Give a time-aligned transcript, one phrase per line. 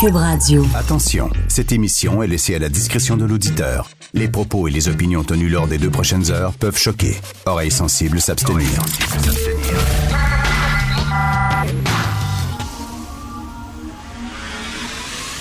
[0.00, 0.64] Cube Radio.
[0.76, 3.90] Attention, cette émission est laissée à la discrétion de l'auditeur.
[4.14, 7.16] Les propos et les opinions tenues lors des deux prochaines heures peuvent choquer.
[7.46, 8.68] Oreilles sensibles s'abstenir.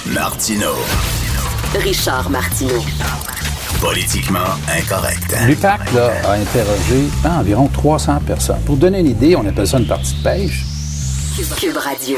[0.07, 0.71] Martino.
[1.76, 2.84] Richard Martineau.
[3.80, 4.39] Politiquement
[4.76, 5.36] incorrect.
[5.46, 8.62] L'UPAC là, a interrogé hein, environ 300 personnes.
[8.66, 10.66] Pour donner une idée, on appelle ça une partie de pêche.
[11.60, 12.18] Cube Radio.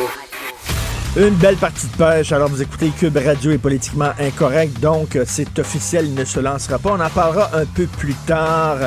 [1.18, 2.32] Une belle partie de pêche.
[2.32, 4.80] Alors, vous écoutez Cube Radio est politiquement incorrect.
[4.80, 6.92] Donc, euh, c'est officiel, il ne se lancera pas.
[6.92, 8.78] On en parlera un peu plus tard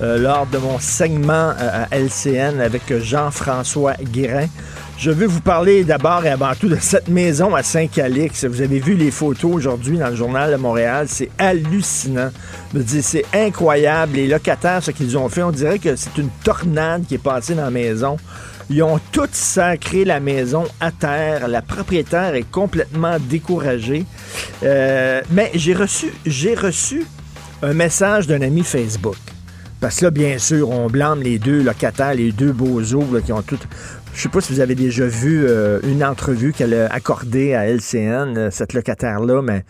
[0.00, 4.46] euh, lors de mon segment euh, à LCN avec Jean-François Guérin.
[4.98, 8.44] Je veux vous parler d'abord et avant tout de cette maison à Saint-Calix.
[8.44, 11.06] Vous avez vu les photos aujourd'hui dans le journal de Montréal.
[11.08, 12.30] C'est hallucinant.
[12.72, 14.14] Je me dis, c'est incroyable.
[14.14, 17.56] Les locataires, ce qu'ils ont fait, on dirait que c'est une tornade qui est passée
[17.56, 18.16] dans la maison.
[18.70, 21.48] Ils ont tous sacré la maison à terre.
[21.48, 24.06] La propriétaire est complètement découragée.
[24.62, 27.04] Euh, mais j'ai reçu, j'ai reçu
[27.62, 29.16] un message d'un ami Facebook.
[29.80, 33.32] Parce que là, bien sûr, on blâme les deux locataires, les deux bozos là, qui
[33.32, 33.58] ont tout.
[34.14, 37.66] Je sais pas si vous avez déjà vu euh, une entrevue qu'elle a accordée à
[37.66, 39.64] LCN, euh, cette locataire-là, mais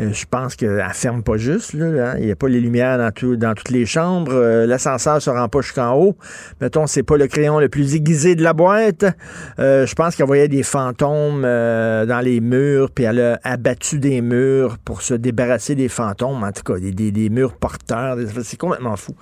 [0.00, 1.74] euh, je pense qu'elle ferme pas juste.
[1.74, 2.16] Là, hein.
[2.18, 4.32] Il n'y a pas les lumières dans, tout, dans toutes les chambres.
[4.34, 6.16] Euh, L'ascenseur se rend pas jusqu'en haut.
[6.60, 9.04] Mettons, c'est pas le crayon le plus aiguisé de la boîte.
[9.58, 14.78] Je pense qu'elle voyait des fantômes dans les murs, puis elle a abattu des murs
[14.84, 16.42] pour se débarrasser des fantômes.
[16.42, 18.18] En tout cas, des, des, des murs porteurs.
[18.42, 19.14] C'est complètement fou.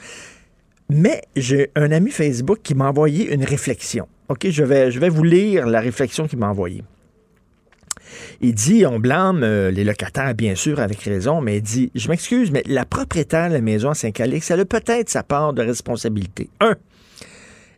[0.89, 4.09] Mais j'ai un ami Facebook qui m'a envoyé une réflexion.
[4.33, 6.83] OK, je vais, vous lire la réflexion qu'il m'a envoyée.
[8.41, 12.09] Il dit, on blâme euh, les locataires, bien sûr, avec raison, mais il dit, je
[12.09, 15.61] m'excuse, mais la propriétaire de la maison à Saint-Calix, elle a peut-être sa part de
[15.61, 16.49] responsabilité.
[16.61, 16.77] Un,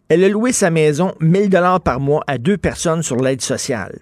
[0.09, 3.99] elle a loué sa maison 1000 dollars par mois à deux personnes sur l'aide sociale.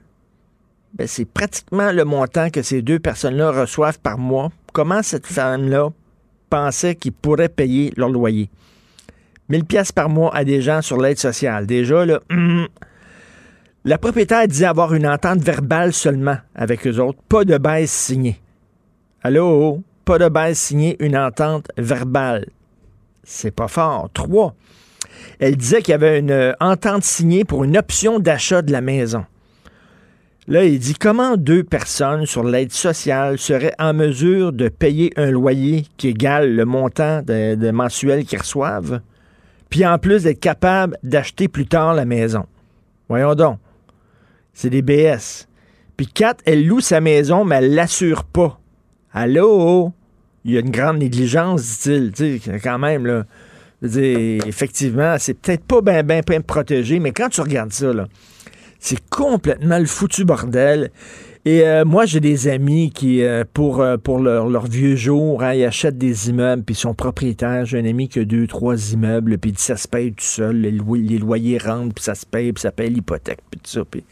[0.93, 4.51] Ben, c'est pratiquement le montant que ces deux personnes-là reçoivent par mois.
[4.75, 5.89] Comment cette femme-là
[6.51, 8.51] pensait qu'ils pourraient payer leur loyer?
[9.49, 11.67] 1000 pièces par mois à des gens sur l'aide sociale.
[11.67, 12.69] Déjà, là, hum,
[13.85, 18.41] la propriétaire dit avoir une entente verbale seulement avec eux autres, pas de baisse signée.
[19.23, 19.83] Allô?
[20.05, 22.47] Pas de baisse signée, une entente verbale.
[23.25, 24.09] C'est pas fort.
[24.13, 24.55] Trois,
[25.39, 28.81] elle disait qu'il y avait une euh, entente signée pour une option d'achat de la
[28.81, 29.25] maison.
[30.49, 35.31] Là, il dit comment deux personnes sur l'aide sociale seraient en mesure de payer un
[35.31, 39.01] loyer qui égale le montant de, de mensuel qu'ils reçoivent,
[39.73, 42.45] puis en plus d'être capable d'acheter plus tard la maison.
[43.09, 43.59] Voyons donc.
[44.53, 45.49] C'est des BS.
[45.97, 48.61] Puis quatre, elle loue sa maison, mais elle l'assure pas.
[49.15, 49.91] Allô?
[50.45, 52.13] Il y a une grande négligence, dit-il.
[52.13, 53.25] Tu quand même, là.
[53.81, 58.09] Dire, effectivement, c'est peut-être pas bien ben protégé, mais quand tu regardes ça, là,
[58.79, 60.91] c'est complètement le foutu bordel.
[61.45, 65.55] Et euh, moi, j'ai des amis qui, euh, pour, euh, pour leur, vieux jour, hein,
[65.55, 67.67] ils achètent des immeubles, puis ils sont propriétaires.
[67.67, 70.71] J'ai un ami qui a deux, trois immeubles, puis ça se paye tout seul, les,
[70.71, 73.85] les loyers rentrent, puis ça se paye, puis ça paye l'hypothèque, puis tout ça.
[73.85, 74.05] Puis...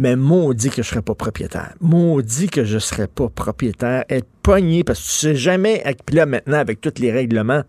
[0.00, 1.74] Mais maudit que je serais pas propriétaire.
[1.80, 4.04] Maudit que je serais pas propriétaire.
[4.08, 7.62] Être pogné, parce que tu sais jamais, puis là maintenant, avec tous les règlements,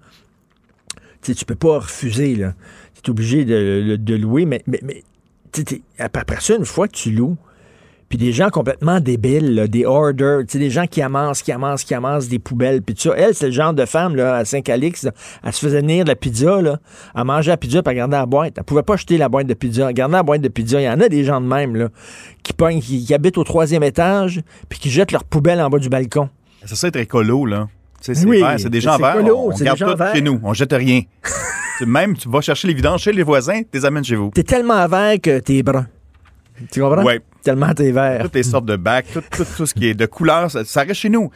[1.22, 2.56] tu tu peux pas refuser, là.
[2.96, 5.04] Tu es obligé de, de louer, mais, mais, mais
[6.00, 7.38] après ça, une fois que tu loues,
[8.10, 11.52] puis des gens complètement débiles, là, des orders, tu sais, des gens qui amassent, qui
[11.52, 13.16] amassent, qui amassent des poubelles, puis tout ça.
[13.18, 15.12] Elle, c'est le genre de femme, là, à Saint-Calix, là,
[15.44, 16.78] elle se faisait venir de la pizza, là,
[17.16, 18.54] elle mangeait la pizza, puis elle gardait la boîte.
[18.58, 20.80] Elle pouvait pas jeter la boîte de pizza, gardait la boîte de pizza.
[20.80, 21.90] Il y en a des gens de même, là,
[22.44, 25.80] qui pognent, qui, qui habitent au troisième étage, puis qui jettent leur poubelle en bas
[25.80, 26.30] du balcon.
[26.66, 27.68] C'est ça être écolo, là.
[28.02, 29.36] Tu sais, C'est Oui, vert, c'est des gens c'est verts.
[29.36, 30.40] on, c'est garde tout chez nous.
[30.44, 31.02] On jette rien.
[31.78, 34.32] C'est Même, tu vas chercher les vidanges chez les voisins, tu les amènes chez vous.
[34.34, 35.86] T'es tellement vert que t'es brun.
[36.72, 37.04] Tu comprends?
[37.04, 37.20] Ouais.
[37.46, 38.24] Tellement t'es vert.
[38.24, 40.82] Toutes les sortes de bacs, tout, tout, tout ce qui est de couleur, ça, ça
[40.82, 41.30] reste chez nous.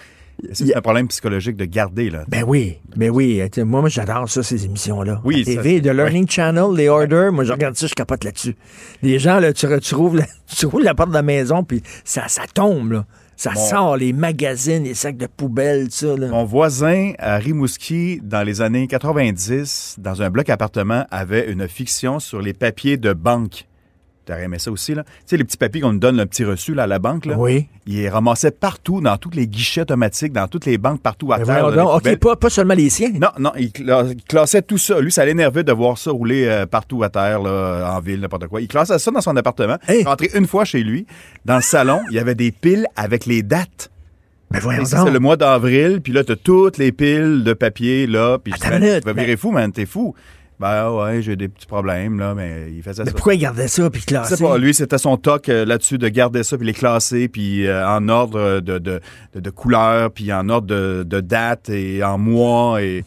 [0.54, 2.24] C'est un problème psychologique de garder, là.
[2.30, 3.42] Ben oui, ben oui.
[3.54, 5.22] Sais, Moi, moi j'adore ça, ces émissions-là.
[5.26, 8.24] Oui, La TV, ça- The Learning Channel, les Orders, moi, je regarde ça, je capote
[8.24, 8.56] là-dessus.
[9.04, 10.26] Les gens, là, tu, tu, rouvres la,
[10.58, 13.06] tu rouvres la porte de la maison, puis ça, ça tombe, là.
[13.36, 13.60] Ça Bon.
[13.70, 16.28] sort, les magazines, les sacs de poubelle, ça, là.
[16.30, 22.20] Mon voisin à Rimouski, dans les années 90, dans un bloc appartement, avait une fiction
[22.20, 23.66] sur les papiers de banque.
[24.30, 25.04] T'aurais aimé ça aussi, là?
[25.04, 27.26] Tu sais, les petits papiers qu'on nous donne, le petit reçu, là, à la banque,
[27.26, 27.36] là?
[27.36, 27.68] Oui.
[27.88, 31.40] Il les ramassait partout, dans tous les guichets automatiques, dans toutes les banques, partout à
[31.40, 31.70] Ben terre.
[31.72, 33.10] là, OK, pas, pas seulement les siens.
[33.14, 35.00] Non, non, il, cla- il classait tout ça.
[35.02, 38.46] Lui, ça l'énervait de voir ça rouler euh, partout à terre, là, en ville, n'importe
[38.48, 38.62] quoi.
[38.62, 39.78] Il classait ça dans son appartement.
[39.88, 40.02] Hey!
[40.02, 41.08] Il rentrait une fois chez lui.
[41.46, 43.90] Dans le salon, il y avait des piles avec les dates.
[44.52, 44.86] Ben voyons.
[44.86, 48.38] C'est le mois d'avril, puis là, t'as toutes les piles de papier, là.
[48.38, 50.14] Puis tu vas mais- virer fou, man, t'es fou.
[50.60, 53.16] Ben ouais, j'ai des petits problèmes, là, mais il faisait Mais ça.
[53.16, 54.36] pourquoi il gardait ça puis classé?
[54.36, 57.66] sais pas, lui, c'était son toc euh, là-dessus de garder ça, puis les classer, puis
[57.66, 59.00] euh, en ordre de, de,
[59.34, 62.82] de, de couleur, puis en ordre de, de date et en mois.
[62.82, 63.06] Et...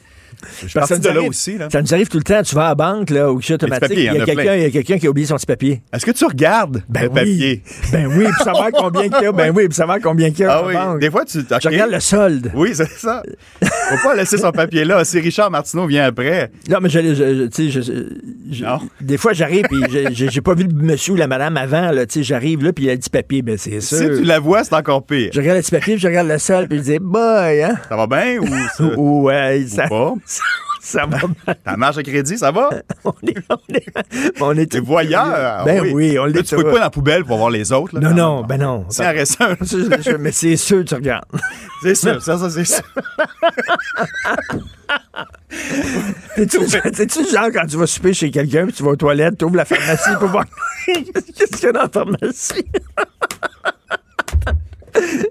[0.62, 1.58] Je suis parti ça de là nous arrive- aussi.
[1.58, 1.68] Là.
[1.70, 2.42] Ça nous arrive tout le temps.
[2.42, 4.66] Tu vas à la banque, là, au guichet automatique, papiers, il y il y en
[4.66, 5.82] a quelqu'un qui a oublié son petit papier.
[5.92, 7.14] Est-ce que tu regardes Ben le oui.
[7.14, 7.62] papier?
[7.92, 9.32] Ben oui, pour savoir combien qu'il y a.
[9.42, 11.00] Ben oui, pour savoir combien qu'il y a Ah oui, banque.
[11.00, 11.38] des fois, tu...
[11.38, 11.46] ok.
[11.62, 12.50] Je regarde le solde.
[12.54, 13.22] Oui, c'est ça.
[13.62, 15.04] Faut pas laisser son papier là.
[15.04, 18.78] Si Richard Martineau vient après, Non, mais je, je- Non.
[19.00, 22.14] des fois, j'arrive je- j'ai pas vu le monsieur ou la madame avant, là, tu
[22.20, 24.18] sais, j'arrive là puis il a le petit papier, ben c'est si sûr.
[24.18, 25.30] tu la vois, c'est encore pire.
[25.32, 27.74] Je regarde le petit papier, puis je regarde le sol, puis je dis, boy, hein?
[27.88, 30.14] Ça va bien ou ça, ou Ou, ouais, ça, pas?
[30.82, 31.56] ça va mal.
[31.64, 32.70] Ta marge de crédit, ça va?
[33.04, 33.86] On est, on est,
[34.40, 35.64] on est T'es voyeur.
[35.64, 36.68] Ben oui, on Là, l'est tu peux tout.
[36.68, 37.98] pas dans la poubelle pour voir les autres.
[37.98, 38.86] Là, Non, non, ben non.
[38.90, 39.56] Si reste un,
[40.18, 41.24] mais c'est sûr, tu regardes.
[41.82, 42.22] c'est sûr.
[42.22, 42.82] Ça, ça, c'est sûr.
[46.36, 46.58] T'es-tu
[47.22, 49.56] le genre quand tu vas souper chez quelqu'un, puis tu vas aux toilettes, tu ouvres
[49.56, 50.44] la pharmacie pour voir
[50.86, 52.64] qu'est-ce qu'il y a dans la pharmacie?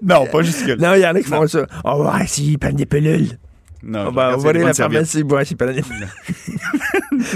[0.02, 0.76] Non, pas jusque-là.
[0.76, 1.66] Non, il y en a qui font ça.
[1.84, 3.38] On va voir s'ils prennent des pilules.
[3.84, 6.08] Non, On je va regarde ouvrir s'il y a la pharmacie s'ils prennent des pilules.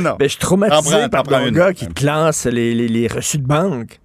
[0.00, 0.16] Non.
[0.18, 3.46] Ben, je suis traumatisé prends- par mon gars qui classe les, les, les reçus de
[3.46, 3.98] banque.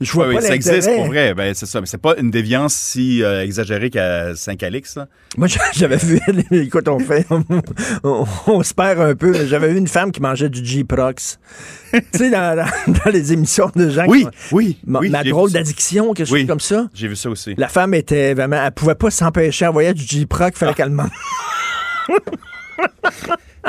[0.00, 1.32] Je vois Oui, pas ça existe pour vrai.
[1.34, 1.80] Ben, c'est ça.
[1.80, 4.98] Mais c'est pas une déviance si euh, exagérée qu'à Saint-Calix.
[5.36, 6.18] Moi, j'avais vu,
[6.50, 7.44] écoute, on fait, on,
[8.02, 11.38] on- on se perd un peu, j'avais vu une femme qui mangeait du G-Prox.
[11.92, 15.10] tu sais, dans, dans- dans les émissions de gens Oui, qui oui, Ma, oui.
[15.10, 16.88] ma drôle d'addiction, quelque chose comme ça.
[16.94, 17.54] J'ai vu ça aussi.
[17.56, 20.58] La femme était vraiment, elle pouvait pas s'empêcher, elle voyait du G-Proc, il Ah.
[20.58, 21.10] fallait qu'elle mange.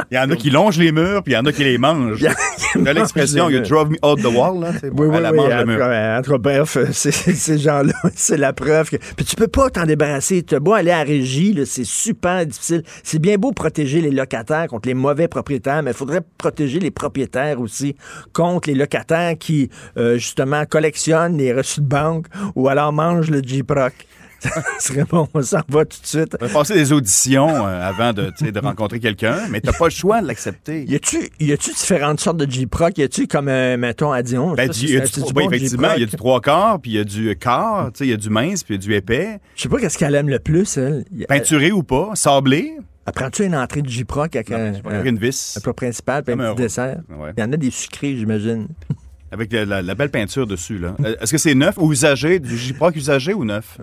[0.09, 1.77] Il y en a qui longent les murs, puis il y en a qui les
[1.77, 2.19] mangent.
[2.19, 4.71] Il y a- l'expression, you drove me out the wall, là.
[4.81, 5.37] Oui, oui, elle oui.
[5.37, 5.77] mange En le tout mur.
[5.77, 8.89] cas, en tout cas, bref, ces gens-là, c'est la preuve.
[8.89, 8.95] Que...
[9.15, 10.41] Puis tu peux pas t'en débarrasser.
[10.41, 12.81] Tu as beau aller à la régie, c'est super difficile.
[13.03, 16.89] C'est bien beau protéger les locataires contre les mauvais propriétaires, mais il faudrait protéger les
[16.91, 17.95] propriétaires aussi
[18.33, 22.25] contre les locataires qui, euh, justement, collectionnent les reçus de banque
[22.55, 23.93] ou alors mangent le G-Proc.
[24.49, 26.35] Ça serait bon, on s'en va tout de suite.
[26.41, 28.31] On va passer des auditions euh, avant de,
[28.63, 30.85] rencontrer quelqu'un, mais t'as pas le choix de l'accepter.
[30.87, 32.97] Y a-tu, y a-tu différentes sortes de G-Proc?
[32.97, 34.53] Y a-tu comme, euh, mettons, à Dion?
[34.53, 36.91] Ben, du- il y a du, oui, effectivement, il y a du trois quarts, puis
[36.91, 38.93] il y a du quart, il y a du mince, puis il y a du
[38.95, 39.39] épais.
[39.55, 41.05] Je sais pas qu'est-ce qu'elle aime le plus, elle.
[41.27, 42.73] Peinturé ou pas, sablé,
[43.05, 44.73] Elle prends-tu une entrée de J-Proc avec un,
[45.03, 46.97] une vis, un plat principal puis un petit dessert?
[47.09, 47.31] Ouais.
[47.37, 48.67] Il y en a des sucrés, j'imagine.
[49.33, 50.77] avec la, la- la belle peinture dessus.
[50.77, 50.95] là.
[51.03, 52.39] Euh, Est-ce que c'est neuf ou usagé?
[52.39, 53.77] Du J-Proc usagé ou neuf?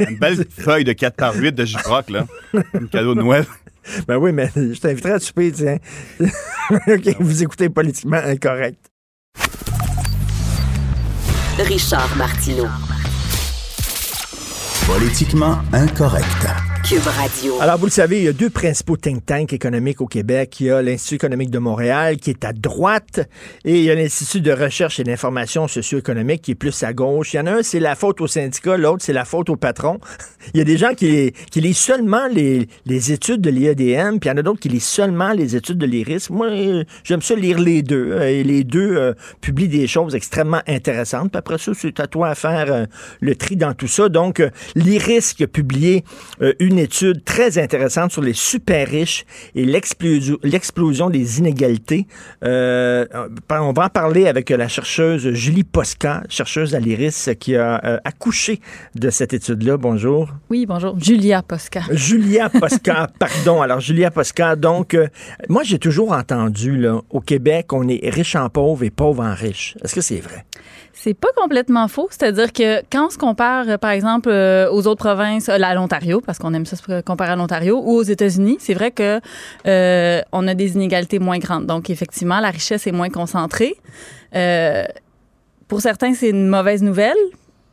[0.00, 2.26] Une belle feuille de 4 par 8 de J-Proc, là.
[2.54, 3.44] Un cadeau de Noël.
[4.08, 5.76] Ben oui, mais je t'inviterai à souper, tiens.
[6.70, 8.78] OK, vous écoutez politiquement incorrect.
[11.58, 12.66] Richard Martineau.
[14.86, 16.46] Politiquement incorrect.
[17.60, 20.58] Alors, vous le savez, il y a deux principaux think tanks économiques au Québec.
[20.60, 23.20] Il y a l'Institut économique de Montréal, qui est à droite,
[23.64, 27.34] et il y a l'Institut de recherche et d'information socio-économique, qui est plus à gauche.
[27.34, 29.56] Il y en a un, c'est la faute au syndicat, l'autre, c'est la faute au
[29.56, 30.00] patron.
[30.54, 34.28] Il y a des gens qui, qui lisent seulement les, les études de l'IEDM, puis
[34.28, 36.30] il y en a d'autres qui lisent seulement les études de l'IRIS.
[36.30, 36.48] Moi,
[37.04, 39.12] j'aime ça lire les deux, euh, et les deux euh,
[39.42, 41.30] publient des choses extrêmement intéressantes.
[41.30, 42.86] Puis après ça, c'est à toi à faire euh,
[43.20, 44.08] le tri dans tout ça.
[44.08, 44.42] Donc,
[44.74, 46.04] l'IRIS qui a publié
[46.40, 52.06] euh, une étude très intéressante sur les super riches et l'explosion des inégalités.
[52.44, 53.06] Euh,
[53.50, 57.98] on va en parler avec la chercheuse Julie Posca, chercheuse à l'IRIS, qui a euh,
[58.04, 58.60] accouché
[58.94, 59.76] de cette étude-là.
[59.76, 60.28] Bonjour.
[60.48, 60.98] Oui, bonjour.
[60.98, 61.82] Julia Posca.
[61.90, 63.62] Julia Posca, pardon.
[63.62, 65.08] Alors, Julia Posca, donc, euh,
[65.48, 69.34] moi, j'ai toujours entendu, là, au Québec, on est riche en pauvre et pauvre en
[69.34, 69.76] riche.
[69.82, 70.44] Est-ce que c'est vrai?
[71.02, 72.08] C'est pas complètement faux.
[72.10, 75.74] C'est-à-dire que quand on se compare, euh, par exemple, euh, aux autres provinces, euh, à
[75.74, 79.18] l'Ontario, parce qu'on aime ça se comparer à l'Ontario, ou aux États-Unis, c'est vrai que
[79.66, 81.64] euh, on a des inégalités moins grandes.
[81.64, 83.76] Donc, effectivement, la richesse est moins concentrée.
[84.36, 84.84] Euh,
[85.68, 87.16] pour certains, c'est une mauvaise nouvelle.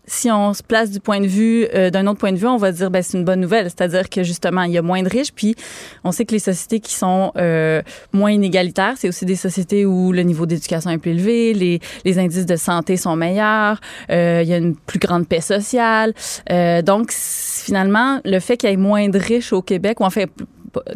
[0.07, 2.57] Si on se place du point de vue euh, d'un autre point de vue, on
[2.57, 5.09] va dire ben c'est une bonne nouvelle, c'est-à-dire que justement il y a moins de
[5.09, 5.55] riches, puis
[6.03, 7.81] on sait que les sociétés qui sont euh,
[8.13, 12.19] moins inégalitaires, c'est aussi des sociétés où le niveau d'éducation est plus élevé, les, les
[12.19, 16.13] indices de santé sont meilleurs, euh, il y a une plus grande paix sociale.
[16.51, 20.09] Euh, donc finalement, le fait qu'il y ait moins de riches au Québec, ou en
[20.09, 20.29] fait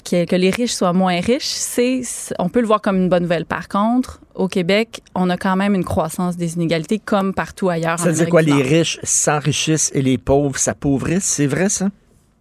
[0.04, 2.02] que que les riches soient moins riches, c'est
[2.40, 3.46] on peut le voir comme une bonne nouvelle.
[3.46, 8.00] Par contre, au Québec, on a quand même une croissance des inégalités comme partout ailleurs.
[8.00, 8.42] Ça veut dire quoi?
[8.42, 11.24] Les riches s'enrichissent et les pauvres s'appauvrissent?
[11.26, 11.90] C'est vrai, ça?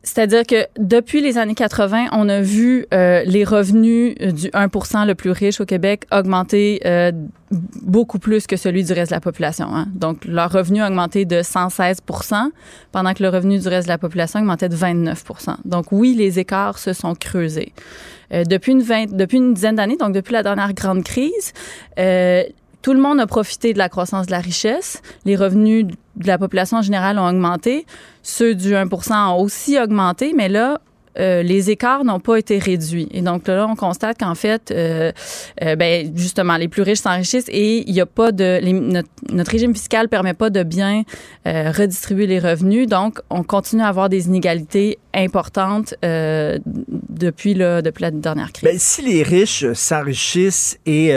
[0.02, 5.14] C'est-à-dire que depuis les années 80, on a vu euh, les revenus du 1% le
[5.14, 7.12] plus riche au Québec augmenter euh,
[7.50, 9.66] beaucoup plus que celui du reste de la population.
[9.74, 9.88] Hein.
[9.94, 12.50] Donc, leur revenu a augmenté de 116%
[12.92, 16.38] pendant que le revenu du reste de la population augmentait de 29% Donc, oui, les
[16.38, 17.74] écarts se sont creusés.
[18.32, 21.52] Euh, depuis, une vingt, depuis une dizaine d'années, donc depuis la dernière grande crise,
[21.98, 22.44] euh,
[22.82, 25.02] tout le monde a profité de la croissance de la richesse.
[25.24, 27.86] Les revenus de la population en général ont augmenté.
[28.22, 30.80] Ceux du 1 ont aussi augmenté, mais là,
[31.18, 33.08] euh, les écarts n'ont pas été réduits.
[33.10, 35.10] Et donc là, on constate qu'en fait, euh,
[35.62, 38.60] euh, ben, justement, les plus riches s'enrichissent et il n'y a pas de...
[39.32, 41.02] notre, régime fiscal permet pas de bien
[41.44, 42.86] redistribuer les revenus.
[42.86, 48.70] Donc, on continue à avoir des inégalités importantes depuis, la dernière crise.
[48.70, 51.12] Ben, si les riches s'enrichissent et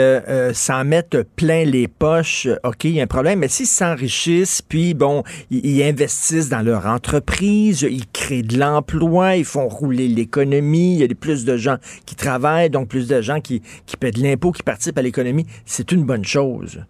[0.52, 3.38] s'en mettent plein les poches, OK, il y a un problème.
[3.40, 9.36] Mais s'ils s'enrichissent, puis, bon, ils, ils investissent dans leur entreprise, ils créent de l'emploi,
[9.36, 11.76] ils font l'économie, il y a plus de gens
[12.06, 15.46] qui travaillent, donc plus de gens qui, qui paient de l'impôt, qui participent à l'économie.
[15.66, 16.80] C'est une bonne chose.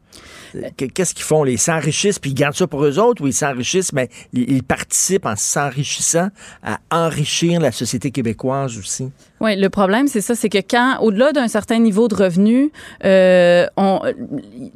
[0.76, 1.44] Qu'est-ce qu'ils font?
[1.44, 5.26] Ils s'enrichissent, puis ils gardent ça pour eux autres, ou ils s'enrichissent, mais ils participent
[5.26, 6.28] en s'enrichissant
[6.62, 9.10] à enrichir la société québécoise aussi?
[9.40, 12.70] Oui, le problème, c'est ça, c'est que quand, au-delà d'un certain niveau de revenu,
[13.04, 14.00] euh, on,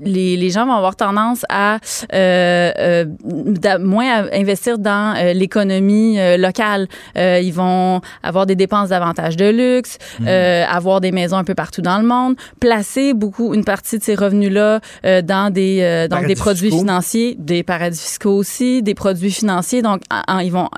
[0.02, 1.78] les, les, gens vont avoir tendance à
[2.12, 6.88] euh, euh, moins investir dans l'économie locale.
[7.16, 10.28] Ils vont avoir des dépenses davantage de luxe, mmh.
[10.28, 14.16] avoir des maisons un peu partout dans le monde, placer beaucoup, une partie de ces
[14.16, 14.80] revenus-là
[15.22, 15.67] dans des,
[16.08, 19.82] donc des produits financiers, des paradis fiscaux aussi, des produits financiers.
[19.82, 20.02] Donc,
[20.42, 20.68] ils vont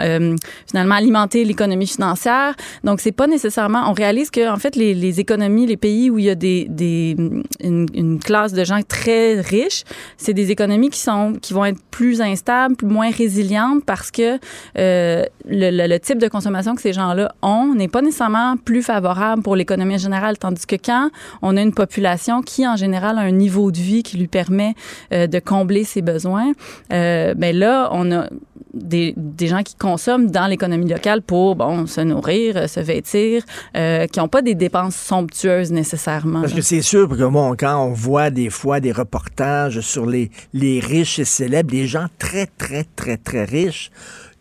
[0.66, 2.54] finalement alimenter l'économie financière.
[2.84, 6.24] Donc, c'est pas nécessairement on réalise que en fait les, économies, les pays où il
[6.24, 7.16] y a des,
[7.60, 9.84] une, classe de gens très riches,
[10.16, 14.38] c'est des économies qui sont qui vont être plus instables, plus moins résilientes parce que
[14.78, 19.56] euh, le, type de consommation que ces gens-là ont n'est pas nécessairement plus favorable pour
[19.56, 21.10] l'économie générale, tandis que quand
[21.42, 24.74] on a une population qui en général a un niveau de vie qui lui permet
[25.12, 26.52] euh, de combler ses besoins,
[26.92, 28.28] euh, ben là on a
[28.72, 33.42] des, des gens qui consomment dans l'économie locale pour bon se nourrir, se vêtir,
[33.76, 36.42] euh, qui n'ont pas des dépenses somptueuses nécessairement.
[36.42, 40.30] Parce que c'est sûr que bon, quand on voit des fois des reportages sur les,
[40.52, 43.90] les riches et célèbres, les gens très, très, très, très riches,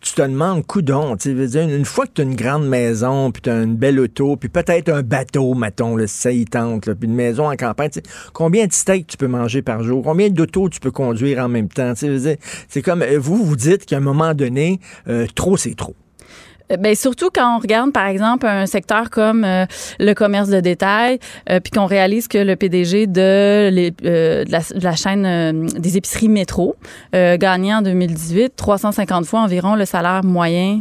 [0.00, 3.30] tu te demandes, coudon, tu veux dire, une fois que tu as une grande maison,
[3.30, 6.90] puis tu as une belle auto, puis peut-être un bateau, mettons, là, ça y tente,
[6.94, 7.90] puis une maison en campagne,
[8.32, 10.02] combien de steaks tu peux manger par jour?
[10.02, 11.92] Combien d'autos tu peux conduire en même temps?
[11.94, 15.94] C'est comme, euh, vous, vous dites qu'à un moment donné, euh, trop, c'est trop.
[16.70, 19.66] Euh, ben surtout quand on regarde par exemple un secteur comme euh,
[19.98, 24.60] le commerce de détail, euh, puis qu'on réalise que le PDG de, les, de, la,
[24.60, 26.76] de, la, chaîne des épiceries métro
[27.12, 30.80] gagnait en 2018 350 fois environ le salaire moyen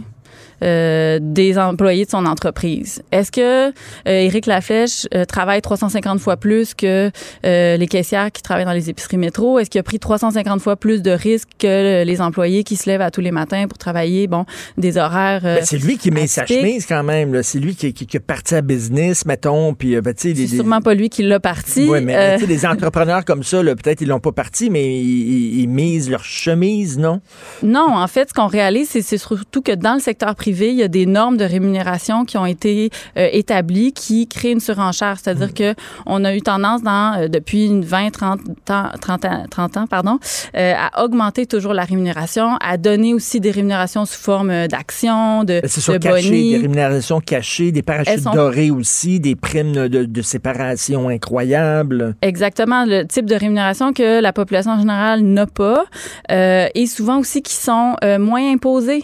[0.61, 3.01] euh, des employés de son entreprise.
[3.11, 3.71] Est-ce que euh,
[4.05, 7.11] Éric Laflèche euh, travaille 350 fois plus que
[7.43, 9.59] les caissières qui travaillent dans les épiceries métro?
[9.59, 13.01] Est-ce qu'il a pris 350 fois plus de risques que les employés qui se lèvent
[13.01, 14.45] à tous les matins pour travailler, bon,
[14.77, 17.41] des horaires ben, C'est lui qui met sa chemise quand même.
[17.43, 19.73] C'est lui qui, qui, qui, est parti à business, mettons.
[19.73, 21.87] Puis, ben, c'est sûrement pas lui qui l'a parti.
[21.89, 26.09] Oui, mais des entrepreneurs comme ça, peut-être ils l'ont pas parti, mais ils, ils, misent
[26.09, 27.21] leur chemise, non?
[27.63, 30.83] Non, en fait, ce qu'on réalise, c'est surtout que dans le secteur privé, il y
[30.83, 35.17] a des normes de rémunération qui ont été euh, établies qui créent une surenchère.
[35.21, 35.53] C'est-à-dire mm.
[35.53, 35.75] que
[36.05, 38.39] on a eu tendance dans, euh, depuis une 20, 30
[38.69, 40.19] ans, 30 ans, 30 ans pardon,
[40.55, 45.61] euh, à augmenter toujours la rémunération, à donner aussi des rémunérations sous forme d'actions, de,
[45.61, 52.15] de caché, des rémunérations cachées, des parachutes dorés aussi, des primes de, de, séparation incroyables.
[52.21, 55.85] Exactement, le type de rémunération que la population en général n'a pas
[56.29, 59.03] et souvent aussi qui sont moins imposées.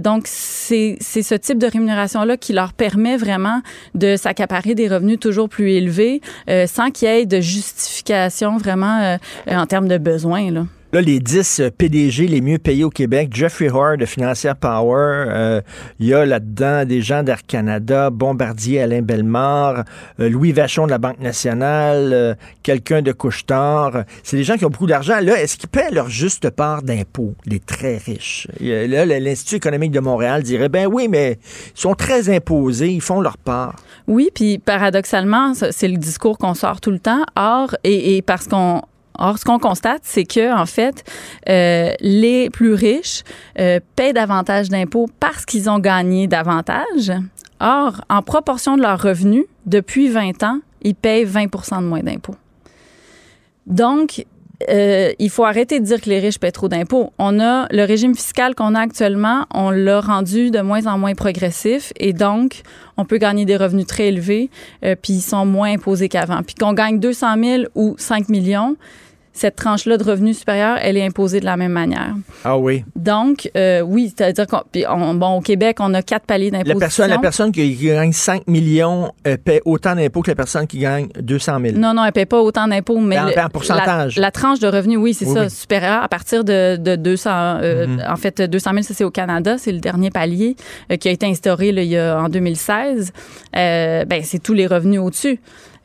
[0.00, 0.26] donc,
[1.00, 3.60] c'est ce type de rémunération-là qui leur permet vraiment
[3.94, 9.00] de s'accaparer des revenus toujours plus élevés euh, sans qu'il y ait de justification vraiment
[9.00, 9.16] euh,
[9.48, 10.50] en termes de besoins.
[10.50, 10.66] Là.
[10.92, 15.26] Là, les 10 euh, PDG les mieux payés au Québec, Jeffrey Hard de Financière Power,
[15.28, 15.60] euh,
[16.00, 19.84] il y a là-dedans des gens d'Air Canada, Bombardier Alain Bellemare,
[20.18, 24.02] euh, Louis Vachon de la Banque nationale, quelqu'un de Couchetard.
[24.24, 25.20] C'est des gens qui ont beaucoup d'argent.
[25.20, 28.48] Là, est-ce qu'ils paient leur juste part d'impôts, les très riches?
[28.60, 31.38] Là, l'Institut économique de Montréal dirait, ben oui, mais
[31.76, 33.76] ils sont très imposés, ils font leur part.
[34.08, 37.22] Oui, puis paradoxalement, c'est le discours qu'on sort tout le temps.
[37.36, 38.82] Or, et, et parce qu'on
[39.20, 41.04] Or, ce qu'on constate, c'est que en fait,
[41.48, 43.22] euh, les plus riches
[43.58, 47.12] euh, paient davantage d'impôts parce qu'ils ont gagné davantage.
[47.60, 52.36] Or, en proportion de leurs revenus, depuis 20 ans, ils payent 20% de moins d'impôts.
[53.66, 54.24] Donc,
[54.68, 57.12] euh, il faut arrêter de dire que les riches paient trop d'impôts.
[57.18, 61.14] On a le régime fiscal qu'on a actuellement, on l'a rendu de moins en moins
[61.14, 62.60] progressif et donc
[62.96, 64.50] on peut gagner des revenus très élevés
[64.84, 66.42] euh, puis ils sont moins imposés qu'avant.
[66.42, 68.76] Puis qu'on gagne 200 000 ou 5 millions,
[69.32, 72.14] cette tranche-là de revenus supérieurs, elle est imposée de la même manière.
[72.44, 72.84] Ah oui.
[72.96, 76.74] Donc, euh, oui, c'est-à-dire qu'on, bon, au Québec, on a quatre paliers d'imposition.
[76.78, 80.66] La personne, la personne qui gagne 5 millions euh, paie autant d'impôts que la personne
[80.66, 81.78] qui gagne 200 000.
[81.78, 84.16] Non, non, elle paie pas autant d'impôts, mais En- le- en pourcentage.
[84.16, 85.50] La, la tranche de revenus, oui, c'est Oui, ça, oui.
[85.50, 87.30] supérieure à partir de, de 200.
[87.62, 88.02] euh, Mhm.
[88.08, 90.56] En fait, 200 000, ça c'est au Canada, c'est le dernier palier
[90.90, 93.12] euh, qui a été instauré là, il y a, en 2016.
[93.56, 95.40] Euh, ben, c'est tous les revenus au-dessus.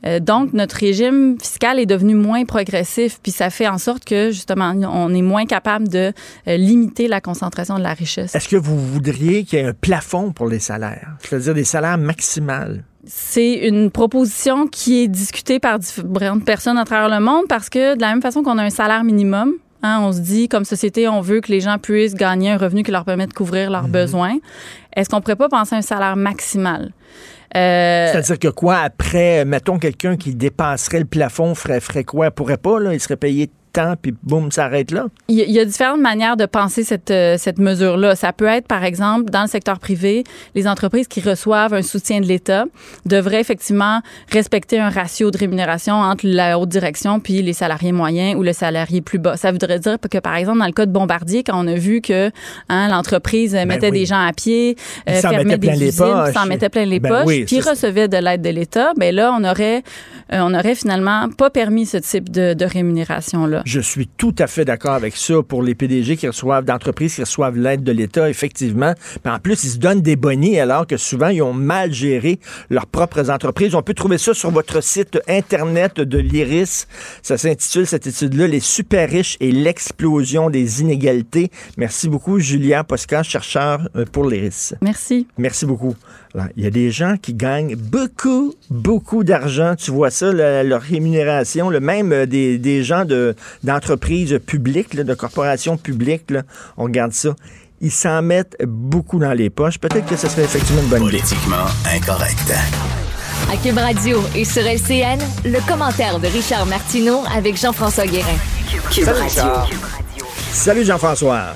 [0.08, 4.32] Euh, donc, notre régime fiscal est devenu moins progressif, puis ça fait en sorte que,
[4.32, 6.14] justement, on est moins capable de
[6.48, 8.36] euh, limiter la concentration de la richesse.
[8.36, 11.16] Est-ce que vous voudriez qu'il y ait un plafond pour les salaires?
[11.20, 12.84] C'est-à-dire des salaires maximales?
[13.08, 17.96] C'est une proposition qui est discutée par différentes personnes à travers le monde parce que
[17.96, 21.08] de la même façon qu'on a un salaire minimum, hein, on se dit comme société,
[21.08, 23.88] on veut que les gens puissent gagner un revenu qui leur permet de couvrir leurs
[23.88, 24.38] besoins.
[24.96, 26.94] Est-ce qu'on pourrait pas penser à un salaire maximal?
[27.56, 32.32] Euh, C'est-à-dire que quoi, après, mettons quelqu'un qui dépasserait le plafond, ferait, ferait quoi?
[32.32, 32.80] Pourrait pas?
[32.92, 35.08] Il serait payé temps, puis boum, ça arrête là?
[35.28, 38.16] Il y, a- différentes manières de penser cette, euh, cette mesure-là.
[38.16, 42.22] Ça peut être, par exemple, dans le secteur privé, les entreprises qui reçoivent un soutien
[42.22, 42.66] de l'État
[43.06, 44.02] devraient effectivement
[44.32, 48.54] respecter un ratio de rémunération entre la haute direction puis les salariés moyens ou le
[48.54, 49.38] salarié plus bas.
[49.38, 52.02] Ça voudrait dire que, par exemple, dans le cas de Bombardier, quand on a vu
[52.02, 52.32] que
[52.70, 54.00] hein, l'entreprise euh, mettait oui.
[54.00, 54.78] des gens à pied,
[55.10, 57.60] euh, fermait mettaient des plein les usines, s'en mettait plein les Ben poches, oui, puis
[57.60, 59.84] recevait de l'aide de l'État, ben là, on aurait,
[60.32, 63.64] euh, on aurait finalement pas permis ce type de, de rémunération-là.
[63.66, 67.22] Je suis tout à fait d'accord avec ça pour les PDG qui reçoivent, d'entreprises qui
[67.22, 68.94] reçoivent l'aide de l'État, effectivement.
[69.24, 72.40] Puis en plus, ils se donnent des bonnets alors que souvent, ils ont mal géré
[72.70, 73.74] leurs propres entreprises.
[73.74, 76.88] On peut trouver ça sur votre site Internet de l'IRIS.
[77.24, 81.50] Ça s'intitule, cette étude-là, Les super riches et l'explosion des inégalités.
[81.78, 84.76] Merci beaucoup, Julien Poscan, chercheur euh, pour l'IRIS.
[84.82, 85.28] Merci.
[85.40, 85.96] Merci beaucoup.
[86.36, 89.76] Alors, il y a des gens qui gagnent beaucoup, beaucoup d'argent.
[89.78, 94.94] Tu vois ça, la- leur rémunération, le même euh, des, des gens de, d'entreprises publiques,
[94.96, 96.42] là, de corporations publiques, là,
[96.76, 97.30] on regarde ça.
[97.80, 99.78] Ils s'en mettent beaucoup dans les poches.
[99.80, 101.20] Peut-être que ce serait effectivement une bonne idée.
[101.20, 102.52] Politiquement incorrect.
[103.52, 108.36] À Cube Radio et sur LCN, le commentaire de Richard Martineau avec Jean-François Guérin.
[108.92, 109.44] Cube Radio.
[110.52, 111.56] Salut Jean-François.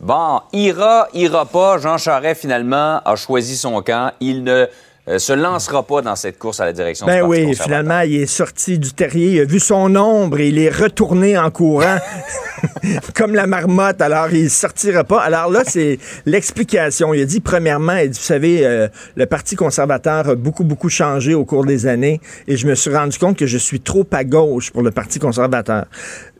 [0.00, 1.78] Bon, ira, ira pas.
[1.78, 4.12] Jean Charest, finalement, a choisi son camp.
[4.20, 4.66] Il ne
[5.08, 8.00] euh, se lancera pas dans cette course à la direction du Ben Parti oui, finalement,
[8.00, 11.50] il est sorti du terrier, il a vu son ombre et il est retourné en
[11.52, 11.98] courant
[13.14, 14.02] comme la marmotte.
[14.02, 15.20] Alors, il sortira pas.
[15.20, 17.14] Alors là, c'est l'explication.
[17.14, 20.88] Il a dit, premièrement, il dit, vous savez, euh, le Parti conservateur a beaucoup, beaucoup
[20.88, 24.06] changé au cours des années et je me suis rendu compte que je suis trop
[24.10, 25.86] à gauche pour le Parti conservateur.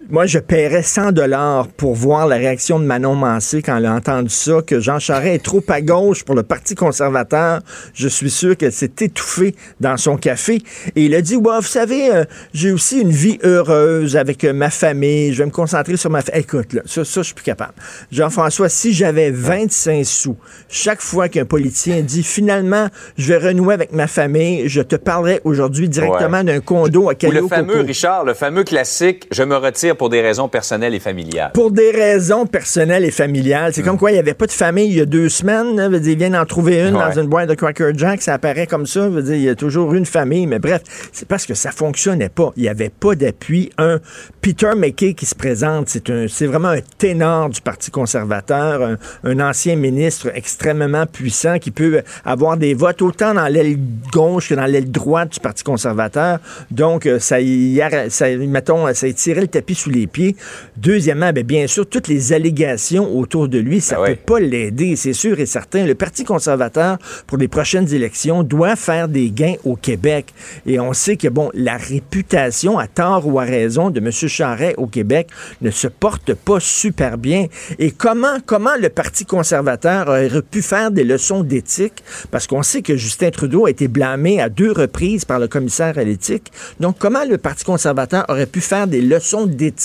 [0.09, 3.93] Moi, je paierais 100 dollars pour voir la réaction de Manon Mancé quand elle a
[3.93, 7.59] entendu ça, que Jean Charest est trop à gauche pour le Parti conservateur.
[7.93, 10.63] Je suis sûr qu'elle s'est étouffée dans son café.
[10.95, 14.53] Et il a dit, ouais, vous savez, euh, j'ai aussi une vie heureuse avec euh,
[14.53, 15.33] ma famille.
[15.33, 16.43] Je vais me concentrer sur ma famille.
[16.43, 17.75] Écoute, là, ça, ça, je suis plus capable.
[18.13, 20.37] Jean-François, si j'avais 25 sous,
[20.69, 22.87] chaque fois qu'un politicien dit, finalement,
[23.19, 26.45] je vais renouer avec ma famille, je te parlerai aujourd'hui directement Ouais.
[26.45, 27.81] d'un condo à Ou le fameux.
[27.81, 31.51] Richard, le fameux classique, je me retire pour des raisons personnelles et familiales.
[31.53, 33.73] Pour des raisons personnelles et familiales.
[33.75, 35.77] C'est comme quoi il n'y avait pas de famille il y a deux semaines.
[35.77, 37.03] Là, veut dire, ils viennent en trouver une Ouais.
[37.15, 38.23] dans une boîte de Cracker Jack.
[38.23, 39.09] Ça apparaît comme ça.
[39.09, 40.47] Veut dire, il y a toujours une famille.
[40.47, 40.83] Mais bref,
[41.13, 42.53] c'est parce que ça fonctionnait pas.
[42.57, 43.71] Il n'y avait pas d'appui.
[43.79, 43.99] Un
[44.41, 48.97] Peter McKay qui se présente, c'est un, c'est vraiment un ténor du Parti conservateur, un,
[49.25, 53.77] un ancien ministre extrêmement puissant qui peut avoir des votes autant dans l'aile
[54.13, 56.39] gauche que dans l'aile droite du Parti conservateur.
[56.71, 60.37] Donc, euh, ça, y ça, mettons, ça tirait le tapis sous les pieds.
[60.77, 64.97] Deuxièmement, ben, bien sûr, toutes les allégations autour de lui, ça Ben peut pas l'aider,
[64.97, 65.85] c'est sûr et certain.
[65.87, 70.33] Le Parti conservateur, pour les prochaines élections, doit faire des gains au Québec.
[70.67, 74.11] Et on sait que, bon, la réputation, à tort ou à raison, de M.
[74.11, 75.29] Charret au Québec
[75.61, 77.47] ne se porte pas super bien.
[77.79, 82.03] Et comment, comment le Parti conservateur aurait pu faire des leçons d'éthique?
[82.31, 85.99] Parce qu'on sait que Justin Trudeau a été blâmé à deux reprises par le commissaire
[85.99, 86.53] à l'éthique.
[86.81, 89.76] Donc, comment le Parti conservateur aurait pu faire des leçons d'éthique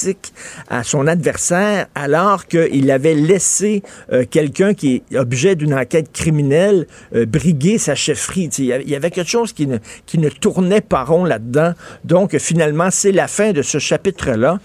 [0.69, 6.88] à son adversaire alors qu'il avait laissé euh, quelqu'un qui est objet d'une enquête criminelle
[7.15, 8.49] euh, briguer sa chefferie?
[8.49, 10.82] Tu sais, Il y avait- il y avait quelque chose qui ne, qui ne tournait
[10.82, 11.73] pas rond là-dedans.
[12.04, 14.60] Donc, finalement, c'est la fin de ce chapitre-là.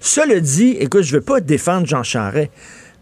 [0.00, 2.50] Cela dit, écoute, je ne veux pas défendre Jean Charest,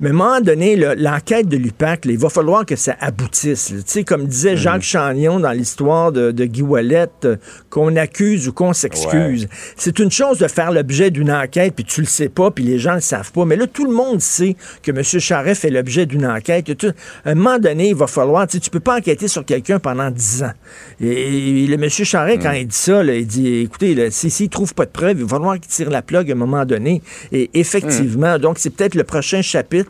[0.00, 3.66] Mais à un moment donné, l'enquête de l'UPAC, il va falloir que ça aboutisse.
[3.68, 7.36] Tu sais, comme disait Jacques Chagnon dans l'histoire de, de Guy Ouellet, euh,
[7.68, 9.46] qu'on accuse ou qu'on s'excuse.
[9.76, 12.78] C'est une chose de faire l'objet d'une enquête, puis tu le sais pas, puis les
[12.78, 13.44] gens le savent pas.
[13.44, 15.02] Mais là, tout le monde sait que M.
[15.02, 16.76] Charret fait l'objet d'une enquête.
[16.78, 16.92] tu- à
[17.26, 20.10] un moment donné, il va falloir, tu sais, tu peux pas enquêter sur quelqu'un pendant
[20.10, 20.52] dix ans.
[21.00, 21.88] Et, et le M.
[21.90, 24.90] Charret, quand il dit ça, là, il dit, écoutez, là, si- s'il trouve pas de
[24.90, 27.02] preuves, il va falloir qu'il tire la plug à un moment donné.
[27.32, 29.89] Et effectivement, donc c'est peut-être le prochain chapitre,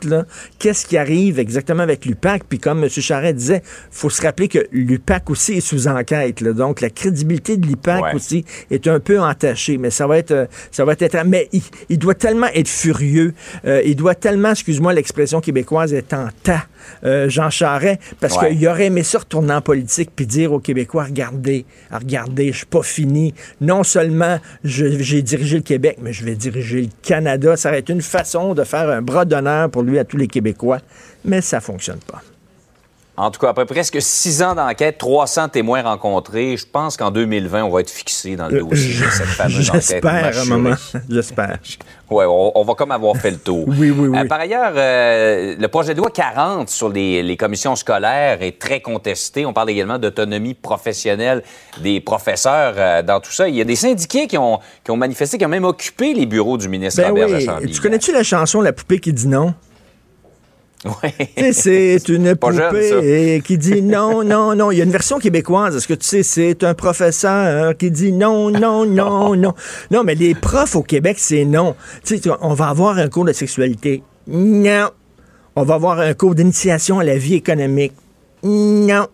[0.59, 2.43] Qu'est-ce qui arrive exactement avec l'UPAC?
[2.49, 2.89] Puis comme M.
[2.91, 6.53] Charret disait, faut se rappeler que l'UPAC aussi est sous enquête, là.
[6.53, 8.15] Donc la crédibilité de l'UPAC Ouais.
[8.15, 9.79] aussi est un peu entachée.
[9.79, 13.35] Mais ça va être, euh, ça va être, mais il, il doit tellement être furieux.
[13.65, 16.65] euh, il doit tellement, excuse-moi, l'expression québécoise est en tas.
[17.05, 18.57] euh, Jean Charest, parce Ouais.
[18.57, 22.67] qu'il aurait aimé ça retourner en politique puis dire aux Québécois, regardez, regardez, je suis
[22.67, 23.35] pas fini.
[23.61, 27.57] Non seulement j'ai dirigé le Québec, mais je vais diriger le Canada.
[27.57, 30.29] Ça aurait été une façon de faire un bras d'honneur pour lui à tous les
[30.29, 30.79] Québécois,
[31.25, 32.23] mais ça fonctionne pas.
[33.21, 37.65] En tout cas, après presque six ans d'enquête, 300 témoins rencontrés, je pense qu'en 2020,
[37.65, 39.83] on va être fixé dans le dossier de cette fameuse enquête.
[39.83, 40.75] J'espère, un moment.
[41.11, 41.59] J'espère.
[42.09, 43.67] Ouais, on, on va comme avoir fait le tour.
[43.69, 44.19] Oui, oui, oui.
[44.19, 48.59] Euh, par ailleurs, euh, le projet de loi 40 sur les, les commissions scolaires est
[48.59, 49.45] très contesté.
[49.45, 51.43] On parle également d'autonomie professionnelle
[51.83, 53.49] des professeurs euh, dans tout ça.
[53.49, 56.25] Il y a des syndiqués qui ont, qui ont manifesté, qui ont même occupé les
[56.25, 57.71] bureaux du ministre Ben Robert oui.
[57.71, 59.53] Tu connais-tu la chanson La poupée qui dit non?
[60.85, 61.13] Ouais.
[61.37, 64.71] Tu sais, c'est une jeune, poupée et qui dit non, non, non.
[64.71, 65.77] Il y a une version québécoise.
[65.77, 69.55] Est-ce que tu sais, c'est un professeur qui dit non, non, non, non.
[69.91, 71.77] Non, mais les profs au Québec, c'est non.
[72.05, 74.03] Tu sais, on va avoir un cours de sexualité.
[74.27, 74.91] Non.
[75.55, 77.93] On va avoir un cours d'initiation à la vie économique.
[78.43, 79.07] Non.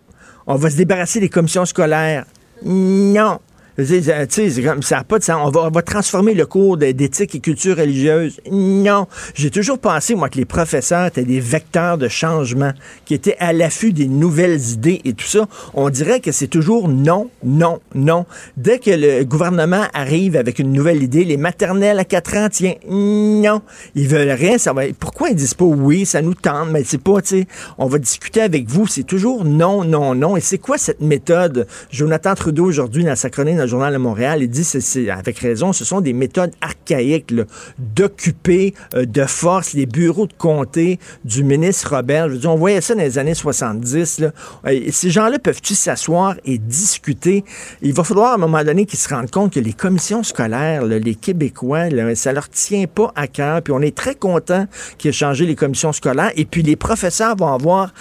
[0.45, 2.25] On va se débarrasser des commissions scolaires.
[2.63, 3.39] Non.
[3.83, 5.51] C'est comme ça pas de sens.
[5.55, 8.39] On va, transformer le cours d'éthique et culture religieuse.
[8.51, 9.07] Non.
[9.35, 12.71] J'ai toujours pensé, moi, que les professeurs étaient des vecteurs de changement,
[13.05, 15.47] qui étaient à l'affût des nouvelles idées et tout ça.
[15.75, 18.25] On dirait que c'est toujours non, non, non.
[18.57, 22.73] Dès que le gouvernement arrive avec une nouvelle idée, les maternelles à 4 ans, tiens,
[22.89, 23.61] non.
[23.93, 24.57] Ils veulent rien.
[24.57, 27.85] Ça pourquoi ils disent pas oui, ça nous tente, mais c'est pas, tu sais, on
[27.85, 28.87] va discuter avec vous.
[28.87, 30.35] C'est toujours non, non, non.
[30.35, 31.67] Et c'est quoi cette méthode?
[31.91, 35.73] Jonathan Trudeau, aujourd'hui, dans sa chronique le Journal de Montréal, il dit, c'est- avec raison,
[35.73, 37.33] ce sont des méthodes archaïques
[37.77, 42.29] d'occuper euh, de force les bureaux de comté du ministre Robert.
[42.29, 44.19] Je veux dire, on voyait ça dans les années 70.
[44.19, 44.31] Là.
[44.67, 47.43] Euh, ces gens-là peuvent-ils s'asseoir et discuter?
[47.81, 50.85] Il va falloir à un moment donné qu'ils se rendent compte que les commissions scolaires,
[50.85, 53.61] les Québécois, là, ça leur tient pas à cœur.
[53.61, 54.65] Puis on est très content
[54.97, 56.31] qu'il ait changé les commissions scolaires.
[56.35, 57.93] Et puis les professeurs vont avoir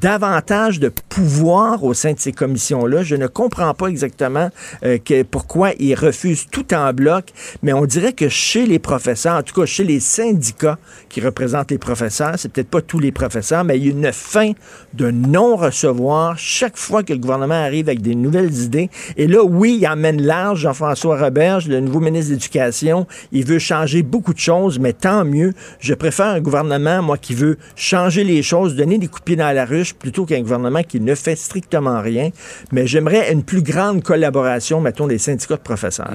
[0.00, 3.02] davantage de pouvoir au sein de ces commissions-là.
[3.02, 4.50] Je ne comprends pas exactement
[4.84, 7.26] euh, pourquoi ils refusent tout en bloc,
[7.62, 11.70] mais on dirait que chez les professeurs, en tout cas chez les syndicats qui représentent
[11.70, 14.52] les professeurs, c'est peut-être pas tous les professeurs, mais il y a une fin
[14.94, 18.90] de non-recevoir chaque fois que le gouvernement arrive avec des nouvelles idées.
[19.16, 23.06] Et là, oui, il emmène large Jean-François Roberge, le nouveau ministre de l'Éducation.
[23.32, 25.52] Il veut changer beaucoup de choses, mais tant mieux.
[25.78, 29.36] Je préfère un gouvernement, moi, qui veut changer les choses, donner des coups de pied
[29.36, 32.30] dans la ruche, plutôt qu'un gouvernement qui ne fait strictement rien.
[32.72, 36.12] Mais j'aimerais une plus grande collaboration, mettons, des syndicats de professeurs.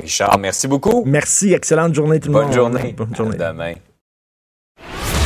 [0.00, 1.02] Richard, merci beaucoup.
[1.06, 2.54] Merci, excellente journée tout le Bonne monde.
[2.54, 2.94] journée.
[2.96, 3.40] Bonne journée.
[3.40, 3.74] À demain.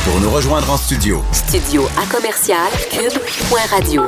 [0.05, 4.03] Pour nous rejoindre en studio, Studio à commercial cube.radio.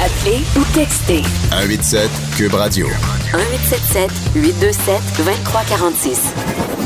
[0.00, 2.86] Appelez ou textez 187 Cube Radio.
[2.86, 6.20] 1877 827 2346.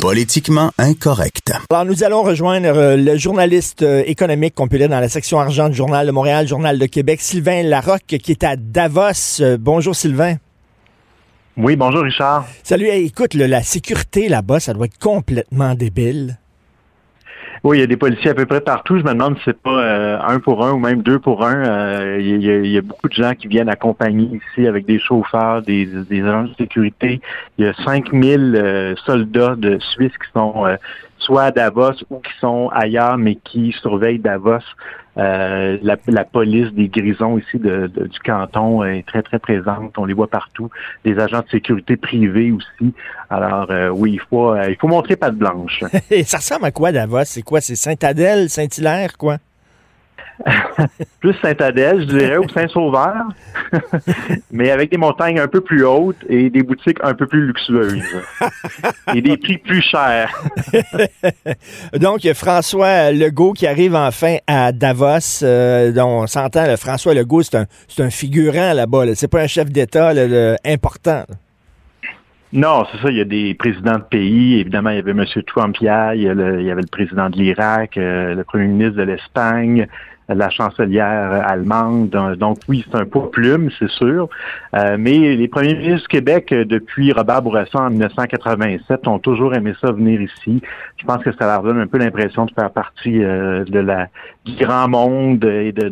[0.00, 1.52] Politiquement incorrect.
[1.70, 5.38] Alors, nous allons rejoindre euh, le journaliste euh, économique qu'on peut lire dans la section
[5.38, 9.40] argent du Journal de Montréal, Journal de Québec, Sylvain Larocque, qui est à Davos.
[9.40, 10.36] Euh, bonjour, Sylvain.
[11.56, 12.46] Oui, bonjour Richard.
[12.62, 12.88] Salut.
[12.88, 16.38] Écoute, la sécurité là-bas, ça doit être complètement débile.
[17.64, 18.98] Oui, il y a des policiers à peu près partout.
[18.98, 21.64] Je me demande si c'est pas euh, un pour un ou même deux pour un.
[21.64, 24.98] Euh, il, y a, y a beaucoup de gens qui viennent accompagner ici avec des
[24.98, 27.20] chauffeurs, des, des agents de sécurité.
[27.58, 30.74] Il y a 5000 euh, soldats de Suisse qui sont euh,
[31.18, 34.58] soit à Davos ou qui sont ailleurs, mais qui surveillent Davos.
[35.18, 39.98] Euh, la, la police des grisons ici de, de- du canton est très, très présente.
[39.98, 40.70] On les voit partout.
[41.04, 42.94] Des agents de sécurité privés aussi.
[43.28, 45.84] Alors euh, oui, il faut, euh, il faut montrer patte blanche.
[46.24, 47.24] Ça ressemble à quoi, Davos?
[47.24, 47.60] C'est quoi?
[47.60, 49.36] C'est Saint-Adèle, Saint-Hilaire, quoi?
[51.20, 53.28] plus Saint-Adèle, je dirais, ou Saint-Sauveur,
[54.50, 58.02] mais avec des montagnes un peu plus hautes et des boutiques un peu plus luxueuses
[59.14, 60.32] et des prix plus chers.
[62.00, 65.42] Donc, il y a François Legault qui arrive enfin à Davos.
[65.42, 67.66] Euh, dont on s'entend, là, François Legault, c'est un,
[67.98, 69.06] un figurant là-bas.
[69.06, 69.14] là.
[69.14, 70.12] C'est pas un chef d'État
[70.64, 71.24] important.
[71.28, 71.36] là.
[72.52, 73.10] Non, c'est ça.
[73.10, 74.60] Il y a des présidents de pays.
[74.60, 75.24] Évidemment, il y avait M.
[75.46, 79.88] Trump hier, il y, avait le président de l'Irak, euh, le premier ministre de l'Espagne,
[80.34, 82.10] la chancelière allemande.
[82.38, 84.28] Donc oui, c'est un pot plume, c'est sûr.
[84.74, 89.54] Euh, mais les premiers ministres du Québec, euh, depuis Robert Bourassa en 1987, ont toujours
[89.54, 90.62] aimé ça venir ici.
[90.96, 94.08] Je pense que ça leur donne un peu l'impression de faire partie euh, de la
[94.46, 95.88] du grand monde et de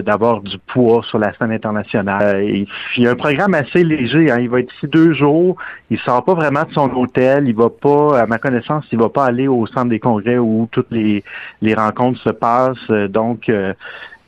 [0.00, 2.42] d'avoir du poids sur la scène internationale.
[2.42, 2.66] il
[2.96, 4.30] y a un programme assez léger.
[4.30, 4.38] Hein.
[4.40, 5.56] Il va être ici deux jours.
[5.90, 7.46] Il sort pas vraiment de son hôtel.
[7.46, 10.68] Il va pas, à ma connaissance, il va pas aller au centre des congrès où
[10.72, 11.22] toutes les,
[11.60, 12.90] les rencontres se passent.
[13.10, 13.48] Donc,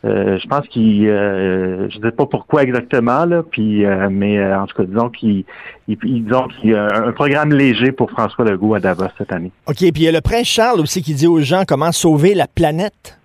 [0.05, 4.55] euh, je pense qu'il, euh, je ne sais pas pourquoi exactement là, puis euh, mais
[4.55, 5.45] en tout cas disons qu'il,
[5.89, 9.51] disons qu'il y a un programme léger pour François Legault à Davos cette année.
[9.67, 12.35] Ok, puis il y a le prince Charles aussi qui dit aux gens comment sauver
[12.35, 13.19] la planète.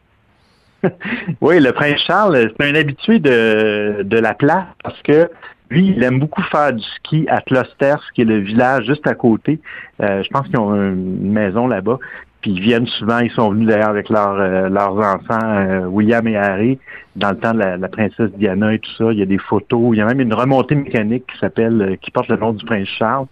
[1.41, 5.29] oui, le prince Charles, c'est un habitué de, de la place parce que
[5.69, 9.13] lui, il aime beaucoup faire du ski à Klosters, qui est le village juste à
[9.13, 9.59] côté.
[9.99, 11.99] je pense qu'ils ont une maison là-bas.
[12.41, 16.37] Puis ils viennent souvent, ils sont venus d'ailleurs avec euh, leurs enfants, euh, William et
[16.37, 16.79] Harry,
[17.17, 19.11] dans le temps de la, princesse Diana et tout ça.
[19.11, 19.89] Il y a des photos.
[19.93, 22.65] Il y a même une remontée mécanique qui s'appelle, euh, qui porte le nom du
[22.65, 23.25] prince Charles.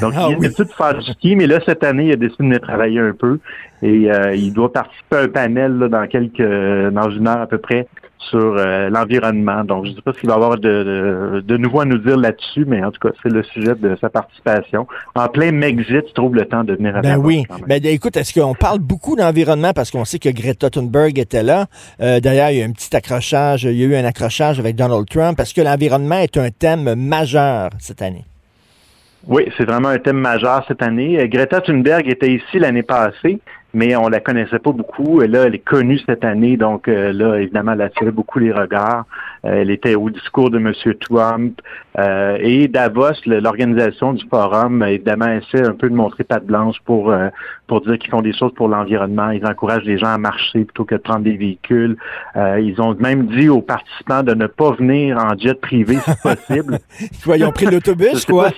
[0.00, 2.48] Donc ah, il vient de faire du ski, mais là, cette année, il a décidé
[2.48, 3.40] de travailler un peu.
[3.82, 7.58] Et il doit participer à un panel là, dans quelques dans une heure à peu
[7.58, 7.86] près
[8.30, 9.64] sur euh, l'environnement.
[9.64, 11.98] Donc, je ne sais pas ce qu'il va y avoir de, de, nouveau à nous
[11.98, 14.86] dire là-dessus, mais en tout cas, c'est le sujet de sa participation.
[15.14, 17.44] En plein Megxit, tu trouves le temps de venir à Ben oui.
[17.66, 19.72] Ben écoute, est-ce qu'on parle beaucoup d'environnement?
[19.72, 21.66] Parce qu'on sait que Greta Thunberg était là.
[22.00, 24.58] Euh, d'ailleurs, il y a eu un petit accrochage, il y a eu un accrochage
[24.58, 28.24] avec Donald Trump parce que l'environnement est un thème majeur cette année?
[29.26, 31.18] Oui, c'est vraiment un thème majeur cette année.
[31.18, 33.40] Euh, Greta Thunberg était ici l'année passée
[33.74, 35.20] mais on la connaissait pas beaucoup.
[35.20, 38.38] Et là, elle est connue cette année, donc euh, là, évidemment, elle a attiré beaucoup
[38.38, 39.04] les regards.
[39.44, 40.72] Euh, elle était au discours de M.
[41.00, 41.60] Trump.
[41.98, 47.14] Euh, et Davos, l'organisation du forum, évidemment, essaie un peu de montrer patte blanche pour
[47.66, 49.30] pour dire qu'ils font des choses pour l'environnement.
[49.30, 51.96] Ils encouragent les gens à marcher plutôt que de prendre des véhicules.
[52.36, 56.78] ils ont même dit aux participants de ne pas venir en jet privé si possible.
[57.26, 58.50] ils ont pris l'autobus, quoi.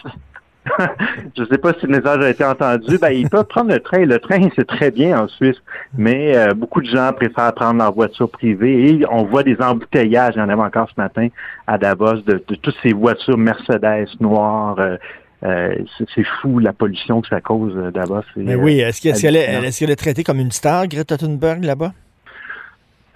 [1.36, 2.98] Je ne sais pas si le message a été entendu.
[2.98, 4.04] Ben, ils peuvent prendre le train.
[4.04, 5.56] Le train, c'est très bien en Suisse,
[5.96, 10.34] mais euh, beaucoup de gens préfèrent prendre leur voiture privée et on voit des embouteillages,
[10.36, 11.28] il y en avait encore ce matin
[11.66, 14.78] à Davos, de, toutes ces voitures Mercedes noires.
[14.78, 14.96] Euh,
[15.44, 15.74] euh,
[16.14, 18.22] c'est fou la pollution que ça cause Davos.
[18.36, 21.92] Mais oui, est-ce qu'elle est, est, est, est traitée comme une star, Greta Thunberg, là-bas?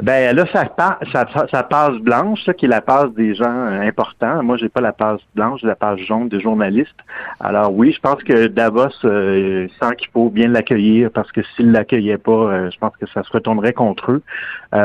[0.02, 0.66] Ben là, ça,
[1.50, 4.42] ça, passe blanche, ça, qui est la passe des gens euh, importants.
[4.42, 6.96] Moi, j'ai pas la passe blanche, j'ai la passe jaune des journalistes.
[7.38, 11.72] Alors oui, je pense que Davos euh, sent qu'il faut bien l'accueillir parce que s'il
[11.72, 14.22] l'accueillait pas, euh, je pense que ça se retournerait contre eux.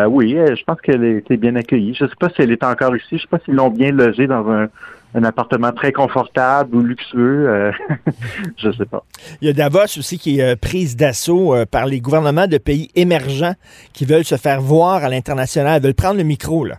[0.07, 1.93] oui, je pense qu'elle a été bien accueillie.
[1.93, 3.17] Je sais pas si elle est encore ici.
[3.17, 4.67] Je sais pas s'ils l'ont bien logée dans un
[5.15, 7.71] un appartement très confortable ou luxueux, euh,
[8.57, 9.03] je ne sais pas.
[9.41, 12.57] Il y a Davos aussi qui est euh, prise d'assaut euh, par les gouvernements de
[12.57, 13.55] pays émergents
[13.93, 16.75] qui veulent se faire voir à l'international, veulent prendre le micro, là.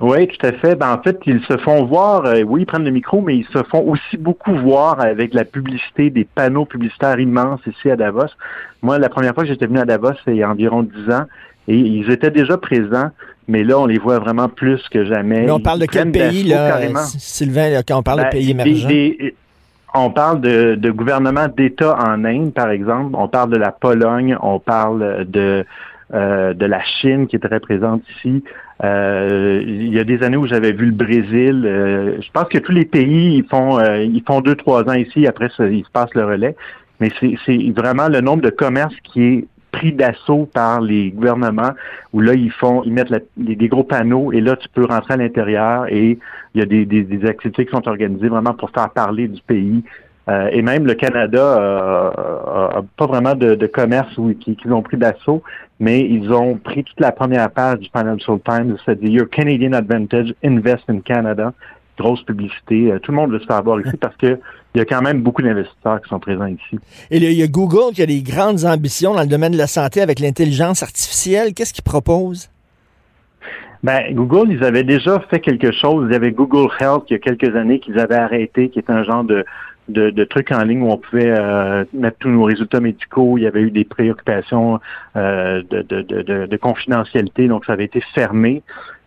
[0.00, 0.74] Oui, tout à fait.
[0.74, 3.62] Ben, en fait, ils se font voir, oui, ils prennent le micro, mais ils se
[3.62, 8.26] font aussi beaucoup voir avec la publicité, des panneaux publicitaires immenses ici à Davos.
[8.82, 11.12] Moi, la première fois que j'étais venu à Davos, c'est il y a environ dix
[11.12, 11.26] ans,
[11.68, 13.10] et ils étaient déjà présents
[13.48, 15.42] mais là, on les voit vraiment plus que jamais.
[15.42, 16.80] Mais on parle de quel pays, là,
[17.18, 18.88] Sylvain, quand on parle de ben, pays émergents?
[19.94, 23.14] on parle de, de gouvernement d'État en Inde, par exemple.
[23.14, 25.64] On parle de la Pologne, on parle de,
[26.12, 28.42] euh, de la Chine qui est très présente ici.
[28.82, 31.64] Euh, il y a des années où j'avais vu le Brésil.
[31.64, 35.28] Euh, je pense que tous les pays, ils font, ils font deux, trois ans ici,
[35.28, 36.56] après ça, ils se passent le relais.
[37.00, 41.72] Mais c'est vraiment le nombre de commerces qui est pris d'assaut par les gouvernements
[42.12, 45.16] où là, ils font, ils mettent des gros panneaux et là, tu peux rentrer à
[45.16, 46.18] l'intérieur et
[46.54, 49.82] il y a des, des, activités qui sont organisées vraiment pour faire parler du pays.
[50.28, 52.10] Euh, et même le Canada euh,
[52.78, 55.42] a pas vraiment de, commerce qui, qui ont pris d'assaut,
[55.80, 60.32] mais ils ont pris toute la première page du Financial Times, c'est-à-dire Your Canadian Advantage,
[60.44, 61.52] Invest in Canada
[61.98, 62.92] grosse publicité.
[62.92, 64.38] Euh, tout le monde veut se faire voir ici parce que
[64.74, 66.80] il y a quand même beaucoup d'investisseurs qui sont présents ici.
[67.10, 69.68] Et il y a Google qui a des grandes ambitions dans le domaine de la
[69.68, 71.54] santé avec l'intelligence artificielle.
[71.54, 72.50] Qu'est-ce qu'ils proposent?
[73.84, 76.06] Ben, Google, ils avaient déjà fait quelque chose.
[76.08, 78.90] Il y avait Google Health il y a quelques années qu'ils avaient arrêté, qui est
[78.90, 79.44] un genre de,
[79.88, 83.36] de, trucs en ligne où on pouvait euh, mettre tous nos résultats médicaux.
[83.36, 84.80] Il y avait eu des préoccupations
[85.16, 88.62] euh, de, de, de, confidentialité, donc ça avait été fermé.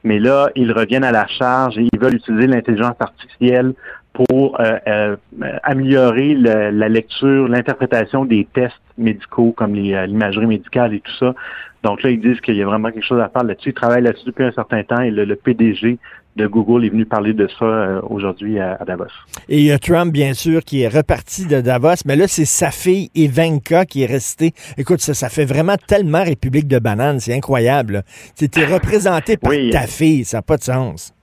[0.07, 3.73] Mais là, ils reviennent à la charge et ils veulent utiliser l'intelligence artificielle
[4.13, 5.15] pour euh, euh,
[5.63, 11.35] améliorer la lecture, l'interprétation des tests médicaux comme euh, l'imagerie médicale et tout ça.
[11.83, 13.69] Donc là, ils disent qu'il y a vraiment quelque chose à faire là-dessus.
[13.69, 15.99] Ils travaillent là-dessus depuis un certain temps et le, PDG
[16.37, 19.05] de Google est venu parler de ça euh, aujourd'hui à, Davos.
[19.49, 22.45] Et il y a Trump, bien sûr, qui est reparti de Davos, mais là, c'est
[22.45, 24.53] sa fille Ivanka qui est restée.
[24.77, 28.03] Écoute, ça, ça fait vraiment tellement République de bananes, c'est incroyable.
[28.37, 31.13] Tu es représenté par ta fille, ça n'a pas de sens.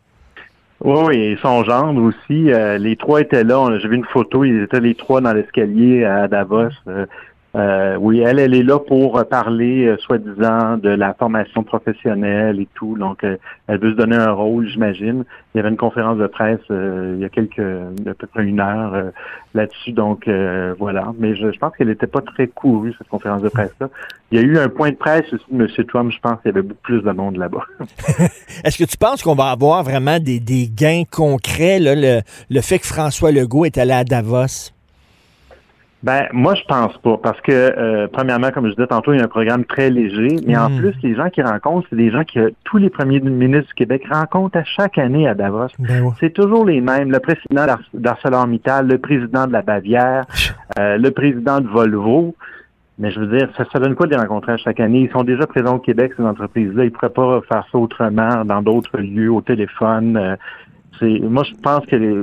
[0.81, 2.53] Oui, oui, et son gendre aussi.
[2.53, 3.79] Euh, les trois étaient là.
[3.79, 6.68] J'ai vu une photo, ils étaient les trois dans l'escalier à Davos.
[6.88, 7.07] Euh,
[7.57, 12.69] euh, oui, elle, elle est là pour parler, euh, soi-disant, de la formation professionnelle et
[12.75, 12.97] tout.
[12.99, 13.37] Donc, euh,
[13.69, 15.25] elle veut se donner un rôle, j'imagine.
[15.55, 18.59] Il y avait une conférence de presse il y a quelques, à peu près une
[18.59, 19.12] heure
[19.55, 19.93] là-dessus.
[19.93, 20.29] Donc,
[20.81, 21.12] voilà.
[21.19, 23.88] Mais je, pense qu'elle n'était pas très courue, cette conférence de presse-là.
[24.33, 25.69] Il y a eu un point de presse aussi M.
[25.87, 26.11] Trump.
[26.11, 27.62] Je pense qu'il y avait beaucoup plus de monde là-bas.
[28.64, 32.61] Est-ce que tu penses qu'on va avoir vraiment des, des gains concrets, là, le, le
[32.61, 34.73] fait que François Legault est allé à Davos?
[36.05, 39.23] Ben, moi, je pense pas, parce que, euh, premièrement, comme je disais tantôt, il y
[39.23, 40.79] a un programme très léger, mais en hmm.
[40.79, 44.03] plus, les gens qui rencontrent, c'est des gens que tous les premiers ministres du Québec
[44.11, 45.69] rencontrent à chaque année à Davos.
[45.79, 47.11] Ben c'est toujours les mêmes.
[47.11, 47.64] Le président
[47.95, 50.27] d'ArcelorMittal, le président de la Bavière,
[50.79, 52.35] euh, le président de Volvo.
[52.99, 55.01] Mais je veux dire, ça, ça donne quoi de les rencontrer à chaque année?
[55.01, 56.85] Ils sont déjà présents au Québec, ces entreprises-là.
[56.85, 60.19] Ils ne pourraient pas faire ça autrement, dans d'autres lieux, au téléphone.
[60.19, 60.37] Euh,
[61.02, 62.14] moi, je pense que les,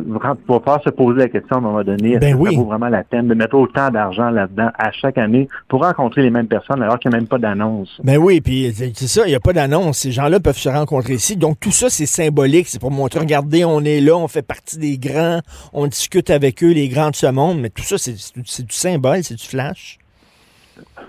[0.47, 2.65] va pas se poser la question à un moment donné, est-ce ben que ça vaut
[2.65, 6.47] vraiment la peine de mettre autant d'argent là-dedans à chaque année pour rencontrer les mêmes
[6.47, 7.99] personnes alors qu'il n'y a même pas d'annonce?
[8.03, 9.99] Ben oui, puis c'est ça, il n'y a pas d'annonce.
[9.99, 11.37] Ces gens-là peuvent se rencontrer ici.
[11.37, 12.67] Donc tout ça, c'est symbolique.
[12.67, 15.41] C'est pour montrer, regardez, on est là, on fait partie des grands,
[15.73, 17.59] on discute avec eux, les grands de ce monde.
[17.59, 19.97] Mais tout ça, c'est du symbole, c'est du flash.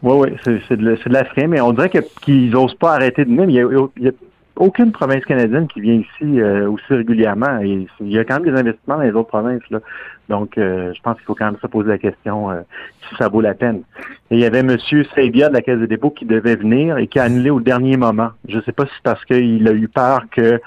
[0.03, 1.91] Oui, oui, c'est de, de, la frime, mais on dirait
[2.23, 3.69] qu'ils n'osent pas arrêter de venir.
[3.97, 4.13] il y a
[4.57, 7.59] aucune province canadienne qui vient ici euh, aussi régulièrement.
[7.59, 9.63] Il y a quand même des investissements dans les autres provinces.
[9.71, 9.81] Là.
[10.29, 12.61] Donc, euh, je pense qu'il faut quand même se poser la question euh,
[13.09, 13.83] si ça vaut la peine.
[14.31, 14.77] Et il y avait M.
[15.15, 17.97] Sabia de la Caisse des dépôts qui devait venir et qui a annulé au dernier
[17.97, 18.31] moment.
[18.49, 20.61] Je ne sais pas si c'est parce qu'il a eu peur que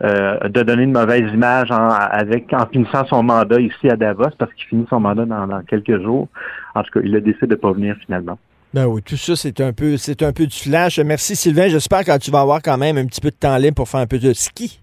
[0.00, 4.52] de donner une mauvaise image en, avec en finissant son mandat ici à Davos, parce
[4.54, 6.28] qu'il finit son mandat dans, dans quelques jours.
[6.76, 8.38] En tout cas, il a décidé de ne pas venir finalement.
[8.74, 10.98] Ben oui, tout ça, c'est un peu c'est un peu du flash.
[10.98, 11.68] Merci Sylvain.
[11.68, 14.00] J'espère que tu vas avoir quand même un petit peu de temps libre pour faire
[14.00, 14.80] un peu de ski.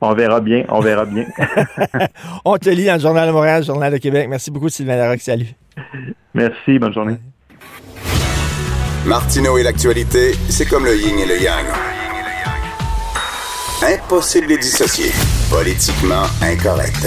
[0.00, 1.24] On verra bien, on verra bien.
[2.44, 4.28] on te lit dans le Journal de Montréal, le Journal de Québec.
[4.28, 5.22] Merci beaucoup, Sylvain Larocque.
[5.22, 5.48] Salut.
[6.34, 7.16] Merci, bonne journée.
[9.06, 11.66] Martineau et l'actualité, c'est comme le yin et le yang.
[13.82, 15.10] Impossible de dissocier.
[15.50, 17.06] Politiquement incorrect.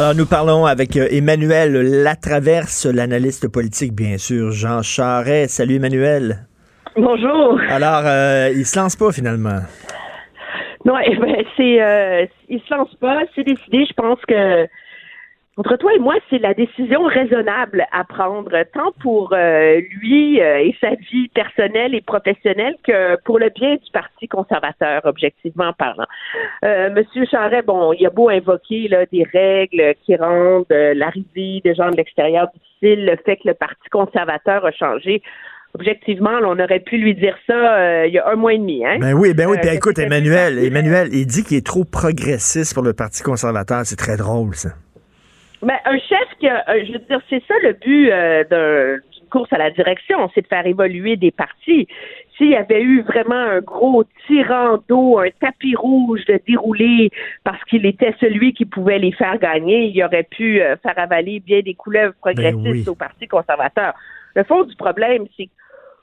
[0.00, 5.50] Alors, nous parlons avec euh, Emmanuel Latraverse, l'analyste politique, bien sûr, Jean Charest.
[5.50, 6.46] Salut, Emmanuel.
[6.96, 7.60] Bonjour.
[7.68, 9.60] Alors, euh, il se lance pas, finalement.
[10.86, 13.24] Non, eh ben, c'est, euh, il se lance pas.
[13.34, 13.84] C'est décidé.
[13.84, 14.66] Je pense que
[15.60, 20.56] entre toi et moi, c'est la décision raisonnable à prendre, tant pour euh, lui euh,
[20.56, 26.06] et sa vie personnelle et professionnelle que pour le bien du Parti conservateur, objectivement parlant.
[26.64, 31.74] Euh, Monsieur Charret, bon, il a beau invoquer là, des règles qui rendent l'arrivée des
[31.74, 35.20] gens de l'extérieur difficile, le fait que le Parti conservateur a changé
[35.74, 38.84] objectivement, on aurait pu lui dire ça il y a un mois et demi.
[38.84, 38.96] Hein?
[38.98, 39.58] Ben oui, ben oui.
[39.60, 43.82] Puis écoute, Emmanuel, Emmanuel, il dit qu'il est trop progressiste pour le Parti conservateur.
[43.84, 44.70] C'est très drôle, ça.
[45.62, 49.28] Ben, un chef qui a, euh, je veux dire, c'est ça le but euh, d'une
[49.28, 51.86] course à la direction, c'est de faire évoluer des partis.
[52.36, 57.10] S'il y avait eu vraiment un gros tirant d'eau, un tapis rouge de dérouler
[57.44, 61.40] parce qu'il était celui qui pouvait les faire gagner, il aurait pu euh, faire avaler
[61.40, 63.92] bien des couleuvres ben progressistes au Parti conservateur.
[64.34, 65.50] Le fond du problème, c'est que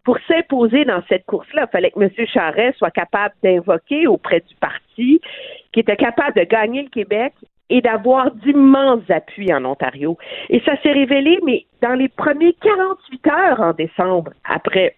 [0.03, 2.09] pour s'imposer dans cette course-là, il fallait que M.
[2.27, 5.19] Charest soit capable d'invoquer auprès du parti,
[5.73, 7.33] qui était capable de gagner le Québec
[7.69, 10.17] et d'avoir d'immenses appuis en Ontario.
[10.49, 14.95] Et ça s'est révélé, mais dans les premiers 48 heures en décembre, après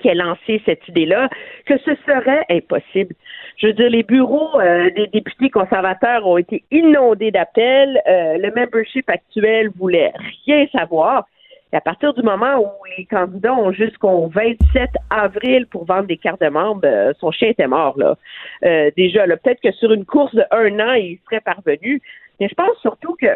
[0.00, 1.28] qui a lancé cette idée-là,
[1.66, 3.14] que ce serait impossible.
[3.56, 8.00] Je veux dire, les bureaux euh, des députés conservateurs ont été inondés d'appels.
[8.06, 10.12] Euh, le membership actuel voulait
[10.46, 11.26] rien savoir.
[11.72, 16.16] Et à partir du moment où les candidats ont jusqu'au 27 avril pour vendre des
[16.16, 18.16] cartes de membres, euh, son chien était mort là.
[18.64, 22.00] Euh, déjà, là, peut-être que sur une course de un an, il serait parvenu.
[22.40, 23.26] Mais je pense surtout que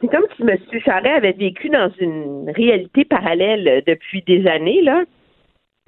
[0.00, 0.56] c'est comme si M.
[0.84, 5.02] Charret avait vécu dans une réalité parallèle depuis des années là.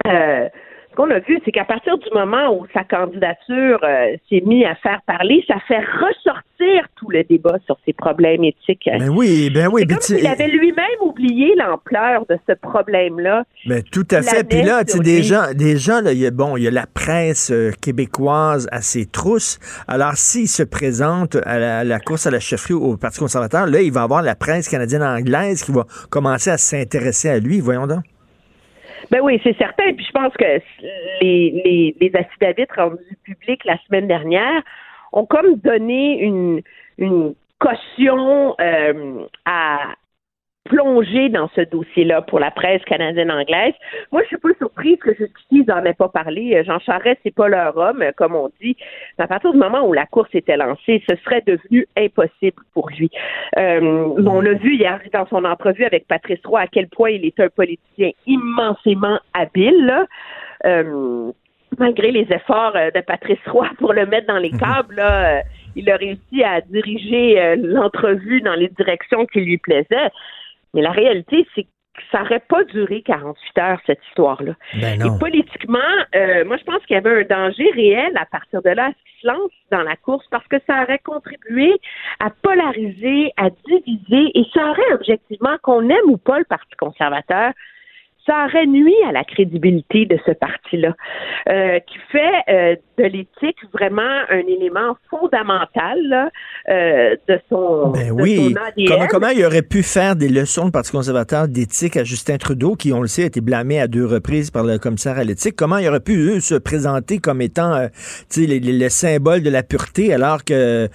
[0.07, 0.49] Euh,
[0.95, 4.65] ce qu'on a vu, c'est qu'à partir du moment où sa candidature euh, s'est mise
[4.65, 8.87] à faire parler, ça fait ressortir tout le débat sur ses problèmes éthiques.
[8.87, 9.85] Ben oui, ben oui.
[9.85, 13.43] Comme s'il avait lui-même oublié l'ampleur de ce problème-là.
[13.65, 14.47] Ben tout à fait.
[14.47, 16.87] Puis là, tu des gens, des gens, là, y a, bon, il y a la
[16.87, 19.59] presse euh, québécoise à ses trousses.
[19.87, 23.91] Alors, s'il se présente à la, course à la chefferie au Parti conservateur, là, il
[23.91, 27.59] va avoir la presse canadienne anglaise qui va commencer à s'intéresser à lui.
[27.59, 28.03] Voyons donc.
[29.11, 29.93] Ben oui, c'est certain.
[29.93, 30.61] Puis je pense que
[31.21, 34.61] les, les, les affidavits rendus publics la semaine dernière
[35.11, 36.61] ont comme donné une,
[36.97, 39.93] une caution euh, à,
[40.65, 43.73] plonger dans ce dossier-là pour la presse canadienne-anglaise.
[44.11, 46.63] Moi, je suis pas surprise que jusqu'ici, ils n'en aient pas parlé.
[46.65, 48.75] Jean Charest, c'est pas leur homme, comme on dit.
[49.19, 53.11] À partir du moment où la course était lancée, ce serait devenu impossible pour lui.
[53.57, 53.79] Euh,
[54.25, 57.39] on l'a vu hier dans son entrevue avec Patrice Roy à quel point il est
[57.39, 59.85] un politicien immensément habile.
[59.85, 60.05] Là.
[60.65, 61.31] Euh,
[61.77, 64.59] malgré les efforts euh, de Patrice Roy pour le mettre dans les mhm.
[64.59, 65.43] câbles, là,
[65.75, 70.09] il a réussi à diriger l'entrevue dans les directions qui lui plaisaient.
[70.75, 71.69] Mais la réalité, c'est que
[72.11, 74.53] ça n'aurait pas duré 48 heures, cette histoire-là.
[74.75, 75.79] Ben Et politiquement,
[76.15, 78.91] euh, moi, je pense qu'il y avait un danger réel à partir de là à
[78.91, 81.73] ce se lance dans la course parce que ça aurait contribué
[82.19, 87.51] à polariser, à diviser et ça aurait objectivement, qu'on aime ou pas le Parti conservateur,
[88.25, 90.95] ça aurait nuit à la crédibilité de ce parti-là,
[91.49, 96.31] euh, qui fait euh, de l'éthique vraiment un élément fondamental
[96.69, 98.55] euh, de son, ben oui.
[98.87, 102.75] Comment, comment il aurait pu faire des leçons de Parti conservateur d'éthique à Justin Trudeau,
[102.75, 105.55] qui, on le sait, a été blâmé à deux reprises par le commissaire à l'éthique?
[105.55, 107.87] Comment il aurait pu, eux, se présenter comme étant euh,
[108.35, 110.89] les, symboles de la pureté, alors que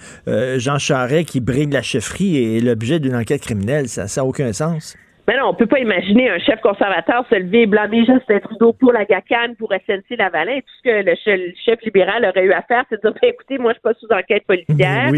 [0.57, 3.87] Jean Charest, qui brille la chefferie, est l'objet d'une enquête criminelle?
[3.87, 4.97] Ça n'a aucun sens.
[5.31, 8.73] Mais non, on peut pas imaginer un chef conservateur se lever et blâmer Justin Trudeau
[8.73, 10.59] pour la GACAN, pour SNC Lavalin.
[10.59, 13.57] Tout ce que le chef libéral aurait eu à faire, c'est de dire, ben, écoutez,
[13.57, 15.09] moi, je suis pas sous enquête policière.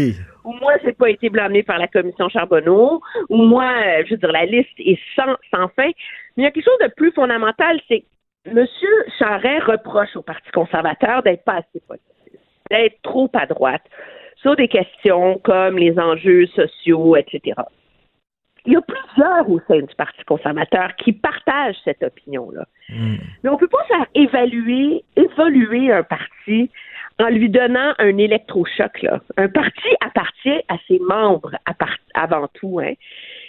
[0.44, 3.02] Ou moi, j'ai pas été blâmé par la commission Charbonneau.
[3.28, 5.88] Ou moi, euh, je veux dire, la liste est sans, sans fin.
[5.88, 5.94] Mais
[6.36, 8.04] il y a quelque chose de plus fondamental, c'est
[8.44, 8.64] que M.
[9.18, 12.38] Charret reproche au Parti conservateur d'être pas assez politique,
[12.70, 13.82] d'être trop à droite
[14.36, 17.54] sur des questions comme les enjeux sociaux, etc.
[18.66, 22.64] Il y a plusieurs au sein du Parti conservateur qui partagent cette opinion-là.
[22.88, 23.16] Hmm.
[23.42, 26.70] Mais on ne peut pas faire évaluer, évoluer un parti
[27.20, 29.02] en lui donnant un électrochoc.
[29.02, 29.20] Là.
[29.36, 31.52] Un parti appartient à ses membres
[32.14, 32.80] avant tout.
[32.80, 32.94] Hein.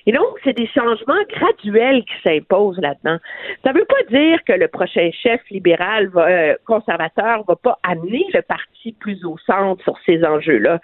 [0.06, 3.18] Et donc, c'est des changements graduels qui s'imposent là-dedans.
[3.64, 7.80] Ça ne veut pas dire que le prochain chef libéral va, euh, conservateur va pas
[7.84, 10.80] amener le parti plus au centre sur ces enjeux-là.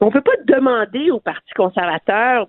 [0.00, 2.48] On ne peut pas demander au Parti conservateur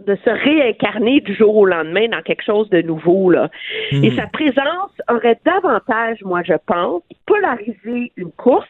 [0.00, 3.30] de se réincarner du jour au lendemain dans quelque chose de nouveau.
[3.30, 3.50] Là.
[3.92, 4.04] Hmm.
[4.04, 8.68] Et sa présence aurait davantage, moi je pense, polarisé une course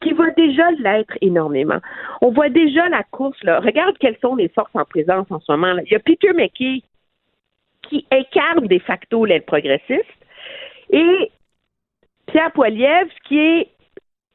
[0.00, 1.78] qui va déjà l'être énormément.
[2.22, 3.60] On voit déjà la course, là.
[3.60, 5.74] Regarde quelles sont les forces en présence en ce moment.
[5.74, 5.82] Là.
[5.84, 6.82] Il y a Peter McKay
[7.82, 10.06] qui incarne de facto l'aile progressiste
[10.90, 11.30] et
[12.26, 13.68] Pierre Poilievre qui est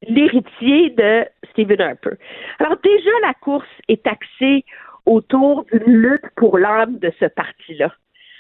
[0.07, 2.17] l'héritier de Stephen Harper.
[2.59, 4.63] Alors déjà, la course est axée
[5.07, 7.91] autour d'une lutte pour l'âme de ce parti-là.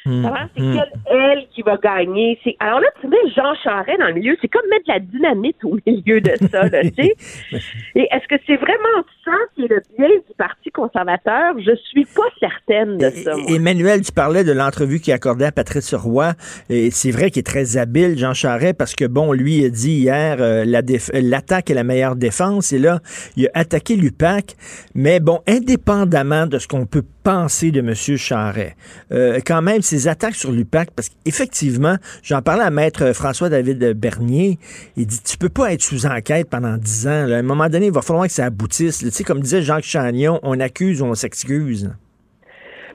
[0.07, 0.25] Hmm.
[0.55, 0.79] c'est hmm.
[1.05, 2.39] elle qui va gagner?
[2.59, 5.63] Alors là, tu mets Jean Charest dans le milieu, c'est comme mettre de la dynamite
[5.65, 7.15] au milieu de ça, tu sais.
[7.95, 11.55] Et est-ce que c'est vraiment ça qui est le bien du Parti conservateur?
[11.59, 13.33] Je suis pas certaine de ça.
[13.49, 16.33] Emmanuel, tu parlais de l'entrevue qu'il accordait à Patrice Roy.
[16.69, 19.99] Et c'est vrai qu'il est très habile, Jean Charest, parce que bon, lui a dit
[19.99, 22.71] hier, euh, l'attaque est la meilleure défense.
[22.71, 22.99] Et là,
[23.35, 24.55] il a attaqué l'UPAC.
[24.95, 27.93] Mais bon, indépendamment de ce qu'on peut penser de M.
[27.93, 28.75] Charret.
[29.11, 34.57] Euh, quand même, ces attaques sur l'UPAC, parce qu'effectivement, j'en parlais à maître François-David Bernier,
[34.95, 37.29] il dit, tu peux pas être sous enquête pendant dix ans.
[37.29, 38.99] À un moment donné, il va falloir que ça aboutisse.
[38.99, 41.93] Tu sais, comme disait Jacques Chagnon, on accuse ou on s'excuse.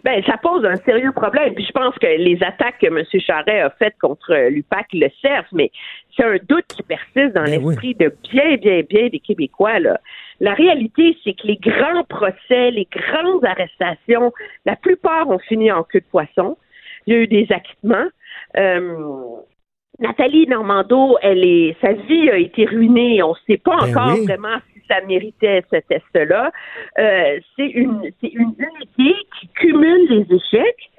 [0.02, 1.52] Ben, ça pose un sérieux problème.
[1.54, 3.04] Puis je pense que les attaques que M.
[3.20, 5.70] Charret a faites contre l'UPAC le servent, mais
[6.16, 9.78] c'est un doute qui persiste dans ben l'esprit de bien, bien, bien des Québécois.
[9.78, 10.00] Là.
[10.42, 14.32] La réalité, c'est que les grands procès, les grandes arrestations,
[14.66, 16.58] la plupart ont fini en queue de poisson.
[17.06, 18.08] Il y a eu des acquittements.
[18.56, 18.96] Euh,
[20.00, 23.22] Nathalie Normando, elle est, sa vie a été ruinée.
[23.22, 26.50] On ne sait pas ben encore vraiment si ça méritait ce test-là.
[26.98, 30.90] Euh, c'est une, c'est une unité qui cumule les échecs.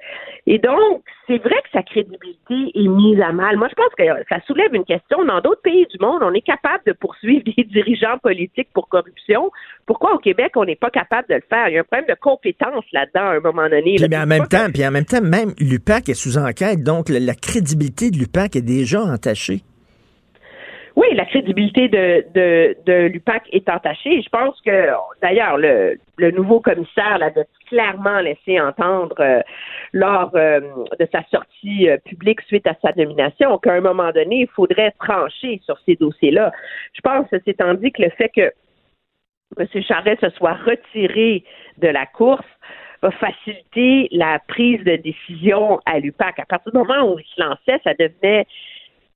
[0.46, 3.56] Et donc, c'est vrai que sa crédibilité est mise à mal.
[3.56, 5.24] Moi, je pense que ça soulève une question.
[5.24, 9.50] Dans d'autres pays du monde, on est capable de poursuivre des dirigeants politiques pour corruption.
[9.86, 11.68] Pourquoi au Québec, on n'est pas capable de le faire?
[11.68, 13.96] Il y a un problème de compétence là-dedans à un moment donné.
[13.96, 17.34] Puis, en même temps, puis en même temps, même l'UPAC est sous enquête, donc la
[17.34, 19.62] crédibilité de l'UPAC est déjà entachée.
[20.96, 24.22] Oui, la crédibilité de, de, de l'UPAC est entachée.
[24.22, 24.90] Je pense que,
[25.22, 29.40] d'ailleurs, le, le nouveau commissaire l'avait clairement laissé entendre euh,
[29.92, 30.60] lors euh,
[31.00, 34.92] de sa sortie euh, publique suite à sa nomination qu'à un moment donné, il faudrait
[35.00, 36.52] trancher sur ces dossiers-là.
[36.92, 38.52] Je pense, c'est tandis que le fait que
[39.58, 39.82] M.
[39.82, 41.42] Charest se soit retiré
[41.78, 42.46] de la course
[43.02, 46.38] va faciliter la prise de décision à l'UPAC.
[46.38, 48.46] À partir du moment où il se lançait, ça devenait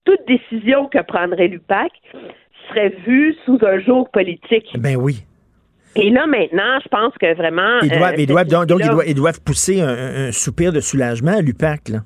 [0.05, 1.93] toute décision que prendrait l'UPAC
[2.69, 4.69] serait vue sous un jour politique.
[4.79, 5.25] Ben oui.
[5.97, 7.81] Et là, maintenant, je pense que vraiment...
[7.83, 10.33] Ils doivent, euh, ils doivent, cette donc, donc, ils doivent, ils doivent pousser un, un
[10.33, 11.99] soupir de soulagement à l'UPAC, là.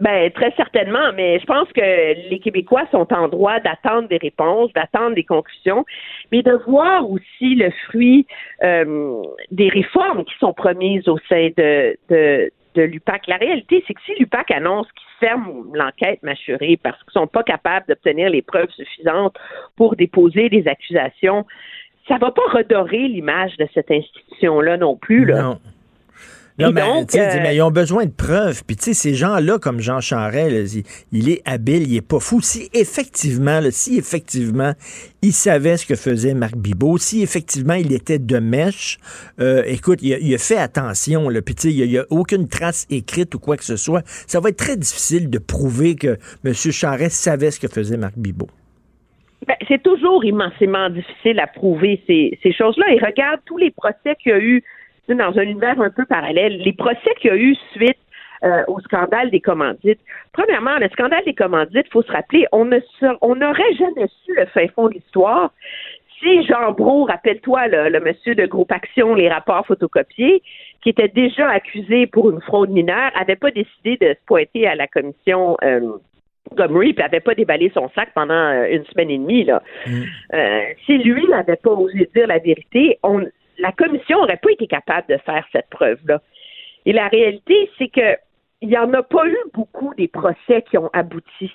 [0.00, 4.72] Ben, très certainement, mais je pense que les Québécois sont en droit d'attendre des réponses,
[4.72, 5.84] d'attendre des conclusions,
[6.30, 8.24] mais de voir aussi le fruit
[8.62, 13.26] euh, des réformes qui sont promises au sein de, de, de l'UPAC.
[13.26, 17.42] La réalité, c'est que si l'UPAC annonce qu'ils ferment l'enquête mâchurée parce qu'ils sont pas
[17.42, 19.36] capables d'obtenir les preuves suffisantes
[19.76, 21.46] pour déposer des accusations,
[22.06, 25.24] ça va pas redorer l'image de cette institution-là non plus.
[25.24, 25.58] Là.
[26.58, 28.64] Non, mais, donc, tu sais, euh, mais ils ont besoin de preuves.
[28.66, 30.82] Puis, tu sais, ces gens-là, comme Jean Charest, là, il,
[31.12, 32.40] il est habile, il est pas fou.
[32.40, 34.72] Si effectivement, là, si effectivement,
[35.22, 38.98] il savait ce que faisait Marc Bibot, si effectivement, il était de mèche,
[39.38, 41.42] euh, écoute, il a, il a fait attention, là.
[41.42, 44.02] Puis, tu sais, il n'y a, aucune trace écrite ou quoi que ce soit.
[44.26, 46.54] Ça va être très difficile de prouver que M.
[46.54, 48.48] Charest savait ce que faisait Marc Bibot.
[49.46, 52.92] Ben, c'est toujours immensément difficile à prouver ces, ces choses-là.
[52.92, 54.64] Et regarde tous les procès qu'il y a eu
[55.14, 57.98] dans un univers un peu parallèle, les procès qu'il y a eu suite
[58.44, 60.00] euh, au scandale des commandites.
[60.32, 64.66] Premièrement, le scandale des commandites, il faut se rappeler, on n'aurait jamais su le fin
[64.68, 65.50] fond de l'histoire
[66.20, 70.42] si Jean Brault, rappelle-toi, le, le monsieur de Groupe Action, les rapports photocopiés,
[70.82, 74.74] qui était déjà accusé pour une fraude mineure, avait pas décidé de se pointer à
[74.74, 75.80] la commission euh,
[76.54, 79.44] Gomery, puis avait pas déballé son sac pendant euh, une semaine et demie.
[79.44, 79.62] Là.
[80.34, 83.24] Euh, si lui n'avait pas osé dire la vérité, on,
[83.58, 86.20] la commission n'aurait pas été capable de faire cette preuve-là.
[86.86, 88.16] Et la réalité, c'est que
[88.60, 91.54] il n'y en a pas eu beaucoup des procès qui ont abouti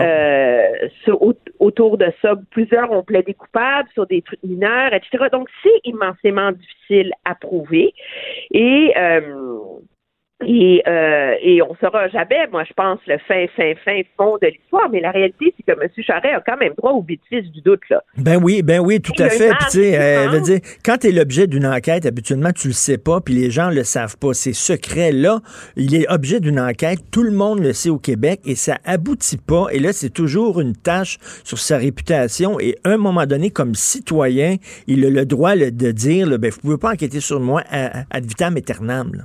[0.00, 2.36] euh, sur- au- autour de ça.
[2.50, 5.26] Plusieurs ont plaidé coupables sur des trucs mineurs, etc.
[5.30, 7.92] Donc, c'est immensément difficile à prouver.
[8.52, 9.20] Et, euh,
[10.46, 14.46] et, euh, et on saura jamais, moi, je pense, le fin, fin, fin fond de
[14.46, 14.88] l'histoire.
[14.90, 15.88] Mais la réalité, c'est que M.
[15.98, 18.04] Charret a quand même droit au bénéfice du doute, là.
[18.16, 19.48] Ben oui, ben oui, tout à fait.
[19.48, 22.74] Puis, tu sais, euh, veut dire, quand tu es l'objet d'une enquête, habituellement, tu le
[22.74, 24.32] sais pas, puis les gens le savent pas.
[24.32, 25.10] C'est secret.
[25.10, 25.40] Là,
[25.76, 29.38] il est objet d'une enquête, tout le monde le sait au Québec, et ça aboutit
[29.38, 29.66] pas.
[29.72, 32.60] Et là, c'est toujours une tâche sur sa réputation.
[32.60, 34.54] Et à un moment donné, comme citoyen,
[34.86, 37.62] il a le droit là, de dire, là, ben, vous pouvez pas enquêter sur moi
[37.70, 39.10] ad vitam aeternam.
[39.14, 39.24] là.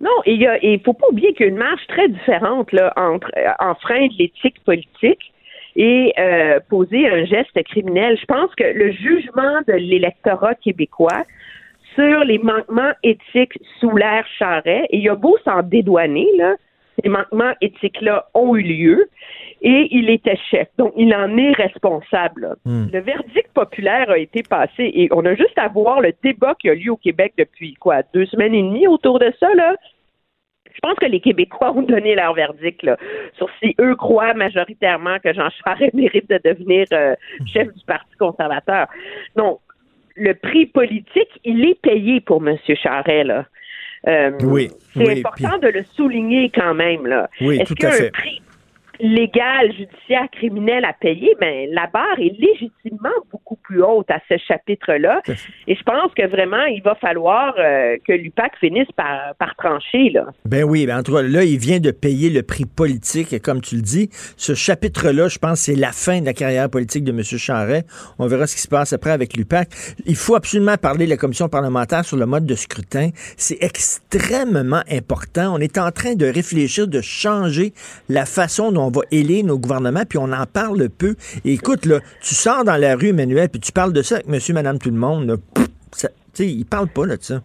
[0.00, 3.30] Non, il il faut pas oublier qu'il y a une marge très différente là, entre
[3.36, 5.32] euh, enfreindre l'éthique politique
[5.76, 8.18] et euh, poser un geste criminel.
[8.18, 11.24] Je pense que le jugement de l'électorat québécois
[11.94, 16.54] sur les manquements éthiques sous l'ère Charret, et il y a beau s'en dédouaner, là,
[17.02, 19.08] ces manquements éthiques-là ont eu lieu
[19.62, 20.68] et il était chef.
[20.78, 22.42] Donc, il en est responsable.
[22.42, 22.54] là.
[22.64, 26.70] Le verdict populaire a été passé et on a juste à voir le débat qui
[26.70, 29.76] a lieu au Québec depuis quoi, deux semaines et demie autour de ça, là.
[30.72, 32.96] Je pense que les Québécois ont donné leur verdict là,
[33.36, 37.14] sur si eux croient majoritairement que Jean Charest mérite de devenir euh,
[37.46, 38.86] chef du Parti conservateur.
[39.36, 39.60] Donc,
[40.16, 42.56] le prix politique, il est payé pour M.
[42.66, 43.46] Charest, là.
[44.08, 47.28] Euh, Oui, C'est oui, important de le souligner quand même, là.
[47.40, 48.06] Oui, Est-ce tout qu'il y à a fait.
[48.08, 48.42] un prix
[49.00, 51.34] légal, judiciaire, criminel à payer?
[51.40, 55.22] Ben, la barre est légitimement beaucoup plus haute à ce chapitre-là.
[55.66, 60.10] Et je pense que vraiment, il va falloir euh, que l'UPAC finisse par, par trancher,
[60.10, 60.26] là.
[60.44, 63.40] Ben oui, ben en tout cas, là, il vient de payer le prix politique, et
[63.40, 64.08] comme tu le dis.
[64.36, 67.22] Ce chapitre-là, je pense, c'est la fin de la carrière politique de M.
[67.22, 67.84] Charret.
[68.18, 69.68] On verra ce qui se passe après avec l'UPAC.
[70.06, 73.10] Il faut absolument parler de la commission parlementaire sur le mode de scrutin.
[73.36, 75.54] C'est extrêmement important.
[75.54, 77.72] On est en train de réfléchir, de changer
[78.08, 81.14] la façon dont on va élire nos gouvernements, puis on en parle peu.
[81.44, 84.28] Et écoute, là, tu sors dans la rue, Emmanuel, puis tu parles de ça avec
[84.28, 85.26] monsieur, madame, tout le monde.
[85.26, 85.34] là.
[85.92, 87.40] Ça- ils parlent pas là, de ça.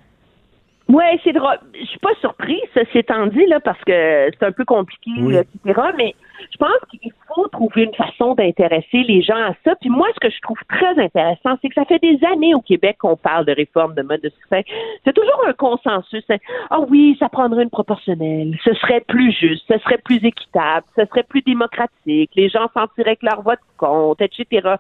[0.88, 1.58] Ouais, c'est drôle.
[1.74, 5.36] Je suis pas surprise, ceci étant dit, là, parce que c'est un peu compliqué, Oui.
[5.36, 5.80] etc.
[5.98, 6.14] Mais
[6.52, 9.76] je pense qu'il faut trouver une façon d'intéresser les gens à ça.
[9.80, 12.62] Puis moi, ce que je trouve très intéressant, c'est que ça fait des années au
[12.62, 14.62] Québec qu'on parle de réforme de mode de scrutin.
[15.04, 16.24] C'est toujours un consensus.
[16.30, 16.38] hein.
[16.70, 18.58] Ah oui, ça prendrait une proportionnelle.
[18.64, 22.32] Ce serait plus juste, ce serait plus équitable, ce serait plus démocratique.
[22.36, 24.76] Les gens sentiraient que leur vote compte, etc.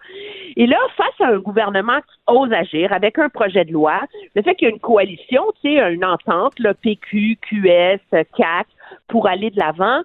[0.55, 4.01] Et là, face à un gouvernement qui ose agir avec un projet de loi,
[4.35, 7.99] le fait qu'il y a une coalition, tu sais, une entente, le PQ, QS,
[8.37, 8.67] CAC,
[9.07, 10.01] pour aller de l'avant,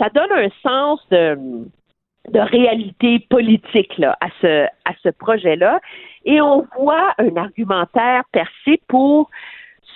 [0.00, 1.38] ça donne un sens de,
[2.30, 5.80] de réalité politique là, à ce, à ce projet-là.
[6.24, 9.30] Et on voit un argumentaire percé pour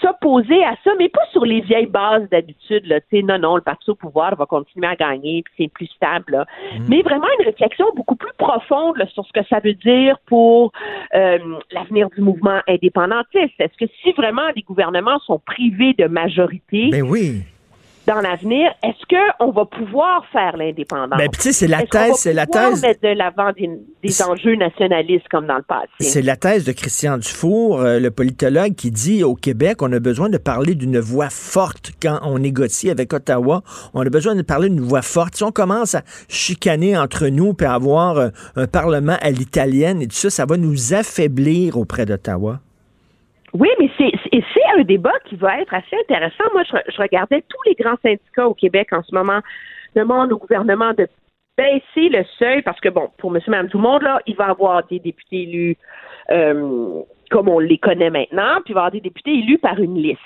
[0.01, 2.85] s'opposer à ça, mais pas sur les vieilles bases d'habitude.
[2.87, 3.01] Là.
[3.01, 5.87] Tu sais, non, non, le parti au pouvoir va continuer à gagner, puis c'est plus
[5.87, 6.33] stable.
[6.33, 6.47] là.
[6.89, 10.73] Mais vraiment une réflexion beaucoup plus profonde là, sur ce que ça veut dire pour
[11.15, 11.39] euh,
[11.71, 13.55] l'avenir du mouvement indépendantiste.
[13.59, 17.45] Est-ce que si vraiment les gouvernements sont privés de majorité, Ben oui.
[18.07, 21.19] Dans l'avenir, est-ce qu'on va pouvoir faire l'indépendance?
[21.19, 22.83] Ben, tu sais, c'est la va thèse, c'est la thèse.
[22.83, 23.71] mettre de l'avant des,
[24.03, 25.89] des enjeux nationalistes comme dans le passé?
[26.01, 30.01] C'est la thèse de Christian Dufour, euh, le politologue, qui dit au Québec, on a
[30.01, 33.63] besoin de parler d'une voix forte quand on négocie avec Ottawa.
[33.95, 35.37] On a besoin de parler d'une voix forte.
[35.37, 40.07] Si on commence à chicaner entre nous puis avoir euh, un parlement à l'italienne et
[40.07, 42.61] tout ça, ça va nous affaiblir auprès d'Ottawa.
[43.55, 44.11] Oui, mais c'est
[44.79, 46.45] un débat qui va être assez intéressant.
[46.53, 49.41] Moi, je, je regardais tous les grands syndicats au Québec en ce moment
[49.95, 51.09] demandent au gouvernement de
[51.57, 54.49] baisser le seuil parce que bon, pour Monsieur, Madame, tout le monde là, il va
[54.49, 55.77] y avoir des députés élus
[56.31, 59.79] euh, comme on les connaît maintenant, puis il va y avoir des députés élus par
[59.81, 60.21] une liste.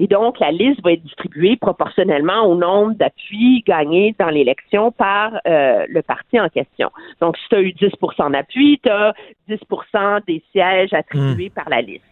[0.00, 5.40] Et donc, la liste va être distribuée proportionnellement au nombre d'appuis gagnés dans l'élection par
[5.46, 6.90] euh, le parti en question.
[7.20, 9.12] Donc, si tu as eu 10% d'appui, tu as
[9.48, 12.07] 10% des sièges attribués par la liste.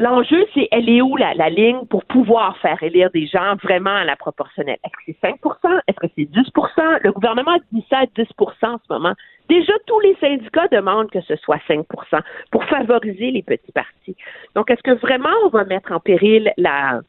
[0.00, 3.94] L'enjeu, c'est elle est où la, la ligne pour pouvoir faire élire des gens vraiment
[3.94, 4.78] à la proportionnelle?
[4.82, 8.24] Est-ce que c'est 5% Est-ce que c'est 10% Le gouvernement dit ça à 10%
[8.62, 9.12] en ce moment.
[9.50, 11.84] Déjà, tous les syndicats demandent que ce soit 5%
[12.50, 14.16] pour favoriser les petits partis.
[14.54, 17.02] Donc, est-ce que vraiment on va mettre en péril la,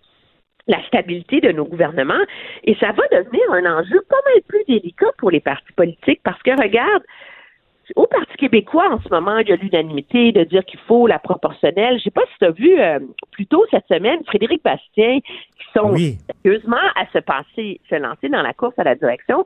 [0.68, 2.26] la stabilité de nos gouvernements?
[2.66, 6.44] Et ça va devenir un enjeu pas mal plus délicat pour les partis politiques parce
[6.44, 7.04] que, regarde,
[7.96, 11.20] au Parti québécois, en ce moment, il y a l'unanimité de dire qu'il faut la
[11.20, 11.98] proportionnelle.
[11.98, 13.00] Je sais pas si tu as vu euh,
[13.32, 16.18] plus tôt cette semaine Frédéric Bastien, qui sont Oui.
[16.44, 19.44] sérieusement à se passer, se lancer dans la course à la direction,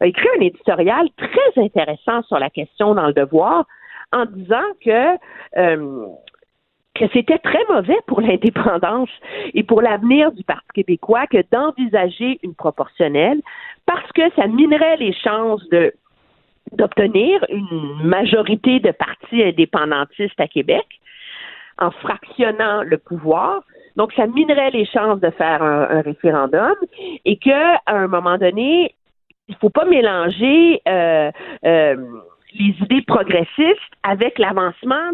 [0.00, 3.66] a écrit un éditorial très intéressant sur la question dans le devoir
[4.12, 5.16] en disant que
[5.56, 6.06] euh,
[6.94, 9.10] que c'était très mauvais pour l'indépendance
[9.54, 13.40] et pour l'avenir du Parti québécois que d'envisager une proportionnelle
[13.86, 15.92] parce que ça minerait les chances de
[16.72, 20.86] d'obtenir une majorité de partis indépendantistes à Québec
[21.78, 23.62] en fractionnant le pouvoir.
[23.96, 26.74] Donc, ça minerait les chances de faire un, un référendum
[27.24, 28.94] et que, à un moment donné,
[29.48, 31.30] il faut pas mélanger euh,
[31.64, 31.96] euh,
[32.54, 35.12] les idées progressistes avec l'avancement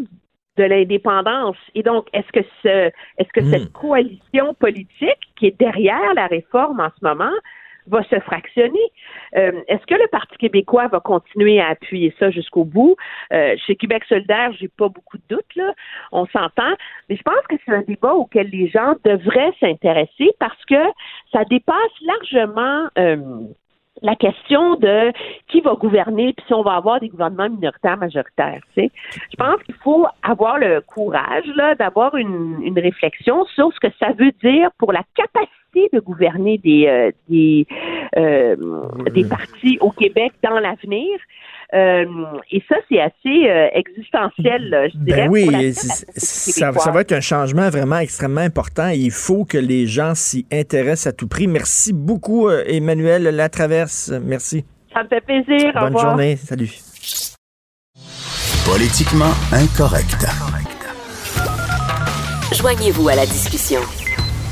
[0.56, 1.56] de l'indépendance.
[1.74, 6.80] Et donc, est-ce que ce, est-ce que cette coalition politique qui est derrière la réforme
[6.80, 7.34] en ce moment
[7.86, 8.90] va se fractionner.
[9.36, 12.96] Euh, Est-ce que le Parti québécois va continuer à appuyer ça jusqu'au bout?
[13.32, 15.72] Euh, chez Québec solidaire, j'ai pas beaucoup de doutes, là.
[16.12, 16.74] On s'entend.
[17.08, 20.82] Mais je pense que c'est un débat auquel les gens devraient s'intéresser parce que
[21.32, 23.16] ça dépasse largement euh,
[24.02, 25.12] la question de
[25.48, 28.60] qui va gouverner puis si on va avoir des gouvernements minoritaires majoritaires.
[28.74, 28.90] Tu sais.
[29.30, 33.92] Je pense qu'il faut avoir le courage là, d'avoir une, une réflexion sur ce que
[33.98, 37.66] ça veut dire pour la capacité de gouverner des, euh, des,
[38.16, 38.56] euh,
[39.12, 41.08] des partis au Québec dans l'avenir.
[41.72, 42.04] Euh,
[42.50, 45.22] et ça, c'est assez euh, existentiel, là, je dirais.
[45.22, 48.88] Ben pour oui, la capacité c'est- ça, va être un changement vraiment extrêmement important.
[48.88, 51.46] Il faut que les gens s'y intéressent à tout prix.
[51.48, 54.12] Merci beaucoup, Emmanuel Latraverse.
[54.22, 54.64] Merci.
[54.92, 55.70] Ça me fait plaisir.
[55.74, 56.10] Au Bonne revoir.
[56.10, 56.36] journée.
[56.36, 56.70] Salut.
[58.66, 60.24] Politiquement incorrect.
[62.52, 63.80] Joignez-vous à la discussion.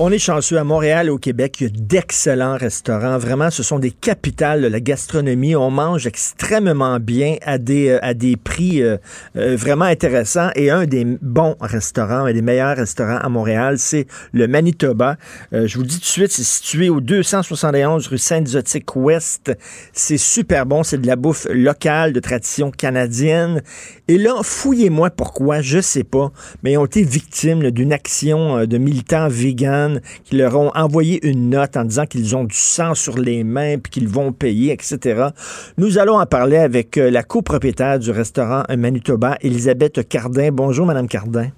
[0.00, 1.56] On est chanceux à Montréal, au Québec.
[1.58, 3.18] Il y a d'excellents restaurants.
[3.18, 5.56] Vraiment, ce sont des capitales de la gastronomie.
[5.56, 8.98] On mange extrêmement bien à des, euh, à des prix euh,
[9.34, 10.50] euh, vraiment intéressants.
[10.54, 15.16] Et un des bons restaurants, un des meilleurs restaurants à Montréal, c'est le Manitoba.
[15.50, 19.50] Je vous dis tout de suite, c'est situé au 271 rue Sainte-Zotique Ouest.
[19.92, 20.84] C'est super bon.
[20.84, 23.62] C'est de la bouffe locale, de tradition canadienne.
[24.06, 26.30] Et là, fouillez-moi pourquoi, je sais pas,
[26.62, 29.28] mais ils ont été victimes d'une action de militants
[30.24, 33.78] qui leur ont envoyé une note en disant qu'ils ont du sang sur les mains
[33.78, 35.28] puis qu'ils vont payer, etc.
[35.76, 40.50] Nous allons en parler avec euh, la copropriétaire du restaurant Manitoba, Elisabeth Cardin.
[40.52, 41.50] Bonjour, Madame Cardin.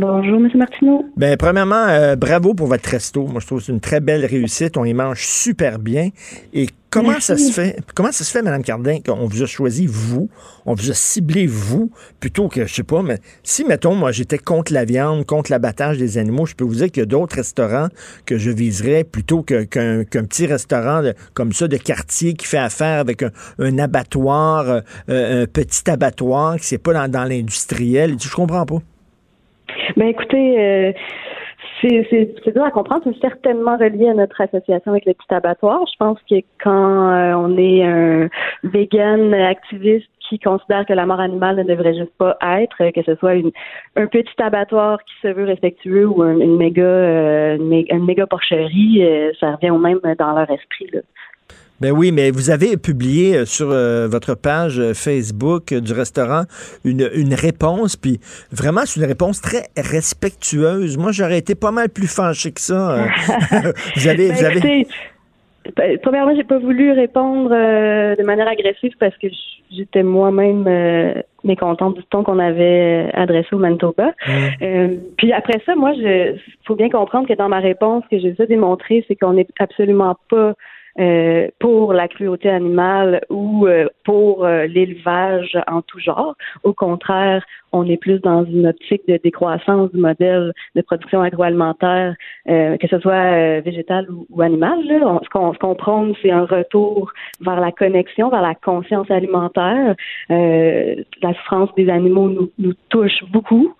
[0.00, 0.48] Bonjour, M.
[0.54, 1.04] Martineau.
[1.16, 3.26] Ben, premièrement, euh, bravo pour votre resto.
[3.26, 4.76] Moi, je trouve que c'est une très belle réussite.
[4.76, 6.10] On y mange super bien.
[6.52, 7.26] Et comment Merci.
[7.26, 10.30] ça se fait, comment ça se fait, Madame Cardin, qu'on vous a choisi, vous,
[10.66, 11.90] on vous a ciblé, vous,
[12.20, 15.98] plutôt que, je sais pas, mais si, mettons, moi, j'étais contre la viande, contre l'abattage
[15.98, 17.88] des animaux, je peux vous dire qu'il y a d'autres restaurants
[18.24, 23.00] que je viserais plutôt qu'un petit restaurant de- comme ça de quartier qui fait affaire
[23.00, 24.80] avec un, un abattoir, euh,
[25.10, 28.14] euh, un petit abattoir qui c'est pas dans, dans l'industriel.
[28.22, 28.78] Je comprends pas.
[29.96, 30.92] Ben écoutez, euh,
[31.80, 33.02] c'est dur à comprendre.
[33.04, 35.80] C'est certainement relié à notre association avec le petit abattoir.
[35.90, 38.28] Je pense que quand euh, on est un
[38.64, 43.02] vegan activiste qui considère que la mort animale ne devrait juste pas être, euh, que
[43.02, 43.50] ce soit une,
[43.96, 48.04] un petit abattoir qui se veut respectueux ou un- une méga euh, une, mé- une
[48.04, 49.02] méga porcherie,
[49.40, 50.88] ça revient au même dans leur esprit.
[50.92, 51.00] Là.
[51.80, 56.42] Ben oui, mais vous avez publié euh, sur euh, votre page euh, Facebook du restaurant
[56.84, 58.18] une, une réponse, puis
[58.50, 60.98] vraiment, c'est une réponse très respectueuse.
[60.98, 63.06] Moi, j'aurais été pas mal plus fâché que ça.
[63.96, 64.28] vous avez...
[64.28, 64.86] Ben, vous avez...
[65.76, 69.28] ben, premièrement, j'ai pas voulu répondre euh, de manière agressive parce que
[69.70, 71.14] j'étais moi-même euh,
[71.44, 74.12] mécontente du ton qu'on avait adressé au Manitoba.
[74.62, 78.22] Euh, puis après ça, moi, je faut bien comprendre que dans ma réponse, ce que
[78.22, 80.54] j'ai déjà démontré, c'est qu'on n'est absolument pas
[80.98, 86.34] euh, pour la cruauté animale ou euh, pour euh, l'élevage en tout genre.
[86.64, 92.14] Au contraire, on est plus dans une optique de décroissance du modèle de production agroalimentaire,
[92.46, 94.78] que ce soit végétal ou, ou animal.
[94.86, 95.20] Là.
[95.22, 99.94] Ce qu'on ce qu'on prône, c'est un retour vers la connexion, vers la conscience alimentaire.
[100.30, 103.74] la souffrance des animaux nous, nous touche beaucoup.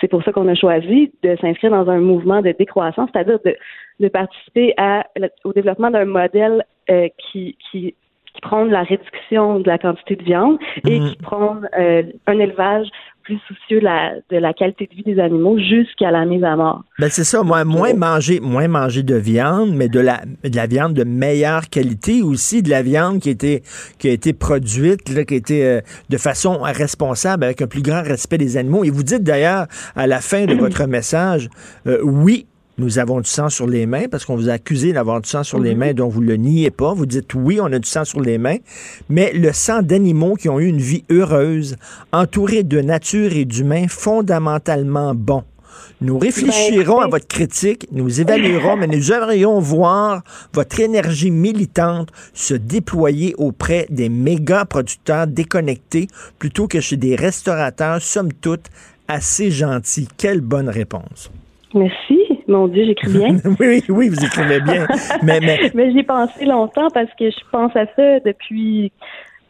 [0.00, 3.54] C'est pour ça qu'on a choisi de s'inscrire dans un mouvement de décroissance, c'est-à-dire de
[4.00, 5.06] de participer à,
[5.44, 7.94] au développement d'un modèle euh, qui, qui,
[8.38, 12.88] qui prône la réduction de la quantité de viande et qui prône euh, un élevage
[13.28, 16.56] plus soucieux de la, de la qualité de vie des animaux jusqu'à la mise à
[16.56, 16.82] mort.
[16.98, 20.66] Ben c'est ça, moi, moins manger, moins manger de viande, mais de la, de la
[20.66, 23.62] viande de meilleure qualité, aussi de la viande qui a été,
[23.98, 27.82] qui a été produite, là, qui a été euh, de façon responsable, avec un plus
[27.82, 28.82] grand respect des animaux.
[28.84, 31.50] Et vous dites d'ailleurs à la fin de votre message,
[31.86, 32.46] euh, oui,
[32.78, 35.42] nous avons du sang sur les mains, parce qu'on vous a accusé d'avoir du sang
[35.42, 36.94] sur les mains, dont vous le niez pas.
[36.94, 38.58] Vous dites oui, on a du sang sur les mains,
[39.08, 41.76] mais le sang d'animaux qui ont eu une vie heureuse,
[42.12, 45.44] entourés de nature et d'humains fondamentalement bons.
[46.00, 50.22] Nous réfléchirons à votre critique, nous évaluerons, mais nous aimerions voir
[50.52, 56.06] votre énergie militante se déployer auprès des méga producteurs déconnectés
[56.38, 58.66] plutôt que chez des restaurateurs, somme toute,
[59.08, 60.08] assez gentils.
[60.16, 61.30] Quelle bonne réponse.
[61.74, 62.17] Merci.
[62.48, 63.36] Mon Dieu, j'écris bien.
[63.60, 64.86] oui, oui, vous écrivez bien.
[65.22, 68.90] mais mais, mais j'y ai pensé longtemps parce que je pense à ça depuis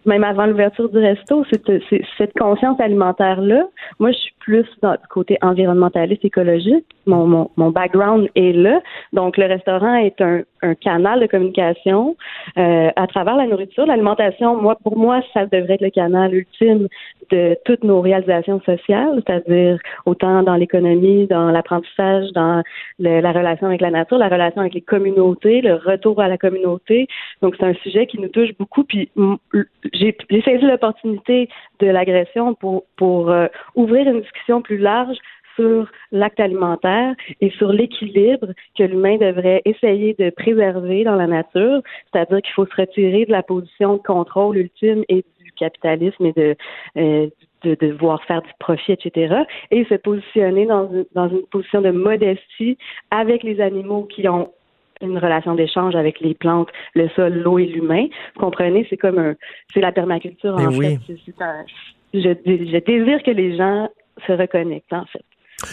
[0.09, 3.65] même avant l'ouverture du resto, c'est cette conscience alimentaire-là.
[3.99, 6.87] Moi, je suis plus dans, du côté environnementaliste, écologique.
[7.05, 8.81] Mon, mon, background est là.
[9.13, 12.17] Donc, le restaurant est un, un canal de communication
[12.57, 13.85] euh, à travers la nourriture.
[13.85, 16.89] L'alimentation, moi, pour moi, ça devrait être le canal ultime
[17.31, 22.63] de toutes nos réalisations sociales, c'est-à-dire autant dans l'économie, dans l'apprentissage, dans
[22.99, 27.07] la relation avec la nature, la relation avec les communautés, le retour à la communauté.
[27.43, 28.85] Donc, c'est un sujet qui nous touche beaucoup.
[28.85, 29.11] Puis,
[29.93, 35.17] j'ai saisi l'opportunité de l'agression pour, pour euh, ouvrir une discussion plus large
[35.59, 41.83] sur l'acte alimentaire et sur l'équilibre que l'humain devrait essayer de préserver dans la nature,
[42.13, 46.33] c'est-à-dire qu'il faut se retirer de la position de contrôle ultime et du capitalisme et
[46.33, 46.57] de,
[46.97, 47.27] euh,
[47.65, 51.91] de devoir faire du profit, etc., et se positionner dans une, dans une position de
[51.91, 52.79] modestie
[53.11, 54.53] avec les animaux qui ont
[55.01, 58.07] une relation d'échange avec les plantes, le sol, l'eau et l'humain.
[58.35, 59.35] Vous comprenez, c'est comme un,
[59.73, 60.99] c'est la permaculture en fait.
[61.41, 61.65] Un,
[62.15, 63.89] je, je désire que les gens
[64.27, 65.25] se reconnectent en fait.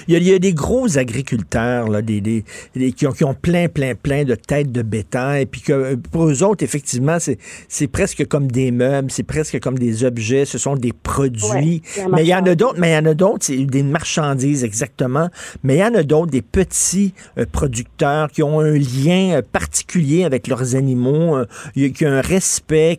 [0.08, 2.44] Il y, a, des gros agriculteurs là, des, des,
[2.92, 6.42] qui, ont, qui, ont, plein, plein, plein de têtes de bétail, puis que pour eux
[6.42, 10.92] autres, effectivement, c'est presque comme des meubles, c'est presque comme des objets, ce sont des
[10.92, 11.84] produits.
[12.12, 14.64] mais il y en a d'autres, mais il y en a d'autres, c'est des marchandises
[14.64, 15.30] exactement,
[15.64, 19.42] mais il y en a d'autres, des petits euh, producteurs qui ont un lien euh,
[19.44, 22.98] particulier avec leurs animaux, euh, qui ont un respect,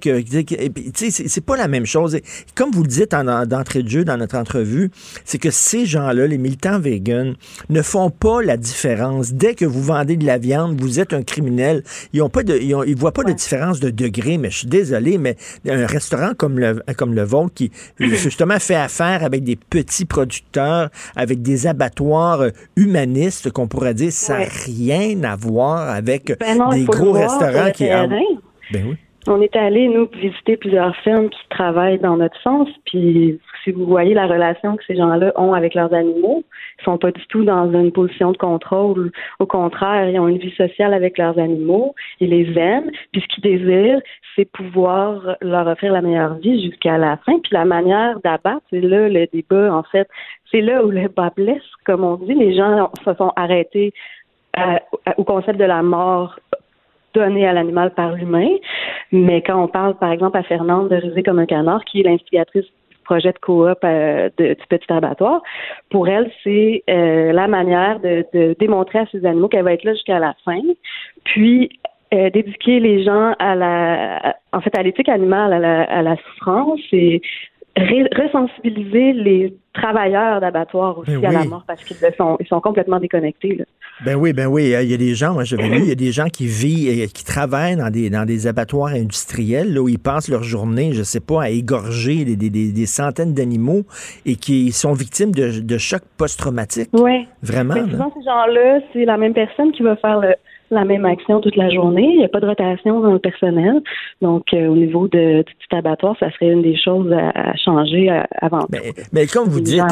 [0.95, 2.19] c'est pas la même chose.
[2.55, 4.91] comme vous le dites d'entrée de jeu dans notre entrevue,
[5.25, 7.35] c'est que ces gens-là, les militants vegan
[7.69, 9.33] ne font pas la différence.
[9.33, 11.83] Dès que vous vendez de la viande, vous êtes un criminel.
[12.13, 14.39] Ils ont pas de, ils, voient pas de différence de degré.
[14.39, 15.37] Mais je suis désolé, mais
[15.69, 20.91] un restaurant comme le, comme le vôtre qui justement fait affaire avec des petits producteurs,
[21.15, 26.71] avec des abattoirs euh, humanistes, qu'on pourrait dire, ça n'a rien à voir avec ben
[26.71, 27.85] des gros restaurants qui.
[28.73, 28.97] Ben oui.
[29.29, 33.85] On est allé, nous, visiter plusieurs firmes qui travaillent dans notre sens, puis si vous
[33.85, 36.45] voyez la relation que ces gens-là ont avec leurs animaux,
[36.79, 39.11] ils sont pas du tout dans une position de contrôle.
[39.41, 43.27] Au contraire, ils ont une vie sociale avec leurs animaux, ils les aiment, puis ce
[43.35, 44.01] qu'ils désirent,
[44.37, 47.41] c'est pouvoir leur offrir la meilleure vie jusqu'à la fin.
[47.41, 50.09] Puis la manière d'abattre, c'est là le débat, en fait,
[50.53, 52.35] c'est là où le bas blesse, comme on dit.
[52.35, 53.93] Les gens se sont arrêtés
[54.57, 54.79] euh,
[55.17, 56.39] au concept de la mort
[57.17, 58.49] donné à l'animal par l'humain.
[59.13, 62.05] Mais quand on parle, par exemple, à Fernande de Rusé comme un canard, qui est
[62.05, 65.43] l'instigatrice du projet de coop euh, du petit abattoir,
[65.91, 69.95] pour elle, c'est euh, la manière de, démontrer à ces animaux qu'elle va être là
[69.95, 70.61] jusqu'à la fin.
[71.25, 71.71] Puis
[72.15, 76.17] euh, d'éduquer les gens à la en fait à l'éthique animale, à la, à la
[76.17, 77.21] souffrance et
[77.77, 81.49] resensibiliser les travailleurs d'abattoirs aussi Ben à la oui.
[81.49, 83.57] mort parce qu'ils sont, ils sont complètement déconnectés.
[83.57, 83.65] Là.
[84.05, 84.73] Ben oui, ben oui.
[84.83, 87.03] Il y a des gens, moi j'avais lu, il y a des gens qui vivent,
[87.03, 90.93] et qui travaillent dans des, dans des abattoirs industriels, là, où ils passent leur journée,
[90.93, 93.83] je sais pas, à égorger des, des, des, des centaines d'animaux
[94.25, 96.91] et qui sont victimes de, de chocs post-traumatiques.
[96.95, 97.27] Ouais.
[97.43, 97.75] Vraiment.
[97.75, 97.91] Mais là.
[97.91, 100.35] souvent, ces gens-là, c'est la même personne qui va faire le-
[100.71, 102.09] la même action toute la journée.
[102.13, 103.81] Il n'y a pas de rotation dans le personnel.
[104.23, 107.57] Donc, euh, au niveau de, du petit abattoir, ça serait une des choses à, à
[107.57, 108.67] changer euh, avant tout.
[108.73, 109.83] Mais, mais comme vous dites,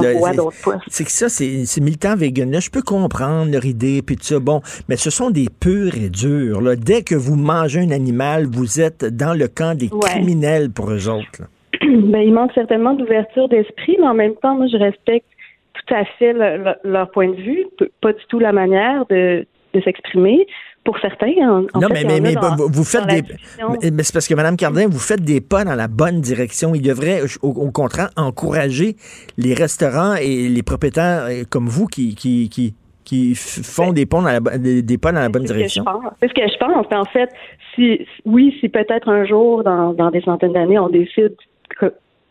[0.88, 4.24] c'est- que ça, c'est ces militants vegan là, je peux comprendre leur idée, puis tout
[4.24, 6.60] ça, bon, mais ce sont des purs et durs.
[6.60, 6.76] Là.
[6.76, 10.00] Dès que vous mangez un animal, vous êtes dans le camp des Ouais.
[10.10, 11.40] criminels pour eux autres.
[11.40, 11.46] là.
[11.82, 15.26] ben, il manque certainement d'ouverture d'esprit, mais en même temps, moi, je respecte
[15.74, 17.64] tout à fait le- le- leur point de vue,
[18.00, 19.44] pas du tout la manière de,
[19.74, 20.46] de s'exprimer.
[20.84, 23.22] Pour certains, en, en non, fait, mais, mais, mais dans- vous- faites des.
[23.22, 26.74] mais- c'est parce que, Mme Cardin, vous faites des pas dans la bonne direction.
[26.74, 28.96] Il devrait, au, au contraire, encourager
[29.38, 34.20] les restaurants et les propriétaires euh, comme vous qui, qui, qui, qui font des, ponts
[34.20, 35.84] dans la, des, des pas dans la bonne que je direction.
[36.20, 36.86] C'est ce que je pense.
[36.92, 37.30] En fait,
[37.74, 41.34] si oui, si peut-être un jour, dans, dans des centaines d'années, on décide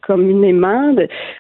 [0.06, 0.94] communément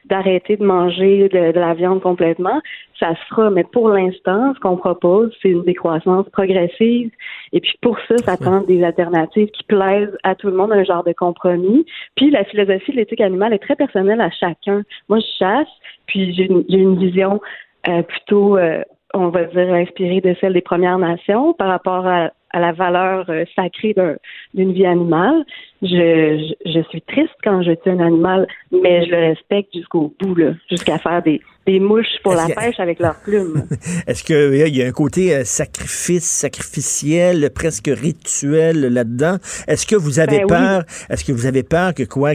[0.05, 2.61] d'arrêter de manger de, de la viande complètement,
[2.99, 3.49] ça se fera.
[3.49, 7.11] Mais pour l'instant, ce qu'on propose, c'est une décroissance progressive.
[7.51, 10.83] Et puis pour ça, ça prend des alternatives qui plaisent à tout le monde, un
[10.83, 11.85] genre de compromis.
[12.15, 14.83] Puis la philosophie de l'éthique animale est très personnelle à chacun.
[15.09, 15.67] Moi, je chasse,
[16.07, 17.41] puis j'ai une, j'ai une vision
[17.87, 18.81] euh, plutôt, euh,
[19.13, 23.25] on va dire, inspirée de celle des Premières Nations par rapport à, à la valeur
[23.29, 24.15] euh, sacrée d'un-
[24.53, 25.43] d'une vie animale.
[25.81, 30.13] Je, je, je suis triste quand je tue un animal, mais je le respecte jusqu'au
[30.21, 33.65] bout, là, jusqu'à faire des, des mouches pour la que- pêche avec leurs plumes.
[34.07, 39.37] Est-ce qu'il y a un côté euh, sacrifice, sacrificiel, presque rituel là-dedans?
[39.67, 40.47] Est-ce que vous avez Ben oui.
[40.49, 40.83] peur?
[41.09, 42.31] Est-ce que vous avez peur que quoi?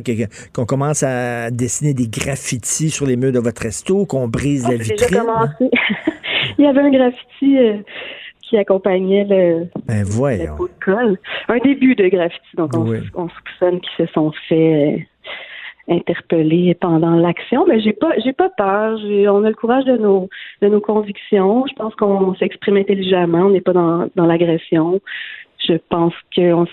[0.54, 4.74] qu'on commence à dessiner des graffitis sur les murs de votre resto, qu'on brise la
[4.74, 5.20] Ah, J'ai déjà vitrine?
[5.20, 5.70] commencé.
[6.58, 7.76] Il y avait un graffiti euh,
[8.48, 10.56] qui accompagnait le, Ben le voyons.
[10.56, 11.18] pot de colle.
[11.48, 12.98] Un début de graffiti, donc on, Oui.
[13.14, 14.98] on soupçonne qu'ils se sont fait
[15.88, 17.64] euh, interpeller pendant l'action.
[17.66, 18.98] Mais j'ai pas j'ai pas peur.
[19.02, 20.28] On a le courage de nos
[20.62, 21.64] de nos convictions.
[21.68, 23.46] Je pense qu'on s'exprime intelligemment.
[23.46, 25.00] On n'est pas dans, dans l'agression.
[25.66, 26.66] Je pense qu'on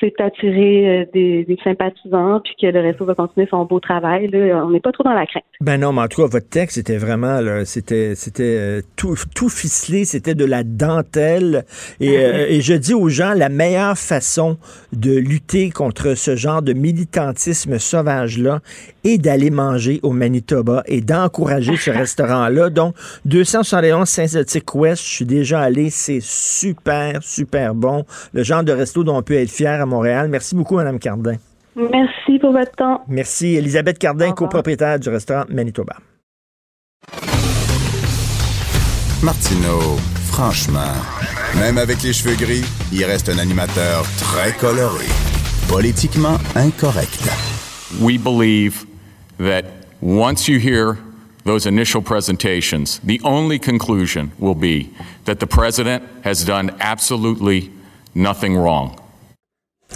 [0.00, 4.28] s'est attiré euh, des, des sympathisants puis que le resto va continuer son beau travail.
[4.28, 4.64] Là.
[4.64, 5.44] On n'est pas trop dans la crainte.
[5.60, 9.48] Ben non, mais en tout cas, votre texte, c'était vraiment, c'était, c'était euh, tout, tout
[9.48, 11.64] ficelé, c'était de la dentelle.
[12.00, 14.58] Et, euh, et je dis aux gens, la meilleure façon
[14.92, 18.60] de lutter contre ce genre de militantisme sauvage-là
[19.14, 22.70] est d'aller manger au Manitoba et d'encourager ce restaurant-là.
[22.70, 22.94] Donc,
[23.24, 28.04] 271 Saint-Zotique Ouest, je suis déjà allé, c'est super, super bon.
[28.32, 30.28] Le genre de resto dont on peut être fier à Montréal.
[30.28, 31.36] Merci beaucoup, Mme Cardin.
[31.76, 33.02] Merci pour votre temps.
[33.08, 33.54] Merci.
[33.54, 35.96] Elisabeth Cardin, copropriétaire du restaurant Manitoba.
[39.22, 39.96] Martineau,
[40.26, 40.94] franchement,
[41.60, 45.06] même avec les cheveux gris, il reste un animateur très coloré.
[45.68, 47.28] Politiquement incorrect.
[48.00, 48.87] We believe
[49.38, 49.64] that
[50.00, 50.98] once you hear
[51.44, 54.90] those initial presentations, the only conclusion will be
[55.24, 57.72] that the president has done absolutely
[58.14, 58.98] nothing wrong.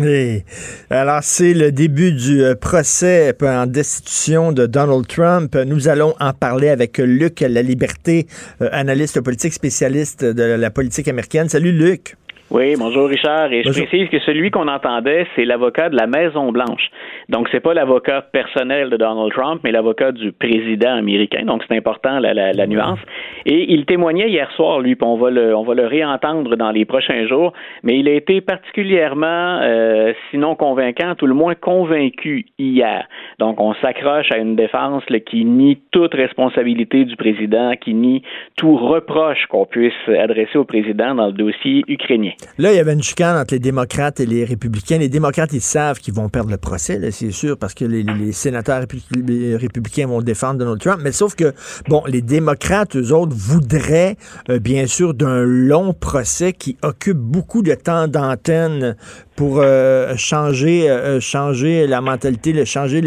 [0.01, 0.47] Hey.
[0.89, 5.55] Alors, c'est le début du euh, procès en destitution de Donald Trump.
[5.55, 8.27] Nous allons en parler avec Luc La Liberté,
[8.63, 11.51] euh, analyste politique spécialiste de la politique américaine.
[11.51, 12.17] Salut, Luc.
[12.55, 13.51] Oui, bonjour Richard.
[13.51, 13.83] Et Bonjour.
[13.83, 16.91] je précise que celui qu'on entendait, c'est l'avocat de la Maison Blanche.
[17.31, 21.47] Donc c'est pas l'avocat personnel de Donald Trump, mais l'avocat du président américain.
[21.47, 22.99] Donc c'est important la, la, la nuance.
[23.47, 26.71] Et il témoignait hier soir, lui, puis on va le, on va le réentendre dans
[26.73, 27.55] les prochains jours.
[27.85, 33.09] Mais il a été particulièrement, euh, sinon convaincant, tout le moins convaincu hier.
[33.39, 38.23] Donc on s'accroche à une défense là, qui nie toute responsabilité du président, qui nie
[38.59, 42.33] tout reproche qu'on puisse adresser au président dans le dossier ukrainien.
[42.59, 44.99] Là, il y avait une chicane entre les démocrates et les républicains.
[44.99, 48.81] Les démocrates, ils savent qu'ils vont perdre le procès, c'est sûr, parce que les, sénateurs
[48.81, 51.01] républicains vont défendre Donald Trump.
[51.03, 51.55] Mais sauf que,
[51.89, 54.17] bon, les démocrates, eux autres, voudraient,
[54.51, 58.97] euh, bien sûr, d'un long procès qui occupe beaucoup de temps d'antenne
[59.37, 63.01] pour euh, changer, euh, changer la mentalité, le, changer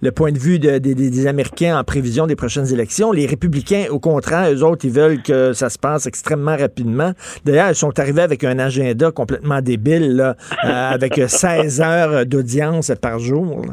[0.00, 3.12] le, point de vue de- des- Américains en prévision des prochaines élections.
[3.12, 7.12] Les républicains, au contraire, eux autres, ils veulent que ça se passe extrêmement rapidement.
[7.44, 13.18] D'ailleurs, ils sont arrivés avec un agenda complètement débile, euh, avec 16 heures d'audience par
[13.18, 13.64] jour.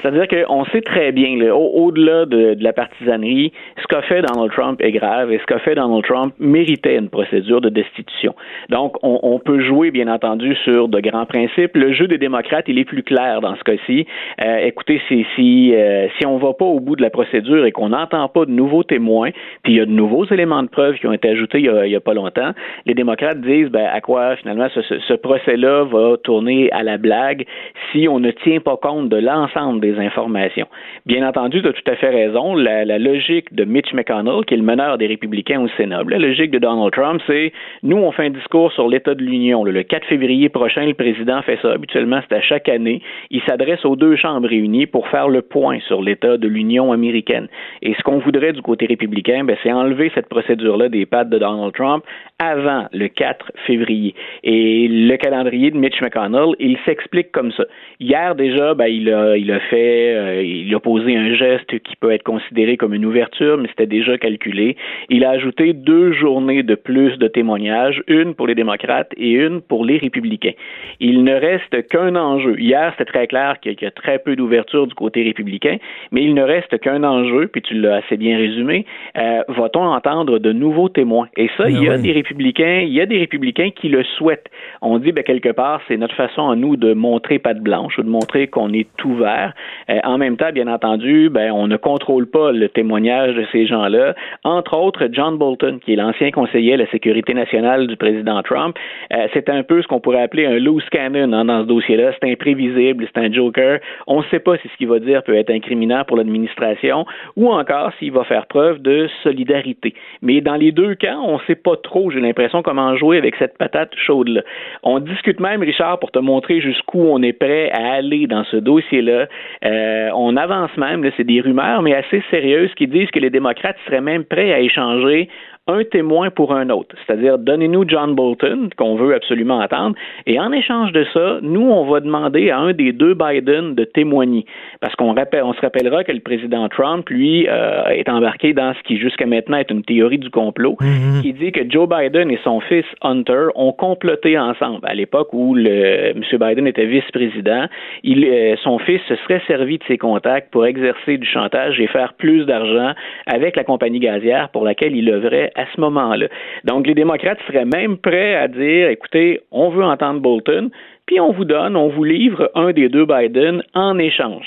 [0.00, 4.92] C'est-à-dire qu'on sait très bien, au-delà de, la partisanerie, ce qu'a fait Donald Trump est
[4.92, 8.34] grave et ce qu'a fait Donald Trump méritait une procédure de destitution.
[8.68, 11.76] Donc, on, peut jouer, bien entendu, sur de grands principes.
[11.76, 14.06] Le jeu des démocrates, il est plus clair dans ce cas-ci.
[14.40, 17.72] Euh, écoutez, si, si, euh, si on va pas au bout de la procédure et
[17.72, 19.30] qu'on n'entend pas de nouveaux témoins,
[19.62, 21.96] puis il y a de nouveaux éléments de preuve qui ont été ajoutés il y
[21.96, 22.52] a, pas longtemps,
[22.86, 26.98] les démocrates disent ben, à quoi finalement ce, ce, ce procès-là va tourner à la
[26.98, 27.46] blague
[27.92, 30.66] si on ne tient pas compte de l'ensemble des informations.
[31.06, 32.54] Bien entendu, tu as tout à fait raison.
[32.54, 36.50] La, logique de Mitch McConnell, qui est le meneur des républicains au Sénat, la logique
[36.50, 39.64] de Donald Trump, c'est nous, on fait un discours sur l'état de l'Union.
[39.64, 41.72] Le 4 février prochain, le président fait ça.
[41.72, 43.00] Habituellement, c'est à chaque année.
[43.30, 47.48] Il s'adresse aux deux chambres réunies pour faire le point sur l'état de l'Union américaine.
[47.82, 51.38] Et ce qu'on voudrait du côté républicain, ben, c'est enlever cette procédure-là des pattes de
[51.38, 52.04] Donald Trump
[52.38, 54.14] avant le 4 février.
[54.44, 57.64] Et le calendrier de Mitch McConnell, il s'explique comme ça.
[58.00, 59.77] Hier déjà, ben, il a fait,
[60.16, 63.86] euh, il a posé un geste qui peut être considéré comme une ouverture, mais c'était
[63.86, 64.76] déjà calculé.
[65.08, 69.60] Il a ajouté deux journées de plus de témoignages, une pour les démocrates et une
[69.60, 70.52] pour les républicains.
[71.00, 72.58] Il ne reste qu'un enjeu.
[72.58, 75.76] Hier, c'était très clair qu'il y a très peu d'ouverture du côté républicain,
[76.12, 78.86] mais il ne reste qu'un enjeu, puis tu l'as assez bien résumé.
[79.16, 81.28] Euh, Va-t-on entendre de nouveaux témoins?
[81.36, 82.02] Et ça, il y a oui.
[82.02, 84.48] des républicains, il y a des républicains qui le souhaitent.
[84.82, 88.02] On dit, ben, quelque part, c'est notre façon à nous de montrer patte blanche ou
[88.02, 89.52] de montrer qu'on est ouvert.
[89.90, 93.66] Euh, en même temps, bien entendu, ben, on ne contrôle pas le témoignage de ces
[93.66, 94.14] gens-là.
[94.44, 98.76] Entre autres, John Bolton, qui est l'ancien conseiller à la sécurité nationale du président Trump,
[99.12, 102.12] euh, c'est un peu ce qu'on pourrait appeler un loose cannon hein, dans ce dossier-là.
[102.20, 103.80] C'est imprévisible, c'est un joker.
[104.06, 107.06] On ne sait pas si ce qu'il va dire peut être incriminant pour l'administration
[107.36, 109.94] ou encore s'il va faire preuve de solidarité.
[110.22, 113.36] Mais dans les deux cas, on ne sait pas trop, j'ai l'impression, comment jouer avec
[113.36, 114.42] cette patate chaude-là.
[114.82, 118.56] On discute même, Richard, pour te montrer jusqu'où on est prêt à aller dans ce
[118.56, 119.26] dossier-là.
[119.64, 123.76] Euh, on avance même, c'est des rumeurs, mais assez sérieuses, qui disent que les démocrates
[123.86, 125.28] seraient même prêts à échanger
[125.68, 126.96] un témoin pour un autre.
[127.06, 129.96] C'est-à-dire, donnez-nous John Bolton, qu'on veut absolument attendre,
[130.26, 133.84] et en échange de ça, nous, on va demander à un des deux Biden de
[133.84, 134.44] témoigner.
[134.80, 138.74] Parce qu'on rappelle, on se rappellera que le président Trump, lui, euh, est embarqué dans
[138.74, 141.22] ce qui, jusqu'à maintenant, est une théorie du complot, mm-hmm.
[141.22, 144.80] qui dit que Joe Biden et son fils Hunter ont comploté ensemble.
[144.84, 146.22] À l'époque où le, M.
[146.32, 147.66] Biden était vice-président,
[148.02, 151.86] il, euh, son fils se serait servi de ses contacts pour exercer du chantage et
[151.86, 152.92] faire plus d'argent
[153.26, 156.28] avec la compagnie gazière pour laquelle il œuvrait à ce moment-là.
[156.64, 160.70] Donc, les démocrates seraient même prêts à dire, écoutez, on veut entendre Bolton,
[161.06, 164.46] puis on vous donne, on vous livre un des deux Biden en échange.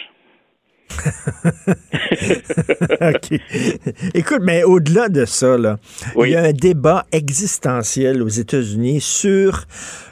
[3.02, 3.40] OK.
[4.14, 5.78] Écoute, mais au-delà de ça, là,
[6.16, 6.30] oui.
[6.30, 9.66] il y a un débat existentiel aux États-Unis sur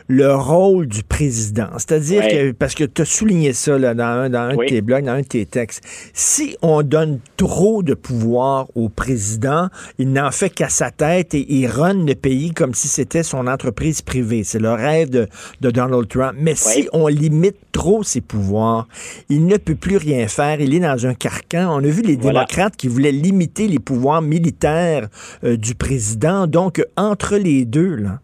[0.09, 1.67] le rôle du président.
[1.73, 2.31] C'est-à-dire ouais.
[2.31, 4.65] que, parce que tu as souligné ça là, dans un, dans un oui.
[4.65, 5.83] de tes blogs, dans un de tes textes,
[6.13, 11.45] si on donne trop de pouvoir au président, il n'en fait qu'à sa tête et
[11.53, 14.43] il run le pays comme si c'était son entreprise privée.
[14.43, 15.27] C'est le rêve de,
[15.61, 16.33] de Donald Trump.
[16.39, 18.87] Mais si on limite trop ses pouvoirs,
[19.29, 20.59] il ne peut plus rien faire.
[20.59, 21.67] Il est dans un carcan.
[21.69, 22.39] On a vu les voilà.
[22.39, 25.07] démocrates qui voulaient limiter les pouvoirs militaires
[25.43, 26.47] euh, du président.
[26.47, 28.19] Donc, entre les deux, là,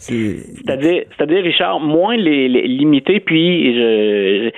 [0.00, 4.50] c'est-à-dire, Richard, moins les, limiter, puis je,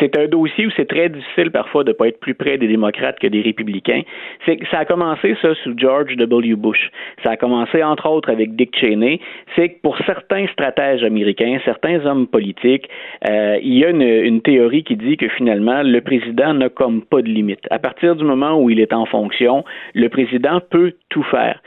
[0.00, 2.66] c'est un dossier où c'est très difficile parfois de ne pas être plus près des
[2.66, 4.02] démocrates que des républicains.
[4.46, 6.56] C'est ça a commencé ça sous George W.
[6.56, 6.90] Bush.
[7.22, 9.20] Ça a commencé entre autres avec Dick Cheney.
[9.54, 12.88] C'est que pour certains stratèges américains, certains hommes politiques,
[13.28, 17.02] euh, il y a une, une, théorie qui dit que finalement le président n'a comme
[17.02, 17.66] pas de limite.
[17.70, 19.62] À partir du moment où il est en fonction,
[19.94, 21.60] le président peut tout faire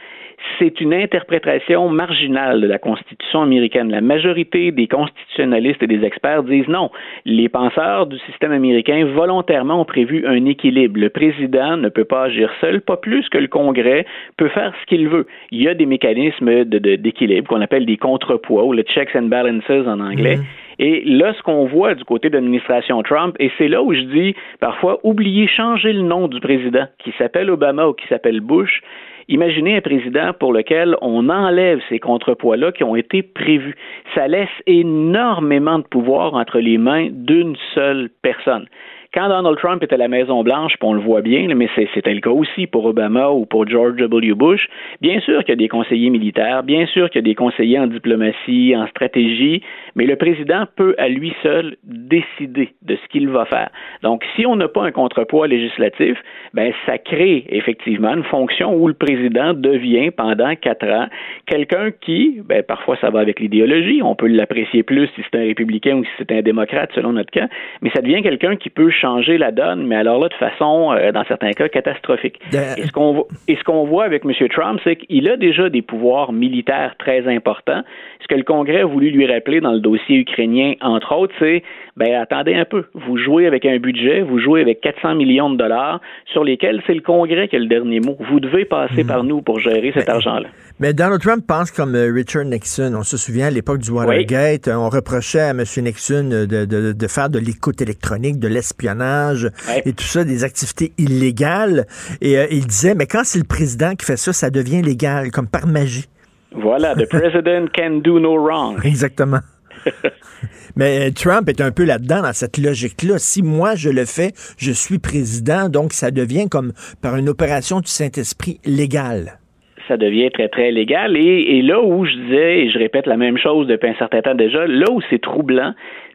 [0.60, 3.92] c'est une interprétation marginale de la Constitution américaine.
[3.92, 6.90] La majorité des constitutionnalistes et des experts disent non.
[7.26, 11.00] Les penseurs du système américain volontairement ont prévu un équilibre.
[11.00, 14.06] Le président ne peut pas agir seul, pas plus que le Congrès
[14.38, 15.28] peut faire ce qu'il veut.
[15.52, 19.70] Il y a des mécanismes d'équilibre qu'on appelle des contrepoids ou le checks and balances
[19.70, 20.38] en anglais.
[20.38, 20.44] Mmh.
[20.80, 24.02] Et là, ce qu'on voit du côté de l'administration Trump, et c'est là où je
[24.02, 28.82] dis parfois, oubliez changer le nom du président, qui s'appelle Obama ou qui s'appelle Bush.
[29.28, 33.76] Imaginez un président pour lequel on enlève ces contrepoids-là qui ont été prévus.
[34.16, 38.68] Ça laisse énormément de pouvoir entre les mains d'une seule personne
[39.14, 42.32] quand Donald Trump était à la Maison-Blanche, on le voit bien, mais c'était le cas
[42.32, 44.34] aussi pour Obama ou pour George W.
[44.34, 44.68] Bush,
[45.02, 47.80] bien sûr qu'il y a des conseillers militaires, bien sûr qu'il y a des conseillers
[47.80, 49.62] en diplomatie, en stratégie,
[49.96, 53.70] mais le président peut à lui seul décider de ce qu'il va faire.
[54.02, 56.18] Donc, si on n'a pas un contrepoids législatif,
[56.54, 61.08] ben, ça crée effectivement une fonction où le président devient pendant quatre ans
[61.46, 65.44] quelqu'un qui, ben, parfois ça va avec l'idéologie, on peut l'apprécier plus si c'est un
[65.44, 67.48] républicain ou si c'est un démocrate selon notre cas,
[67.82, 71.12] mais ça devient quelqu'un qui peut changer la donne, mais alors là, de façon, euh,
[71.12, 72.40] dans certains cas, catastrophique.
[72.78, 74.32] Et ce qu'on vo- voit avec M.
[74.50, 77.84] Trump, c'est qu'il a déjà des pouvoirs militaires très importants.
[78.22, 81.62] Ce que le Congrès a voulu lui rappeler dans le dossier ukrainien, entre autres, c'est,
[81.98, 85.58] ben attendez un peu, vous jouez avec un budget, vous jouez avec 400 millions de
[85.58, 86.00] dollars
[86.32, 88.16] sur lesquels c'est le Congrès qui a le dernier mot.
[88.20, 90.48] Vous devez passer par nous pour gérer cet argent-là.
[90.84, 92.94] Mais Donald Trump pense comme euh, Richard Nixon.
[92.94, 95.64] On se souvient à l'époque du Watergate, euh, on reprochait à M.
[95.78, 99.50] Nixon euh, de, de- de faire de l'écoute électronique, de l'espionnage
[99.86, 101.88] et tout ça, des activités illégales.
[102.20, 105.32] Et euh, il disait, mais quand c'est le président qui fait ça, ça devient légal,
[105.32, 106.10] comme par magie.
[106.54, 108.78] Voilà, the president can do no wrong.
[108.84, 109.40] Exactement.
[110.76, 113.20] Mais Trump est un peu là-dedans, dans cette logique-là.
[113.20, 117.80] Si moi je le fais, je suis président, donc ça devient comme par une opération
[117.80, 119.40] du Saint-Esprit légale.
[119.88, 121.18] Ça devient très, très légal.
[121.18, 124.36] Et, là où je disais, et je répète la même chose depuis un certain temps
[124.36, 125.74] déjà, là où c'est troublant,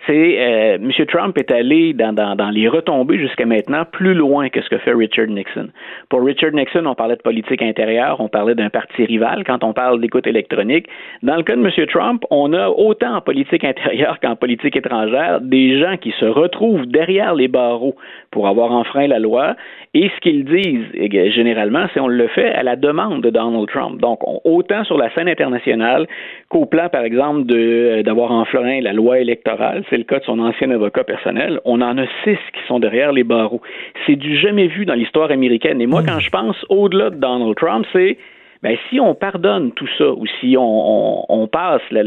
[0.08, 0.90] c'est euh, M.
[1.06, 5.26] Trump est allé dans, les retombées jusqu'à maintenant plus loin que ce que fait Richard
[5.26, 5.68] Nixon.
[6.08, 9.74] Pour Richard Nixon, on parlait de politique intérieure, on parlait d'un parti rival quand on
[9.74, 10.86] parle d'écoute électronique.
[11.22, 11.86] Dans le cas de M.
[11.88, 16.86] Trump, on a autant en politique intérieure qu'en politique étrangère des gens qui se retrouvent
[16.86, 17.94] derrière les barreaux
[18.30, 19.56] pour avoir enfreint la loi.
[19.92, 23.68] Et ce qu'ils disent, eh, généralement, c'est on le fait à la demande de Donald
[23.68, 24.00] Trump.
[24.00, 26.06] Donc, on- autant sur la scène internationale
[26.48, 30.70] qu'au plan, par exemple, euh, d'avoir enfreint la loi électorale, le cas de son ancien
[30.70, 33.60] avocat personnel, on en a six qui sont derrière les barreaux.
[34.06, 35.80] C'est du jamais vu dans l'histoire américaine.
[35.80, 38.16] Et moi, quand je pense au-delà de Donald Trump, c'est
[38.62, 42.02] ben, si on pardonne tout ça, ou si on, passe la-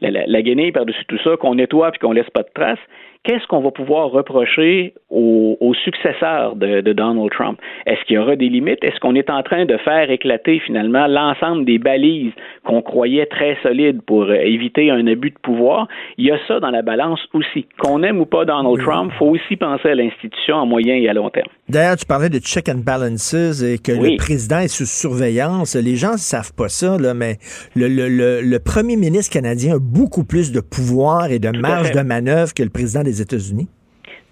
[0.00, 2.78] la guenille par-dessus tout ça, qu'on nettoie puis qu'on laisse pas de traces,
[3.24, 7.58] qu'est-ce qu'on va pouvoir reprocher aux, aux successeurs de, de Donald Trump?
[7.86, 8.84] Est-ce qu'il y aura des limites?
[8.84, 12.32] Est-ce qu'on est en train de faire éclater finalement l'ensemble des balises
[12.64, 15.88] qu'on croyait très solides pour éviter un abus de pouvoir?
[16.18, 17.66] Il y a ça dans la balance aussi.
[17.78, 21.14] Qu'on aime ou pas Donald Trump, faut aussi penser à l'institution à moyen et à
[21.14, 21.48] long terme.
[21.68, 24.12] D'ailleurs, tu parlais de check and balances et que Oui.
[24.12, 25.74] le président est sous surveillance.
[25.76, 27.38] Les gens ne savent pas ça, là, mais
[27.74, 31.90] le, le- le- le premier ministre canadien a beaucoup plus de pouvoir et de marge
[31.92, 33.68] de manœuvre que le président des États-Unis.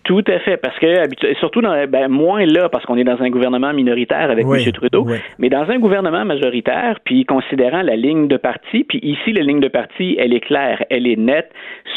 [0.05, 0.87] Tout à fait, parce que
[1.39, 4.73] surtout dans, ben, moins là, parce qu'on est dans un gouvernement minoritaire avec Oui, M.
[4.73, 5.19] Trudeau, oui.
[5.39, 9.61] mais dans un gouvernement majoritaire, puis considérant la ligne de parti, puis ici la ligne
[9.61, 11.51] de parti, elle est claire, elle est nette,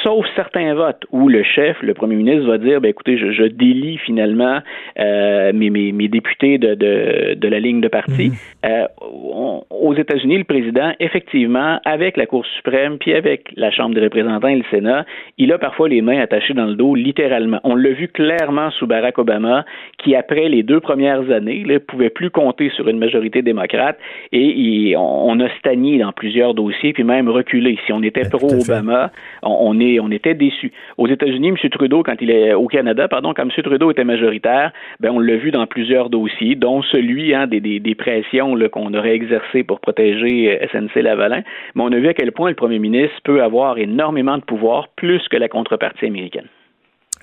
[0.03, 3.43] sauf certains votes où le chef, le premier ministre, va dire, ben écoutez, je, je
[3.43, 4.59] délie finalement
[4.99, 8.31] euh, mes, mes, mes députés de, de, de la ligne de parti.
[8.65, 13.93] Euh, on- aux États-Unis, le président, effectivement, avec la Cour suprême, puis avec la Chambre
[13.95, 15.05] des représentants et le Sénat,
[15.37, 17.59] il a parfois les mains attachées dans le dos, littéralement.
[17.63, 19.65] On vu clairement sous Barack Obama,
[19.97, 23.97] qui, après les deux premières années, ne pouvait plus compter sur une majorité démocrate,
[24.31, 27.77] et il- on, on a stagné dans plusieurs dossiers, puis même reculé.
[27.85, 29.11] Si on était pro-Obama,
[29.43, 30.71] on, on est, on était déçus.
[30.97, 31.69] Aux États-Unis, M.
[31.71, 33.51] Trudeau, quand il est au Canada, pardon, quand M.
[33.63, 37.79] Trudeau était majoritaire, ben on l'a vu dans plusieurs dossiers, dont celui hein, des, des,
[37.79, 41.41] des pressions qu'on aurait exercées pour protéger euh, SNC Lavalin.
[41.75, 44.89] Mais on a vu à quel point le premier ministre peut avoir énormément de pouvoir,
[44.95, 46.47] plus que la contrepartie américaine.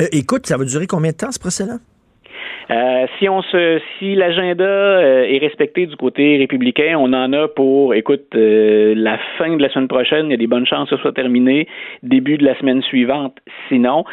[0.00, 1.78] Euh, écoute, ça va durer combien de temps, ce procès-là?
[2.72, 7.48] Euh, si on se, si l'agenda euh, est respecté du côté républicain, on en a
[7.48, 10.26] pour, écoute, euh, la fin de la semaine prochaine.
[10.26, 11.68] Il y a des bonnes chances que ce soit terminé
[12.02, 13.36] début de la semaine suivante.
[13.68, 14.04] Sinon,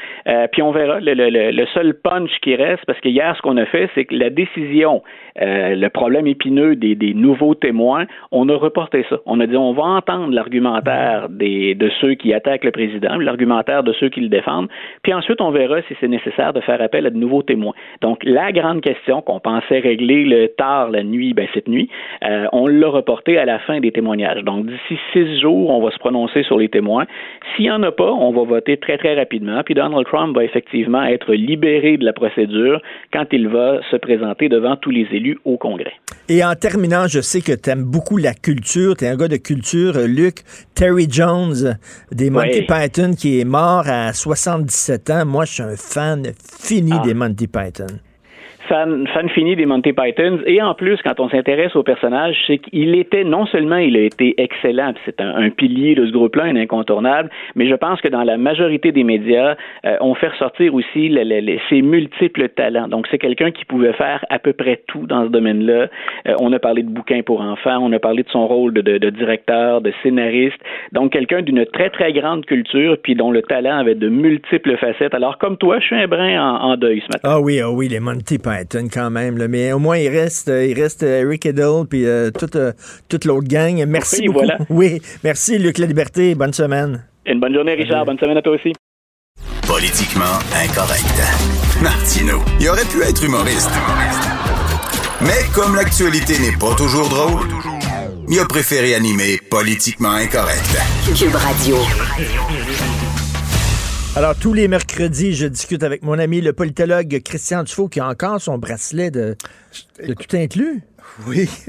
[0.51, 0.99] puis on verra.
[1.01, 4.29] Le, seul punch qui reste, parce que hier, ce qu'on a fait, c'est que la
[4.29, 5.03] décision,
[5.35, 9.17] le problème épineux des, des nouveaux témoins, on a reporté ça.
[9.25, 13.83] On a dit, on va entendre l'argumentaire des, de ceux qui attaquent le président, l'argumentaire
[13.83, 14.69] de ceux qui le défendent,
[15.03, 17.73] puis ensuite on verra si c'est nécessaire de faire appel à de nouveaux témoins.
[18.01, 21.89] Donc la grande question qu'on pensait régler le tard la nuit, ben cette nuit,
[22.23, 24.43] euh, on l'a reporté à la fin des témoignages.
[24.43, 27.05] Donc d'ici six jours, on va se prononcer sur les témoins.
[27.55, 29.61] S'il n'y en a pas, on va voter très très rapidement.
[29.63, 32.81] Puis Donald Trump va effectivement être libéré de la procédure
[33.13, 35.93] quand il va se présenter devant tous les élus au Congrès.
[36.27, 38.95] Et en terminant, je sais que tu aimes beaucoup la culture.
[38.95, 40.39] Tu es un gars de culture, euh, Luc.
[40.75, 41.75] Terry Jones
[42.11, 42.67] des Monty Oui.
[42.67, 45.25] Python qui est mort à 77 ans.
[45.25, 46.23] Moi, je suis un fan
[46.61, 47.01] fini Ah.
[47.05, 47.87] des Monty Python.
[48.69, 50.39] Fan, fini des Monty Pythons.
[50.45, 54.01] Et en plus, quand on s'intéresse au personnage, c'est qu'il était, non seulement il a
[54.01, 58.23] été excellent, c'est un, pilier de ce groupe-là, un incontournable, mais je pense que dans
[58.23, 59.55] la majorité des médias,
[59.85, 61.13] euh, on fait ressortir aussi
[61.69, 62.87] ses multiples talents.
[62.87, 65.87] Donc, c'est quelqu'un qui pouvait faire à peu près tout dans ce domaine-là.
[66.27, 69.09] Euh, on a parlé de bouquins pour enfants, on a parlé de son rôle de,
[69.09, 70.59] directeur, de scénariste.
[70.91, 75.13] Donc, quelqu'un d'une très, très grande culture, puis dont le talent avait de multiples facettes.
[75.13, 77.19] Alors, comme toi, je suis un brin en, deuil ce matin.
[77.23, 78.37] Ah oui, ah oui, les Monty
[78.93, 79.37] Quand même.
[79.37, 79.47] là.
[79.47, 82.71] Mais au moins, il reste, euh, il reste euh, Eric Idle puis euh, toute, euh,
[83.07, 83.83] toute l'autre gang.
[83.87, 84.39] Merci Oui, beaucoup.
[84.39, 84.57] voilà.
[84.69, 86.35] Oui, merci Luc La Liberté.
[86.35, 87.05] Bonne semaine.
[87.25, 88.05] Une bonne journée, Richard.
[88.05, 88.73] Bonne semaine à toi aussi.
[89.67, 91.21] Politiquement incorrect.
[91.81, 93.69] Martino, il aurait pu être humoriste.
[95.21, 97.47] Mais comme l'actualité n'est pas toujours drôle,
[98.29, 100.77] il a préféré animer Politiquement incorrect.
[101.15, 101.75] Cube Radio.
[104.15, 108.07] Alors, tous les mercredis, je discute avec mon ami le politologue Christian Dufault qui a
[108.07, 109.35] encore son bracelet de,
[110.05, 110.81] de tout inclus.
[111.27, 111.49] Oui.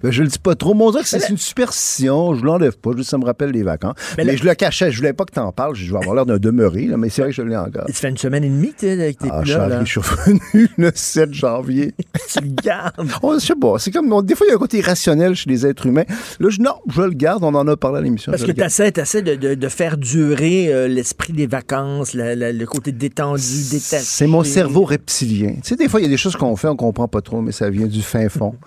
[0.00, 0.74] Ben, je le dis pas trop.
[0.74, 2.36] Mon Dieu, c'est une superstition.
[2.36, 2.90] Je l'enlève pas.
[2.96, 3.96] Juste, ça me rappelle les vacances.
[4.16, 4.92] Mais, je le cachais.
[4.92, 5.74] Je voulais pas que t'en parles.
[5.74, 7.82] Je vais avoir l'air d'un demeuré, là, mais c'est vrai que je l'ai encore.
[7.88, 9.80] Ça fait une semaine et demie t'es avec tes Ah, là, là.
[9.84, 11.94] je suis revenu le 7 janvier.
[12.32, 12.94] Tu le gardes.
[13.22, 13.74] Oh, je sais pas.
[13.80, 16.04] C'est comme, on- des fois, il y a un côté irrationnel chez les êtres humains.
[16.38, 17.42] Là, je, non, je le garde.
[17.42, 18.30] On en a parlé à l'émission.
[18.30, 22.52] Parce que tu essaies, de, de- de faire durer euh, l'esprit des vacances, la- la-
[22.52, 24.04] le côté détendu, détaché.
[24.04, 25.54] C'est mon cerveau reptilien.
[25.56, 27.40] Tu sais, des fois, il y a des choses qu'on fait, on comprend pas trop,
[27.42, 28.54] mais ça vient du fin fond.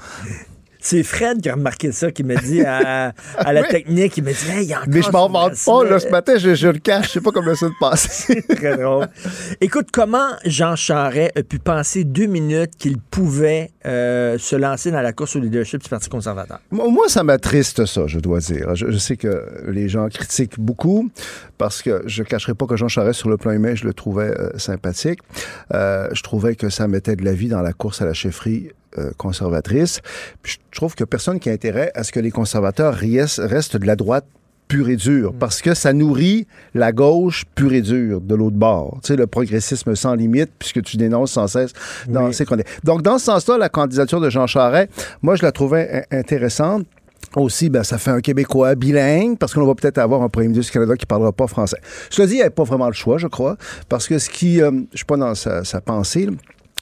[0.80, 3.68] C'est Fred qui a remarqué ça, qui m'a dit à, à la Oui.
[3.70, 5.98] technique, il m'a dit, hey, il y a encore Mais je m'en vante pas, là,
[5.98, 7.08] ce matin, je, je le cache.
[7.08, 8.32] Je sais pas comment ça se passe.
[8.56, 9.08] Très drôle.
[9.62, 15.02] Écoute, comment Jean Charest a pu penser deux minutes qu'il pouvait euh, se lancer dans
[15.02, 16.60] la course au leadership du Parti conservateur?
[16.70, 18.76] Moi, ça m'attriste, ça, je dois dire.
[18.76, 21.10] Je, je sais que les gens critiquent beaucoup
[21.58, 23.94] parce que je ne cacherai pas que Jean Charest, sur le plan humain, je le
[23.96, 25.22] trouvais euh, sympathique.
[25.74, 28.70] Euh, je trouvais que ça mettait de la vie dans la course à la chefferie
[28.98, 30.02] euh, conservatrice.
[30.42, 33.86] Puis je trouve que personne qui a intérêt à ce que les conservateurs restent, de
[33.86, 34.26] la droite
[34.68, 39.00] pure et dure, parce que ça nourrit la gauche pure et dure de l'autre bord.
[39.04, 41.72] Tu sais, le progressisme sans limite, puisque tu dénonces sans cesse
[42.08, 42.66] dans ces chroniques.
[42.84, 44.90] Donc, dans ce sens-là, la candidature de Jean Charest,
[45.22, 46.88] moi, je la trouvais in- intéressante.
[47.36, 50.72] Aussi, ben, ça fait un Québécois bilingue, parce qu'on va peut-être avoir un premier ministre
[50.72, 51.78] du Canada qui parlera pas français.
[52.10, 53.58] Cela dit, il n'y avait pas vraiment le choix, je crois,
[53.90, 54.62] parce que ce qui...
[54.62, 56.32] euh, je suis pas dans sa, sa pensée, là,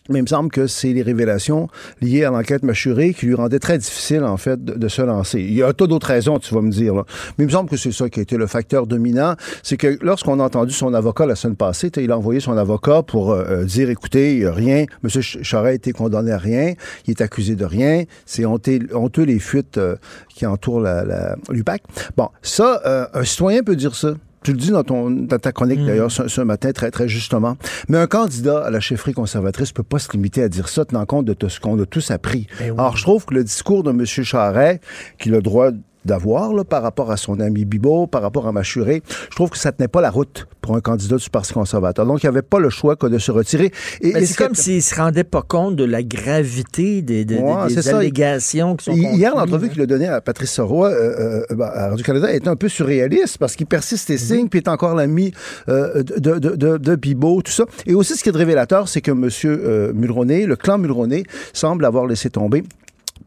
[0.10, 1.68] mais il me semble que c'est les révélations
[2.02, 5.40] liées à l'enquête mâchurée qui lui rendaient très difficile, en fait, de, se lancer.
[5.40, 6.94] Il y a un tas d'autres raisons, tu vas me dire.
[6.94, 7.06] Là.
[7.38, 9.36] Mais il me semble que c'est ça qui a été le facteur dominant.
[9.64, 13.02] C'est que lorsqu'on a entendu son avocat la semaine passée, il a envoyé son avocat
[13.04, 15.22] pour euh, euh, dire, écoutez, il y a rien, M.
[15.22, 16.74] Charest a été condamné à rien,
[17.08, 19.96] il est accusé de rien, c'est honteux, honteux les fuites euh,
[20.30, 21.84] qui entourent la, la, l'UPAC.
[22.18, 24.14] Bon, ça, euh, un citoyen peut dire ça.
[24.44, 27.58] Tu le dis dans, ton, dans ta chronique, d'ailleurs, ce, ce matin, très, très justement.
[27.88, 31.06] Mais un candidat à la chefferie conservatrice peut pas se limiter à dire ça, tenant
[31.06, 32.48] compte de tout ce qu'on a tous appris.
[32.60, 34.06] Alors, je trouve que le discours de M.
[34.06, 34.82] Charret,
[35.18, 35.72] qu'il a le droit
[36.06, 39.58] d'avoir là, par rapport à son ami Bibot, par rapport à Machuré, je trouve que
[39.58, 42.06] ça tenait pas la route pour un candidat du Parti conservateur.
[42.06, 43.72] Donc, il n'y avait pas le choix que de se retirer.
[44.02, 48.76] Et, c'est comme s'il se rendait pas compte de la gravité des, des- Ouais, allégations
[48.76, 51.90] qui sont Hi- Hier, l'entrevue qu'il a donnée à Patrice Soroy euh, euh, ben, à
[51.90, 55.34] Radio-Canada était un peu surréaliste parce qu'il persiste et signe, puis est encore l'ami
[55.70, 57.66] euh, de, de, de, de Bibot, tout ça.
[57.86, 59.30] Et aussi, ce qui est révélateur, c'est que M.
[59.46, 61.24] Euh, Mulroney, le clan Mulroney,
[61.54, 62.64] semble avoir laissé tomber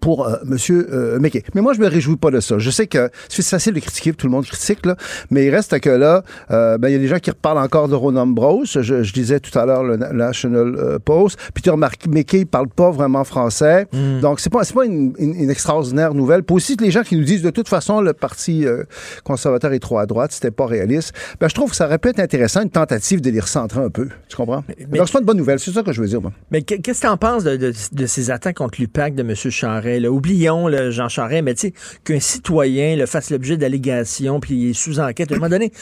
[0.07, 1.43] pour euh, Monsieur euh, McKay.
[1.57, 2.59] Mais moi, je me réjouis pas de ça.
[2.59, 4.95] Je sais que c'est facile de critiquer, tout le monde critique, là,
[5.33, 6.23] mais il reste que là,
[6.53, 8.71] euh, ben, il y a des gens qui reparlent encore de Ron Ambrose.
[8.81, 11.41] Je, je disais tout à l'heure le Na- National euh, Post.
[11.55, 13.89] Puis tu remarques, McKay parle pas vraiment français.
[14.23, 16.45] Donc, c'est pas, pas une, une- une extraordinaire nouvelle.
[16.45, 18.85] Puis aussi, les gens qui nous disent, de toute façon, le Parti euh,
[19.25, 21.15] conservateur est trop à droite, c'était pas réaliste.
[21.41, 23.91] Ben, je trouve que ça aurait pu être intéressant, une tentative de les recentrer un
[23.91, 24.07] peu.
[24.29, 24.63] Tu comprends?
[24.93, 25.59] Donc, c'est pas une bonne nouvelle.
[25.59, 26.31] C'est ça que je veux dire, moi.
[26.53, 29.23] Mais que- qu'est-ce que tu en penses de, de- de ces attaques contre l'UPAC de
[29.23, 29.35] M.
[29.35, 29.96] Charest?
[30.01, 30.11] Là?
[30.11, 31.73] Oublions le Jean Charest, mais tu sais,
[32.05, 35.31] qu'un citoyen le fasse l'objet d'allégations, puis il est sous enquête.
[35.33, 35.73] À un moment donné,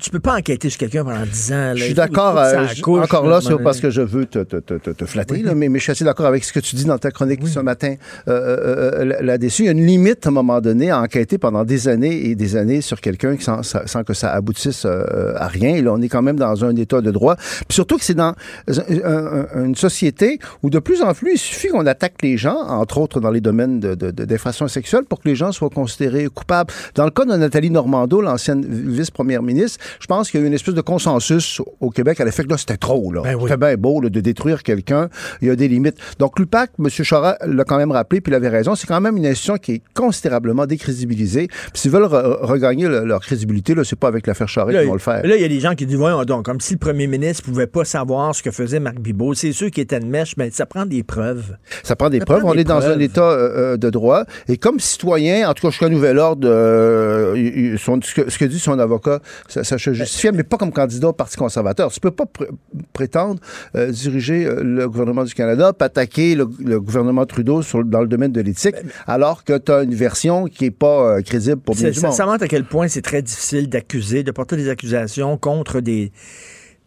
[0.00, 1.56] tu peux pas enquêter sur quelqu'un pendant 10 ans.
[1.56, 1.74] là.
[1.76, 2.66] Je suis d'accord, euh,
[3.02, 5.68] encore là, c'est parce que je veux te, te- te- te- te flatter, là, mais,
[5.68, 7.94] mais je suis assez d'accord avec ce que tu dis dans ta chronique ce matin
[8.28, 9.62] euh, euh, euh, là- là-dessus.
[9.62, 12.34] Il y a une limite à un moment donné à enquêter pendant des années et
[12.34, 15.74] des années sur quelqu'un sans, que ça aboutisse euh, à rien.
[15.76, 17.36] Et là, on est quand même dans un état de droit.
[17.36, 18.34] Puis surtout que c'est dans
[18.68, 22.56] un- un- une société où de plus en plus, il suffit qu'on attaque les gens,
[22.56, 25.70] entre autres dans les domaines de, de, de- d'infractions sexuelles, pour que les gens soient
[25.70, 26.72] considérés coupables.
[26.94, 30.48] Dans le cas de Nathalie Normando, l'ancienne vice-première ministre, je pense qu'il y a eu
[30.48, 33.12] une espèce de consensus au Québec à l'effet que là, c'était trop.
[33.12, 33.22] Là.
[33.42, 35.08] C'était bien beau là, de détruire quelqu'un.
[35.40, 35.96] Il y a des limites.
[36.18, 36.88] Donc, l'UPAC, M.
[36.90, 39.72] Chara l'a quand même rappelé, puis il avait raison, c'est quand même une institution qui
[39.74, 41.48] est considérablement décrédibilisée.
[41.48, 44.86] Puis s'ils veulent re- regagner le- leur crédibilité, là, c'est pas avec l'affaire Charest qu'ils
[44.88, 45.26] vont le faire.
[45.26, 47.42] là, il y a des gens qui disent, voyons donc, comme si le premier ministre
[47.44, 49.34] pouvait pas savoir ce que faisait Marc Bibot.
[49.34, 51.56] C'est sûr qu'il était de mèche, mais ça prend des preuves.
[51.82, 52.40] Ça prend des Ça preuves.
[52.40, 54.24] prend On des est dans un état euh, euh, de droit.
[54.48, 58.44] Et comme citoyen, en tout cas, jusqu'à nouvel ordre, euh, son- ce, que, ce que
[58.44, 61.90] dit son avocat, ça, ça se justifie, mais pas comme candidat au Parti conservateur.
[61.92, 62.48] Tu peux pas pr-
[62.92, 63.40] prétendre
[63.74, 68.08] euh, diriger le gouvernement du Canada, puis attaquer le, le gouvernement Trudeau sur, dans le
[68.08, 71.90] domaine de l'éthique, alors que tu as une version qui est pas crédible pour bien
[71.90, 72.12] du monde.
[72.12, 76.12] ça montre à quel point c'est très difficile d'accuser, de porter des accusations contre des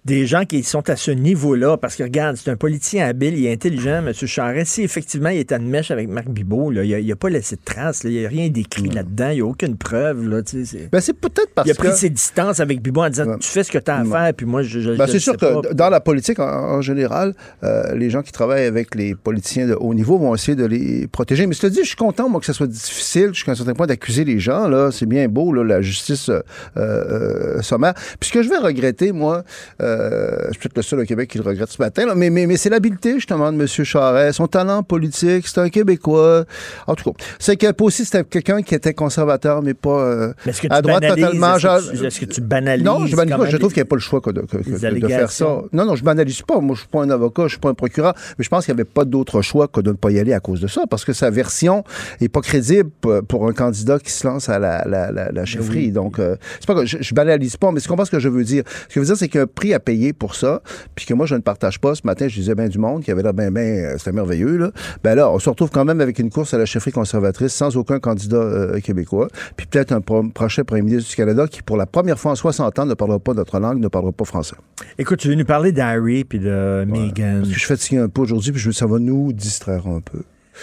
[0.10, 3.45] des gens qui sont à ce niveau-là, parce que regarde, c'est un politicien habile, il
[3.45, 4.11] est intelligent, M.
[4.14, 4.72] Charest.
[4.73, 7.56] Si effectivement il est à une mèche avec Marc Bibot, là, il n'a pas laissé
[7.56, 10.27] de traces, là, il n'y a rien d'écrit là-dedans, il n'y a aucune preuve.
[10.27, 10.90] Là, tu sais, c'est...
[10.91, 13.48] Ben, c'est peut-être parce il a pris que- ses distances avec Bibot en disant Tu
[13.48, 14.80] fais ce que tu as à faire, puis moi, je.
[14.80, 16.45] je Ben, je c'est sûr que dans la politique, en,
[16.77, 20.56] en général, euh, les gens qui travaillent avec les politiciens de haut niveau vont essayer
[20.56, 21.45] de les protéger.
[21.45, 23.73] Mais je te dis, je suis content, moi, que ça soit difficile jusqu'à un certain
[23.73, 24.68] point d'accuser les gens.
[24.68, 26.41] Là, c'est bien beau, là, la justice euh,
[26.77, 27.94] euh, sommaire.
[28.19, 29.44] Puis ce que je vais regretter, moi,
[29.81, 29.98] euh,
[30.47, 32.45] je suis peut-être le seul au Québec qui le regrette ce matin, là, mais, mais,
[32.47, 33.67] mais c'est l'habileté, justement, de M.
[33.67, 35.47] Charest, son talent politique.
[35.47, 36.45] C'est un Québécois.
[36.88, 40.34] En tout cas, c'est que pas aussi, c'était quelqu'un qui était conservateur, mais pas euh,
[40.45, 41.55] Mais que à droite totalement.
[41.55, 43.49] est-ce que tu- est-ce que tu banalises Non, je banalise pas.
[43.49, 45.07] Je trouve qu'il n'y a pas le choix que de, que- que- les de- de
[45.07, 45.61] faire ça.
[45.73, 46.59] Non, non, je banalise pas.
[46.59, 48.73] Moi, je suis pas un avocat, je suis pas un procureur, mais je pense qu'il
[48.73, 50.81] n'y avait pas d'autre choix que de ne pas y aller à cause de ça,
[50.89, 51.84] parce que sa version
[52.21, 52.89] est pas crédible
[53.27, 55.91] pour un candidat qui se lance à la, la, la, la chefferie.
[55.91, 58.30] Donc, euh, c'est pas que je, je banalise pas, mais tu comprends ce que je
[58.30, 58.63] veux dire.
[58.67, 60.61] Ce que je veux dire, c'est qu'il y a un prix à payer pour ça,
[60.95, 61.95] puis que moi, je ne partage pas.
[61.95, 64.57] Ce matin, je disais bien du monde qui avait l'air bien, bien, euh, c'était merveilleux,
[64.57, 64.72] là.
[65.03, 67.76] Ben là, on se retrouve quand même avec une course à la chefferie conservatrice sans
[67.77, 71.77] aucun candidat euh, québécois, puis peut-être un pro- prochain premier ministre du Canada qui, pour
[71.77, 74.56] la première fois en 60 ans, ne parlera pas notre langue, ne parlera pas français.
[74.97, 77.38] Écoute, tu veux nous parler d'Harry puis de Meghan.
[77.39, 79.88] Parce que je suis fatigué un peu aujourd'hui, puis je veux ça va nous distraire
[79.88, 80.19] un peu.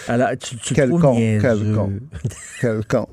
[0.07, 1.91] Alors, tu, tu Quel con, quel con.
[2.61, 3.07] Quel con.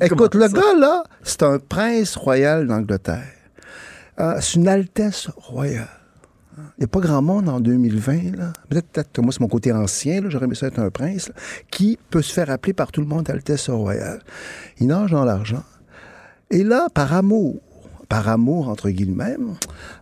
[0.00, 3.22] Écoute, le gars, là, c'est un prince royal d'Angleterre.
[4.20, 5.88] Euh, c'est une altesse royale.
[6.56, 8.52] Il n'y a pas grand monde en 2020, là.
[8.68, 10.22] Peut-être, que moi, c'est mon côté ancien.
[10.28, 11.32] J'aurais aimé ça être un prince,
[11.70, 14.20] qui peut se faire appeler par tout le monde Altesse royale.
[14.78, 15.64] Il nage dans l'argent.
[16.50, 17.60] Et là, par amour,
[18.08, 19.36] par amour, entre guillemets,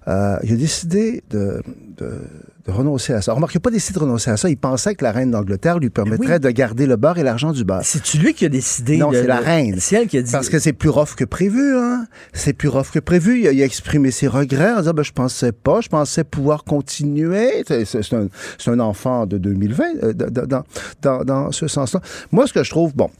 [0.08, 1.62] euh, il a décidé de,
[1.96, 2.20] de,
[2.66, 3.32] de renoncer à ça.
[3.32, 4.48] Remarque, il n'a pas décidé de renoncer à ça.
[4.48, 7.64] Il pensait que la reine d'Angleterre lui permettrait de garder le beurre et l'argent du
[7.64, 7.80] beurre.
[7.82, 8.98] C'est-tu lui qui a décidé?
[8.98, 9.76] Non, c'est la reine.
[9.80, 10.30] C'est elle qui a dit.
[10.30, 12.06] Parce que c'est plus rough que prévu, hein.
[12.32, 13.40] C'est plus rough que prévu.
[13.40, 16.22] Il a, il a exprimé ses regrets en disant, ben, je pensais pas, je pensais
[16.24, 17.64] pouvoir continuer.
[17.66, 18.28] C'est, c'est- c'est un,
[18.58, 20.62] c'est un enfant de 2020, euh, dans,
[21.02, 22.00] dans, dans ce sens-là.
[22.30, 23.10] Moi, ce que je trouve, bon,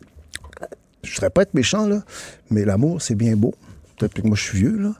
[1.02, 2.02] je ne voudrais pas être méchant, là,
[2.51, 3.55] mais l'amour, c'est bien beau.
[3.98, 4.93] Peut-être que moi, je suis vieux, là.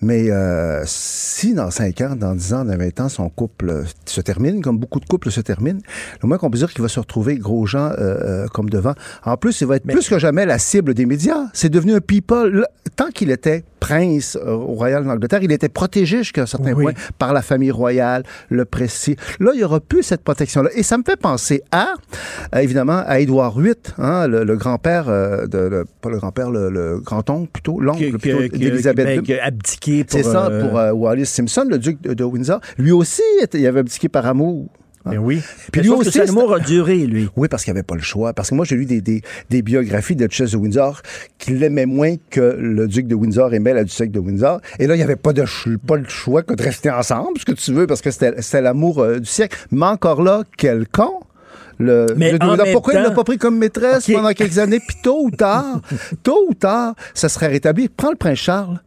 [0.00, 4.20] Mais euh, si dans 5 ans, dans 10 ans, dans 20 ans, son couple se
[4.20, 5.80] termine, comme beaucoup de couples se terminent,
[6.22, 8.94] le moins qu'on peut dire qu'il va se retrouver gros gens euh, euh, comme devant.
[9.24, 11.46] En plus, il va être plus que jamais la cible des médias.
[11.52, 12.66] C'est devenu un people.
[12.96, 16.84] Tant qu'il était prince euh, au royal d'Angleterre, il était protégé jusqu'à un certain Oui.
[16.84, 19.16] point par la famille royale, le prestige.
[19.40, 20.70] Là, il n'y aura plus cette protection-là.
[20.74, 21.94] Et ça me fait penser à,
[22.54, 26.50] euh, évidemment, à Édouard VIII, hein, le, le grand-père, euh, de, le- pas le grand-père,
[26.50, 29.34] le, le grand-oncle plutôt, l'oncle plutôt d'Élisabeth ben, II.
[29.40, 30.18] a abdiqué pour.
[30.18, 32.60] C'est ça, euh, pour Wallis Simpson, le duc de, de Windsor.
[32.78, 33.22] Lui aussi,
[33.54, 34.68] il avait abdiqué par amour.
[35.04, 35.40] Ben oui.
[35.72, 37.28] Puis Mais lui aussi, a duré, lui.
[37.34, 38.34] Oui, parce qu'il n'y avait pas le choix.
[38.34, 41.00] Parce que moi, j'ai lu des, des, des biographies de Duchesse de Windsor
[41.38, 44.60] qui l'aimaient moins que le duc de Windsor aimait la duchesse de Windsor.
[44.78, 45.44] Et là, il n'y avait pas, de
[45.86, 48.60] pas le choix que de rester ensemble, ce que tu veux, parce que c'était c'était
[48.60, 49.56] l'amour euh, du siècle.
[49.70, 51.20] Mais encore là, quel con!
[51.78, 52.38] Le, Mais le-
[52.72, 54.80] pourquoi il ne l'a temps- pas pris comme maîtresse pendant quelques années?
[54.86, 55.80] Puis tôt ou tard,
[56.22, 57.88] tôt ou tard, ça serait rétabli.
[57.88, 58.80] Prends le prince Charles.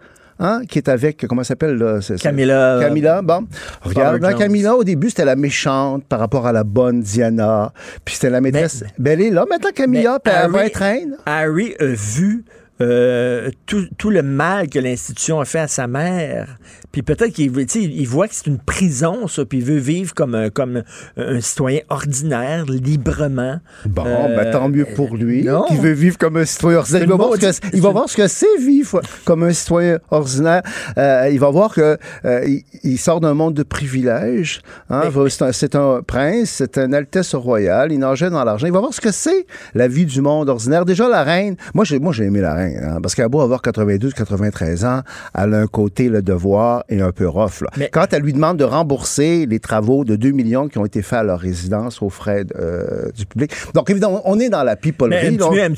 [0.46, 1.78] Hein, qui est avec, comment ça s'appelle?
[1.78, 2.78] Là, c'est- c'est- Camilla.
[2.82, 3.48] Camilla, bon.
[3.82, 7.72] Regarde, Camilla, au début, c'était la méchante par rapport à la bonne Diana.
[8.04, 8.84] Puis c'était la maîtresse.
[9.00, 11.16] Ben, elle est là maintenant, Camilla, puis elle va être reine.
[11.26, 12.44] Harry a vu
[12.82, 16.58] euh, tout, tout le mal que l'institution a fait à sa mère.
[16.92, 20.36] Puis peut-être qu'il il voit que c'est une prison, ça, puis il veut vivre comme,
[20.36, 20.84] un- comme
[21.18, 23.60] un citoyen ordinaire, librement.
[23.86, 25.64] Bon, Euh, ben, tant mieux pour lui, non.
[25.68, 27.04] qui veut vivre comme un citoyen ordinaire.
[27.04, 30.00] Il va, voir ce que, il va voir ce que c'est vivre comme un citoyen
[30.12, 30.62] ordinaire.
[30.98, 34.62] Euh, il va voir que euh, il, il sort d'un monde de privilèges.
[34.90, 35.04] Hein,
[35.52, 37.92] c'est, un, un prince, c'est un altesse royale.
[37.92, 38.68] Il nageait dans l'argent.
[38.68, 40.86] Il va voir ce que c'est la vie du monde ordinaire.
[40.86, 43.42] Déjà, la reine, moi, j'ai, moi, j'ai aimé la reine, hein, parce qu'elle a beau
[43.42, 45.02] avoir 92, 93 ans,
[45.36, 47.62] elle a un côté, le devoir, et un peu rough.
[47.62, 47.88] là.
[47.92, 51.20] Quand elle lui demande de rembourser les travaux de 2 millions qui ont été faits
[51.20, 53.52] à leur résidence aux frais euh, du public.
[53.74, 55.38] Donc, évidemment, on est dans la Mais pipolerie.
[55.38, 55.74] un,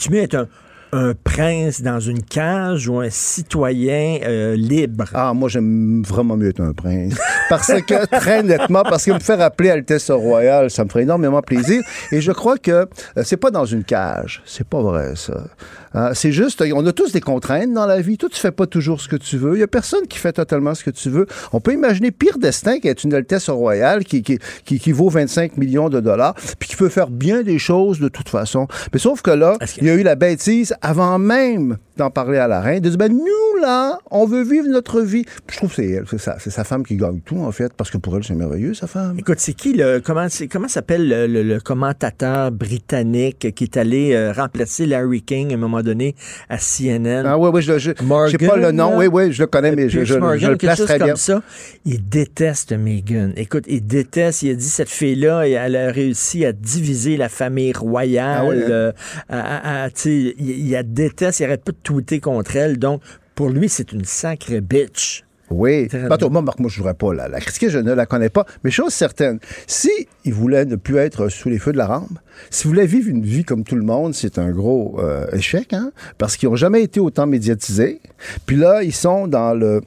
[0.91, 5.05] un prince dans une cage ou un citoyen euh, libre?
[5.13, 7.15] Ah, moi, j'aime vraiment mieux être un prince.
[7.49, 11.41] Parce que, très nettement, parce que me faire appeler Altesse Royale, ça me ferait énormément
[11.41, 11.81] plaisir.
[12.11, 12.87] Et je crois que euh,
[13.23, 14.41] c'est pas dans une cage.
[14.45, 15.45] C'est pas vrai, ça.
[15.93, 18.17] Hein, c'est juste, on a tous des contraintes dans la vie.
[18.17, 19.55] Toi, tu fais pas toujours ce que tu veux.
[19.55, 21.25] Il y a personne qui fait totalement ce que tu veux.
[21.53, 25.55] On peut imaginer pire destin qu'être une Altesse Royale qui, qui, qui, qui vaut 25
[25.57, 28.67] millions de dollars, puis qui peut faire bien des choses de toute façon.
[28.91, 32.47] Mais sauf que là, il y a eu la bêtise avant même d'en parler à
[32.47, 35.25] la reine, de dire, ben, nous, là, on veut vivre notre vie.
[35.49, 36.35] Je trouve que c'est elle, c'est ça.
[36.39, 38.87] C'est sa femme qui gagne tout, en fait, parce que pour elle, c'est merveilleux, sa
[38.87, 39.15] femme.
[39.17, 43.77] Écoute, c'est qui le comment c'est comment s'appelle le, le- le commentateur britannique qui est
[43.77, 46.15] allé euh, remplacer Larry King à un moment donné
[46.49, 47.23] à CNN?
[47.25, 48.97] Ah oui, oui, je je- je sais Morgan, pas le nom.
[48.97, 51.07] Oui, oui, je le connais, mais je, je- je Morgan, le quelque place très comme
[51.07, 51.15] bien.
[51.15, 51.41] ça.
[51.85, 53.31] Il déteste Meghan.
[53.35, 54.43] Écoute, il déteste.
[54.43, 58.37] Il a dit cette fille-là, elle a réussi à diviser la famille royale.
[58.41, 58.69] Ah ouais, hein?
[58.69, 58.91] euh,
[59.29, 61.39] à- à- à- tu sais, il, il la déteste.
[61.39, 62.77] Il arrête pas de tweeter contre elle.
[62.77, 63.01] Donc,
[63.35, 65.23] pour lui, c'est une sacrée bitch.
[65.51, 65.87] Oui.
[65.89, 68.29] Toi, moi, Marc, moi, je ne voudrais pas la, la critiquer, je ne la connais
[68.29, 68.45] pas.
[68.63, 69.91] Mais chose certaine, si
[70.23, 72.17] il voulait ne plus être sous les feux de la rampe,
[72.49, 75.91] s'il voulait vivre une vie comme tout le monde, c'est un gros euh, échec, hein?
[76.17, 78.01] Parce qu'ils n'ont jamais été autant médiatisés.
[78.47, 79.81] Puis là, ils sont dans le,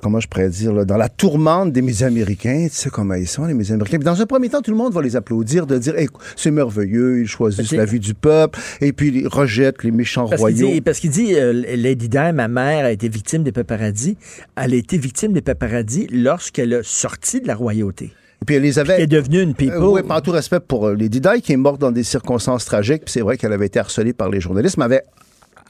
[0.00, 2.66] comment je pourrais dire, là, dans la tourmente des médias américains.
[2.70, 3.98] Tu sais comment ils sont, les médias américains.
[3.98, 6.50] Puis dans un premier temps, tout le monde va les applaudir, de dire, Hey, c'est
[6.50, 10.68] merveilleux, ils choisissent la vie du peuple, et puis ils rejettent les méchants Parce royaux.
[10.68, 14.16] dit, parce qu'il dit euh, Lady Di, ma mère, a été victime des paparazzis.
[14.56, 18.12] Elle a été victime des paparazzis lorsqu'elle a sorti de la royauté.
[18.40, 18.94] Et puis elle les avait.
[18.94, 19.76] Elle est devenue une people.
[19.76, 22.64] Euh, oui, par tout respect pour euh, Lady Di, qui est morte dans des circonstances
[22.64, 23.04] tragiques.
[23.04, 25.02] Puis c'est vrai qu'elle avait été harcelée par les journalistes, mais avait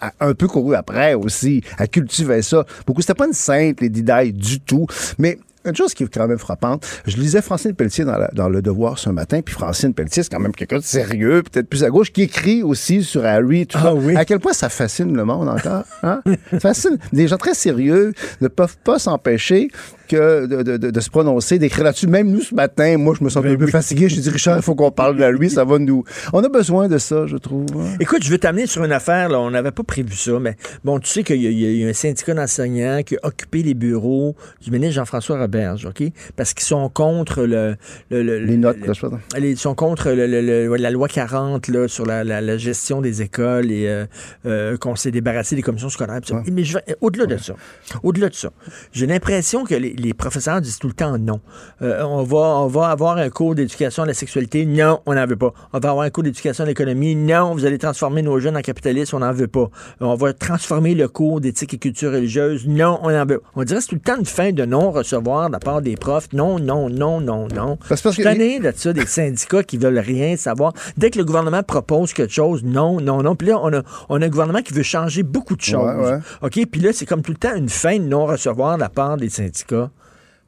[0.01, 1.63] a- un peu couru après aussi.
[1.79, 2.65] Elle cultivait ça.
[2.87, 3.01] Beaucoup.
[3.01, 4.87] C'était pas une sainte, Lady Di, du tout.
[5.19, 8.49] Mais une chose qui est quand même frappante, je lisais Francine Pelletier dans, la- dans
[8.49, 11.85] Le Devoir ce matin, puis Francine Pelletier, c'est quand même quelqu'un de sérieux, peut-être plus
[11.85, 13.93] à gauche, qui écrit aussi sur Harry, tout ça.
[14.17, 15.83] À quel point ça fascine le monde encore?
[16.03, 16.23] Hein?
[16.61, 16.97] fascine.
[17.13, 19.69] Des gens très sérieux ne peuvent pas s'empêcher
[20.09, 22.07] que de, de- de- de se prononcer, d'écrire là-dessus.
[22.09, 24.09] Même nous, ce matin, moi, je me sens un peu fatigué.
[24.09, 26.05] Je dis, Richard, il faut qu'on parle de lui, ça va nous...
[26.33, 27.67] On a besoin de ça, je trouve.
[27.79, 27.97] hein.
[28.01, 30.99] Écoute, je veux t'amener sur une affaire, là, on n'avait pas prévu ça, mais bon,
[30.99, 34.71] tu sais qu'il y, a- y un syndicat d'enseignants qui a occupé les bureaux du
[34.71, 36.03] ministre Jean-François Roberge, OK?
[36.37, 37.77] Parce qu'ils sont contre le...
[38.11, 42.25] le- le- Les notes, le- là, Ils sont contre la loi 40 là, sur la,
[42.25, 44.07] la- la gestion des écoles et euh,
[44.47, 46.21] euh, qu'on s'est débarrassé des commissions scolaires.
[46.51, 46.63] Mais
[47.01, 47.55] au-delà de ça,
[48.03, 48.51] au-delà de ça,
[48.93, 51.41] j'ai l'impression que les, les professeurs disent tout le temps non.
[51.83, 54.67] Euh, on, va, on va avoir un cours d'éducation à la sexualité.
[54.67, 55.53] Non, on n'en veut pas.
[55.73, 57.15] On va avoir un cours d'éducation à l'économie.
[57.15, 59.15] Non, vous allez transformer nos jeunes en capitalistes.
[59.15, 59.71] On n'en veut pas.
[60.01, 62.67] On va transformer le cours d'éthique et culture religieuse.
[62.67, 63.43] Non, on en veut.
[63.57, 65.97] On dirait que c'est tout le temps une fin de non-recevoir de la part des
[65.97, 66.33] profs.
[66.33, 67.79] Non, non, non, non, non.
[67.89, 70.73] Parce Je suis tanné de ça, des syndicats qui veulent rien savoir.
[70.97, 73.37] Dès que le gouvernement propose quelque chose, non, non, non.
[73.37, 75.97] Puis là, on a, on a un gouvernement qui veut changer beaucoup de choses.
[75.97, 76.19] Ouais, ouais.
[76.43, 76.67] OK?
[76.71, 79.29] Puis là, c'est comme tout le temps une fin de non-recevoir de la part des
[79.29, 79.88] syndicats.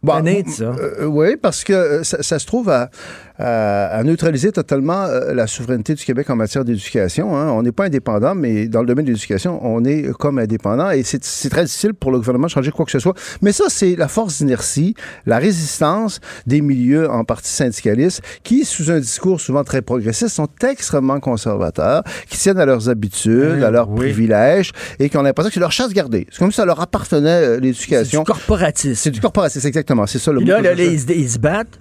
[0.02, 0.64] Bon, de ça.
[0.64, 2.88] euh, oui, parce que euh, ça, ça se trouve à,
[3.38, 7.36] à- à neutraliser totalement euh, la souveraineté du Québec en matière d'éducation.
[7.36, 7.48] hein.
[7.50, 11.02] On n'est pas indépendant, mais dans le domaine de l'éducation, on est comme indépendant et
[11.02, 13.14] c'est très difficile pour le gouvernement de changer quoi que ce soit.
[13.42, 14.94] Mais ça, c'est la force d'inertie,
[15.26, 20.48] la résistance des milieux en partie syndicalistes qui, sous un discours souvent très progressiste, sont
[20.66, 23.98] extrêmement conservateurs, qui tiennent à leurs habitudes, Oui, à leurs oui.
[23.98, 26.26] privilèges et qui ont l'impression que c'est leur chasse gardée.
[26.30, 28.20] C'est comme si ça leur appartenait, euh, l'éducation.
[28.24, 28.94] C'est du corporatisme.
[28.94, 29.89] C'est du corporatisme, exactement.
[30.06, 30.94] C'est ça le mot là, que là, je là, cherchais.
[30.94, 31.78] ils, se- ils se battent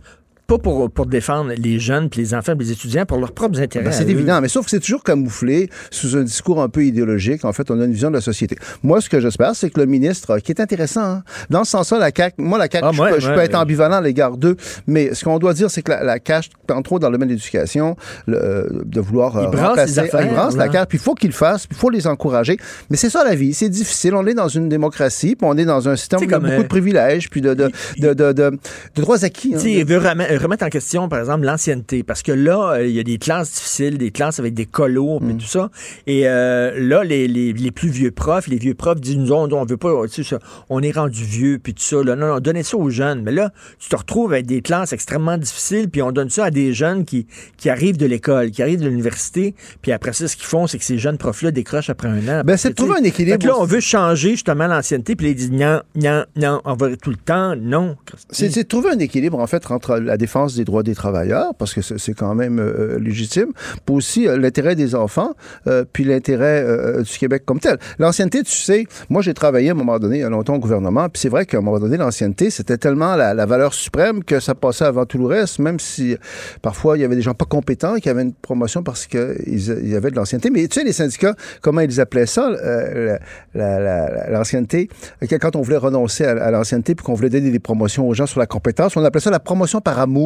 [0.50, 3.60] pas pour, pour défendre les jeunes, puis les enfants, puis les étudiants, pour leurs propres
[3.62, 3.86] intérêts.
[3.86, 7.46] Ben, c'est évident, mais sauf que c'est toujours camouflé sous un discours un peu idéologique.
[7.46, 8.58] En fait, on a une vision de la société.
[8.84, 11.72] Moi, ce que j'espère, c'est que le ministre, euh, qui est intéressant, hein, dans ce
[11.72, 13.98] sens-là, la CAQ, moi, la CAQ, Ah, je, ouais, peux, je ouais, peux être ambivalent
[13.98, 14.56] à l'égard d'eux,
[14.88, 17.30] mais ce qu'on doit dire, c'est que la, la CAQ, entre autres dans le domaine
[17.30, 17.96] de l'éducation,
[18.26, 20.72] le- euh, de vouloir euh, Ils brassent remplacer, affaires, ils brassent la.
[20.72, 22.58] CAQ, puis il faut qu'ils le fassent, puis il faut les encourager.
[22.90, 24.16] Mais c'est ça la vie, c'est difficile.
[24.16, 26.40] On est dans une démocratie, puis on est dans un système où il y a
[26.40, 27.70] beaucoup euh, de privilèges, puis de, de,
[28.00, 28.50] de, de, de-
[28.96, 29.54] de droits acquis.
[29.56, 29.60] hein.
[29.64, 29.98] Il veut
[30.42, 32.04] remettre en question, par exemple, l'ancienneté.
[32.04, 35.20] Parce que là, euh, il y a des classes difficiles, des classes avec des colos,
[35.20, 35.30] Mm.
[35.32, 35.70] et tout ça.
[36.08, 39.52] Et euh, là, les, les, les plus vieux profs, les vieux profs disent, nous, on,
[39.52, 40.40] on veut pas, tu sais, ça,
[40.70, 42.04] on est rendu vieux, puis tout ça.
[42.04, 43.22] Là, non, non, donnez ça aux jeunes.
[43.24, 46.52] Mais là, tu te retrouves avec des classes extrêmement difficiles, puis on donne ça à
[46.52, 50.36] des jeunes qui, qui arrivent de l'école, qui arrivent de l'université, puis après ça, ce
[50.36, 52.42] qu'ils font, c'est que ces jeunes profs-là décrochent après un an.
[52.46, 55.52] Ben, c'est de trouver un équilibre là, on veut changer justement l'ancienneté, puis ils disent,
[55.52, 57.96] non, non, non, on va tout le temps, non.
[58.30, 61.54] C'est c'est de trouver un équilibre, en fait, entre la défense des droits des travailleurs,
[61.58, 63.48] parce que c'est quand même euh, légitime,
[63.86, 65.34] puis aussi euh, l'intérêt des enfants,
[65.68, 67.78] euh, puis l'intérêt euh, du Québec comme tel.
[67.98, 70.60] L'ancienneté, tu sais, moi, j'ai travaillé à un moment donné, il y a longtemps au
[70.60, 74.24] gouvernement, puis c'est vrai qu'à un moment donné, l'ancienneté, c'était tellement la, la valeur suprême
[74.24, 76.18] que ça passait avant tout le reste, même si euh,
[76.62, 79.96] parfois, il y avait des gens pas compétents qui avaient une promotion parce qu'ils ils
[79.96, 80.50] avaient de l'ancienneté.
[80.52, 83.18] Mais tu sais, les syndicats, comment ils appelaient ça, euh,
[83.56, 84.90] la- la- la- l'ancienneté,
[85.28, 88.14] que quand on voulait renoncer à, à l'ancienneté puis qu'on voulait donner des promotions aux
[88.14, 90.19] gens sur la compétence, on appelait ça la promotion par amour.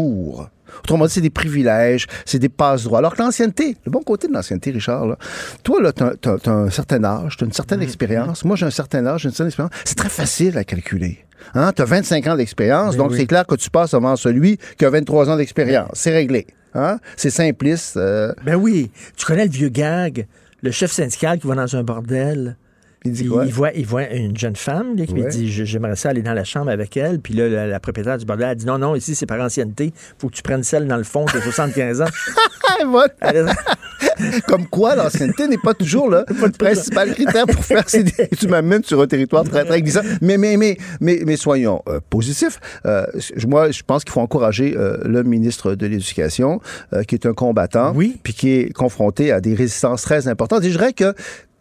[0.83, 2.97] Autrement dit, c'est des privilèges, c'est des passe-droits.
[2.99, 5.17] Alors que l'ancienneté, le bon côté de l'ancienneté, Richard, là,
[5.63, 8.43] toi, là, t'as, t'as un certain âge, t'as une certaine expérience.
[8.43, 9.73] Moi, j'ai un certain âge, j'ai une certaine expérience.
[9.85, 11.19] C'est très facile à calculer.
[11.53, 11.71] Hein?
[11.75, 15.29] T'as 25 ans d'expérience, donc c'est clair que tu passes avant celui qui a 23
[15.29, 15.91] ans d'expérience.
[15.93, 16.47] C'est réglé.
[16.73, 16.97] Hein?
[17.17, 17.97] C'est simpliste.
[17.97, 20.25] euh, Ben oui, tu connais le vieux gag,
[20.63, 22.57] le chef syndical qui va dans un bordel,
[23.05, 23.45] Il dit quoi?
[23.45, 25.29] Il voit, il voit une jeune femme là, qui lui Ouais.
[25.29, 27.19] dit J'aimerais ça aller dans la chambre avec elle.
[27.19, 29.93] Puis là, la, la propriétaire du bordel a dit Non, non, ici, c'est par ancienneté.
[30.17, 32.05] faut que tu prennes celle dans le fond de 75 ans.
[34.47, 36.25] Comme quoi, l'ancienneté n'est pas toujours le
[36.57, 40.01] principal critère pour faire ces Tu m'amènes sur un territoire très, très glissant.
[40.21, 42.59] Mais, mais, mais, mais, mais soyons euh, positifs.
[42.85, 43.05] Euh,
[43.47, 46.59] moi, je pense qu'il faut encourager euh, le ministre de l'Éducation,
[46.93, 47.93] euh, qui est un combattant,
[48.23, 50.63] puis qui est confronté à des résistances très importantes.
[50.63, 51.13] Et je dirais que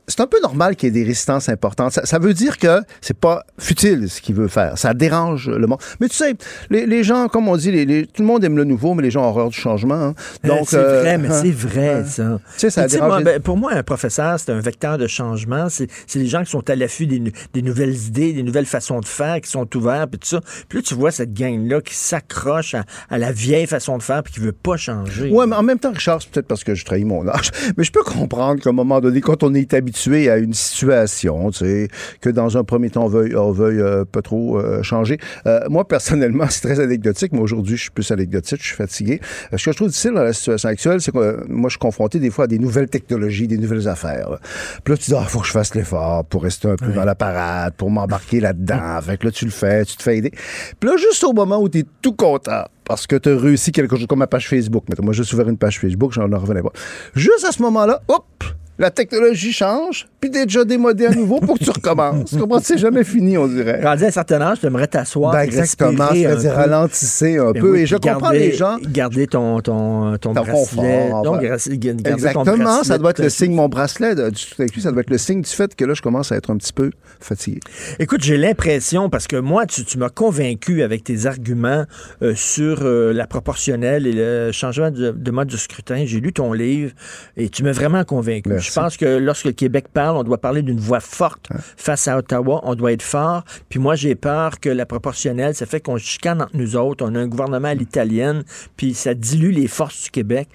[0.08, 1.92] c'est un peu normal qu'il y ait des résistances importantes.
[1.92, 4.76] Ça, ça veut dire que c'est pas futile ce qu'il veut faire.
[4.76, 5.78] Ça dérange le monde.
[6.00, 6.34] Mais tu sais,
[6.70, 9.02] les, les gens, comme on dit, les, les- tout le monde aime le nouveau, mais
[9.02, 9.94] les gens ont horreur du changement.
[9.94, 10.14] hein.
[10.44, 12.04] Donc, c'est euh, vrai, mais hein, c'est vrai, hein.
[12.04, 12.40] ça.
[12.54, 15.06] Tu sais, ça dérange moi, les- ben, pour moi, un professeur, c'est un vecteur de
[15.06, 15.68] changement.
[15.68, 19.40] C'est les gens qui sont à l'affût des, nouvelles idées, des nouvelles façons de faire,
[19.40, 20.40] qui sont ouverts, puis tout ça.
[20.68, 24.22] Puis là, tu vois cette gang-là qui s'accroche à, à la vieille façon de faire,
[24.24, 25.30] puis qui veut pas changer.
[25.30, 27.84] Ouais, mais en même temps, Richard, c'est peut-être parce que je trahis mon âge, mais
[27.84, 29.91] je peux comprendre qu'à un moment donné, quand on est habitué
[30.30, 31.88] à une situation, tu sais,
[32.20, 35.18] que dans un premier temps, on veuille, on veuille euh, pas trop euh, changer.
[35.46, 39.20] Euh, moi, personnellement, c'est très anecdotique, mais aujourd'hui, je suis plus anecdotique, je suis fatigué.
[39.56, 42.18] Ce que je trouve difficile dans la situation actuelle, c'est que moi, je suis confronté
[42.18, 44.30] des fois à des nouvelles technologies, des nouvelles affaires.
[44.30, 44.38] là.
[44.84, 47.04] Puis là, tu dis, ah, faut que je fasse l'effort pour rester un peu dans
[47.04, 49.00] la parade, pour m'embarquer là-dedans.
[49.02, 50.32] fait que là, tu le fais, tu te fais aider.
[50.80, 53.72] Puis là, juste au moment où tu es tout content, parce que tu as réussi
[53.72, 54.84] quelque chose comme ma page Facebook.
[55.00, 56.72] Moi, j'ai ouvert une page Facebook, j'en revenais pas.
[57.14, 58.44] Juste à ce moment-là, hop,
[58.82, 62.30] la technologie change, puis t'es déjà démodé à nouveau pour que tu recommences.
[62.30, 62.60] Tu comprends?
[62.60, 63.80] C'est jamais fini, on dirait?
[63.82, 65.32] Rendu à un certain âge, tu aimerais t'asseoir.
[65.32, 67.70] Ben, exactement, c'est-à-dire ralentissez un peu.
[67.72, 68.76] oui, et je puis comprends garder- les gens.
[68.88, 70.52] Garder ton, ton, ton, Ton bracelet.
[70.52, 71.42] confort, Donc, enfin.
[71.42, 74.90] garder- garder ton Exactement, bracelet ça doit être le signe, mon bracelet de- du ça
[74.92, 76.90] doit être le signe du fait que là, je commence à être un petit peu
[77.20, 77.60] fatigué.
[77.98, 81.84] Écoute, j'ai l'impression, parce que moi, tu, tu m'as convaincu avec tes arguments
[82.22, 86.02] euh, sur euh, la proportionnelle et le changement de, de mode de scrutin.
[86.06, 86.92] J'ai lu ton livre
[87.36, 88.48] et tu m'as vraiment convaincu.
[88.48, 88.71] Merci.
[88.74, 92.16] Je pense que lorsque le Québec parle, on doit parler d'une voix forte face à
[92.16, 92.60] Ottawa.
[92.64, 93.44] On doit être fort.
[93.68, 97.04] Puis moi, j'ai peur que la proportionnelle, ça fait qu'on se chicane entre nous autres.
[97.06, 98.44] On a un gouvernement à l'italienne,
[98.76, 100.48] puis ça dilue les forces du Québec.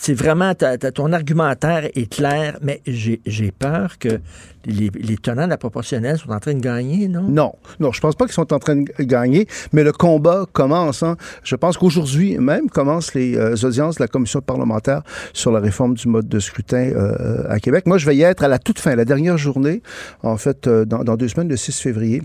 [0.00, 0.52] C'est vraiment,
[0.94, 4.20] ton argumentaire est clair, mais j'ai peur que
[4.64, 7.22] les, tenants de la proportionnelle sont en train de gagner, non?
[7.22, 11.02] Non, non, je pense pas qu'ils sont en train de gagner, mais le combat commence.
[11.02, 11.16] hein.
[11.42, 15.02] Je pense qu'aujourd'hui même commencent les euh, audiences de la commission parlementaire
[15.32, 17.86] sur la réforme du mode de scrutin euh, à Québec.
[17.86, 19.82] Moi, je vais y être à la toute fin, la dernière journée,
[20.22, 22.22] en fait, euh, dans deux semaines, le 6 février.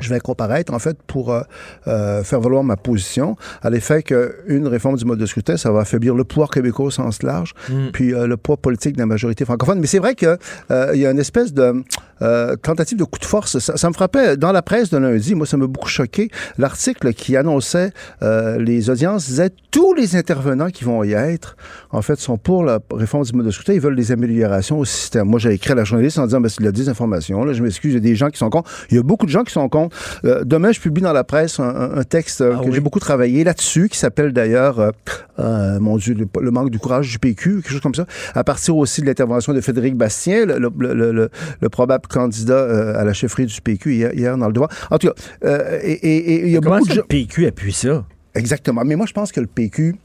[0.00, 1.42] Je vais comparaître, en fait, pour euh,
[1.88, 5.80] euh, faire valoir ma position à l'effet qu'une réforme du mode de scrutin, ça va
[5.80, 7.54] affaiblir le pouvoir québécois au sens large,
[7.92, 9.80] puis euh, le poids politique de la majorité francophone.
[9.80, 10.36] Mais c'est vrai qu'il
[10.70, 11.84] y a une espèce de
[12.62, 13.58] tentative de coup de force.
[13.58, 15.34] Ça, ça me frappait dans la presse de lundi.
[15.34, 16.30] Moi, ça m'a beaucoup choqué.
[16.58, 21.56] L'article qui annonçait les audiences disait tous les intervenants qui vont y être,
[21.90, 23.72] en fait, sont pour la réforme du mode de scrutin.
[23.72, 25.28] Ils veulent des améliorations au système.
[25.28, 27.44] Moi, j'ai écrit à la journaliste en disant, ben, c'est de la désinformation.
[27.44, 28.70] Là, je m'excuse, il y a des gens qui sont contre.
[28.90, 29.68] Il y a beaucoup de gens qui sont
[30.24, 33.88] Euh, demain, je publie dans la presse un, texte euh, que j'ai beaucoup travaillé là-dessus,
[33.88, 34.92] qui s'appelle d'ailleurs,
[35.38, 38.44] euh, mon Dieu, le, le manque du courage du PQ, quelque chose comme ça, à
[38.44, 41.30] partir aussi de l'intervention de Frédéric Bastien, le, le- le- le-
[41.60, 44.70] le probable candidat à la chefferie du PQ hier, hier dans le devoir.
[44.90, 47.02] En tout cas, et et- et il y a beaucoup de le.
[47.02, 48.04] PQ appuie ça?
[48.34, 48.82] Exactement.
[48.84, 49.96] Mais moi, je pense que le PQ,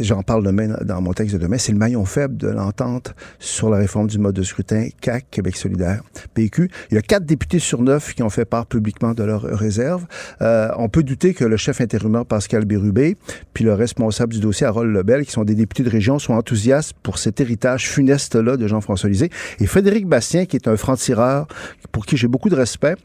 [0.00, 3.70] j'en parle demain dans mon texte de demain, c'est le maillon faible de l'entente sur
[3.70, 6.02] la réforme du mode de scrutin CAC, Québec solidaire,
[6.34, 6.70] PQ.
[6.90, 10.06] Il y a quatre députés sur neuf qui ont fait part publiquement de leurs réserves.
[10.42, 13.16] Euh, on peut douter que le chef intérimaire Pascal Bérubé,
[13.52, 16.94] puis le responsable du dossier Harold Lebel, qui sont des députés de région, sont enthousiastes
[17.02, 19.30] pour cet héritage funeste-là de Jean-François Lisée.
[19.60, 21.46] Et Frédéric Bastien, qui est un franc-tireur,
[21.92, 22.96] pour qui j'ai beaucoup de respect,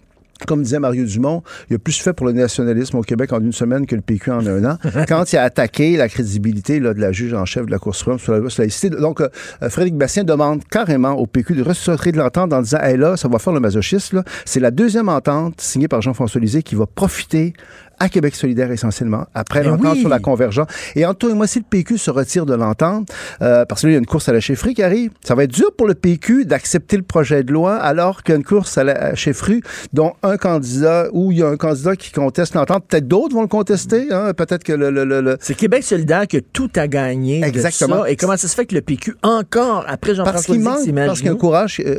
[0.47, 3.53] comme disait Mario Dumont, il a plus fait pour le nationalisme au Québec en une
[3.53, 4.77] semaine que le PQ en un an.
[5.07, 7.95] Quand il a attaqué la crédibilité là, de la juge en chef de la Cour
[7.95, 8.89] suprême sur la loi sur la laïcité.
[8.89, 9.29] Donc, euh,
[9.69, 13.27] Frédéric Bastien demande carrément au PQ de ressortir de l'entente en disant Hey là, ça
[13.27, 14.13] va faire le masochiste.
[14.13, 14.23] là.
[14.45, 17.53] C'est la deuxième entente signée par Jean-François Lisée qui va profiter
[17.99, 19.99] à Québec solidaire essentiellement, après Ben l'entente oui.
[20.01, 20.67] sur la convergence.
[20.95, 23.09] Et en toi et moi, si le PQ se retire de l'entente,
[23.41, 25.35] euh, parce que là, il y a une course à la chefferie qui arrive, ça
[25.35, 28.37] va être dur pour le PQ d'accepter le projet de loi alors qu'il y a
[28.37, 29.61] une course à la chefferie
[29.93, 33.41] dont un candidat, ou il y a un candidat qui conteste l'entente, peut-être d'autres vont
[33.41, 34.89] le contester, hein, peut-être que le...
[34.89, 37.41] le, le, le- C'est Québec solidaire que tout a gagné.
[37.41, 38.03] de Exactement.
[38.03, 38.09] ça.
[38.11, 41.05] Et comment ça se fait que le PQ, encore, après parce Jean-François qu'il Lisée, manque,
[41.07, 41.89] parce qu'il y a un courage euh,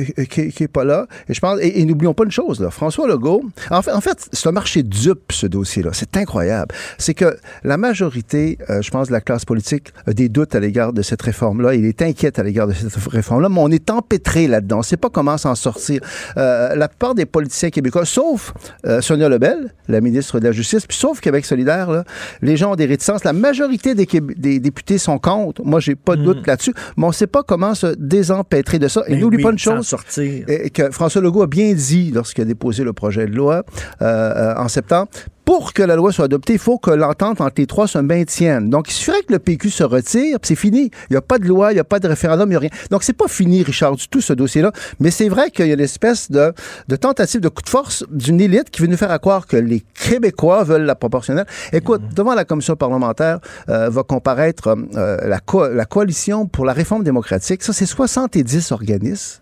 [0.00, 1.06] euh, euh, qui, qui est pas là.
[1.28, 4.00] Et je pense, et, et n'oublions pas une chose, là, François Legault, en fait, en
[4.00, 5.90] fait c'est un marché dupe ce dossier-là.
[5.92, 6.74] C'est incroyable.
[6.98, 10.60] C'est que la majorité, euh, je pense, de la classe politique a des doutes à
[10.60, 11.74] l'égard de cette réforme-là.
[11.74, 14.76] Il est inquiète à l'égard de cette réforme-là, mais on est empêtré là-dedans.
[14.76, 16.00] On ne sait pas comment s'en sortir.
[16.36, 18.52] Euh, la plupart des politiciens québécois, sauf
[18.86, 22.04] euh, Sonia Lebel, la ministre de la Justice, puis sauf Québec solidaire, là,
[22.40, 23.24] les gens ont des réticences.
[23.24, 25.62] La majorité des, députés sont contre.
[25.64, 28.88] Moi, j'ai pas de doute là-dessus, mais on ne sait pas comment se désempêtrer de
[28.88, 29.02] ça.
[29.06, 30.46] Et Ben n'oublie oui, pas une chose, sortir.
[30.74, 33.64] que François Legault a bien dit lorsqu'il a déposé le projet de loi
[34.00, 35.08] en septembre.
[35.44, 38.70] Pour que la loi soit adoptée, il faut que l'entente entre les trois se maintienne.
[38.70, 40.90] Donc, il suffirait que le PQ se retire, c'est fini.
[41.10, 42.60] Il n'y a pas de loi, il n'y a pas de référendum, il n'y a
[42.60, 42.70] rien.
[42.90, 44.70] Donc, c'est pas fini, Richard, du tout, ce dossier-là.
[45.00, 46.52] Mais c'est vrai qu'il y a l'espèce de,
[46.86, 49.80] de tentative de coup de force d'une élite qui veut nous faire croire que les
[49.80, 51.46] Québécois veulent la proportionnelle.
[51.72, 56.72] Écoute, devant la commission parlementaire euh, va comparaître euh, la, co- la coalition pour la
[56.72, 57.62] réforme démocratique.
[57.64, 59.40] Ça, c'est 70 organismes.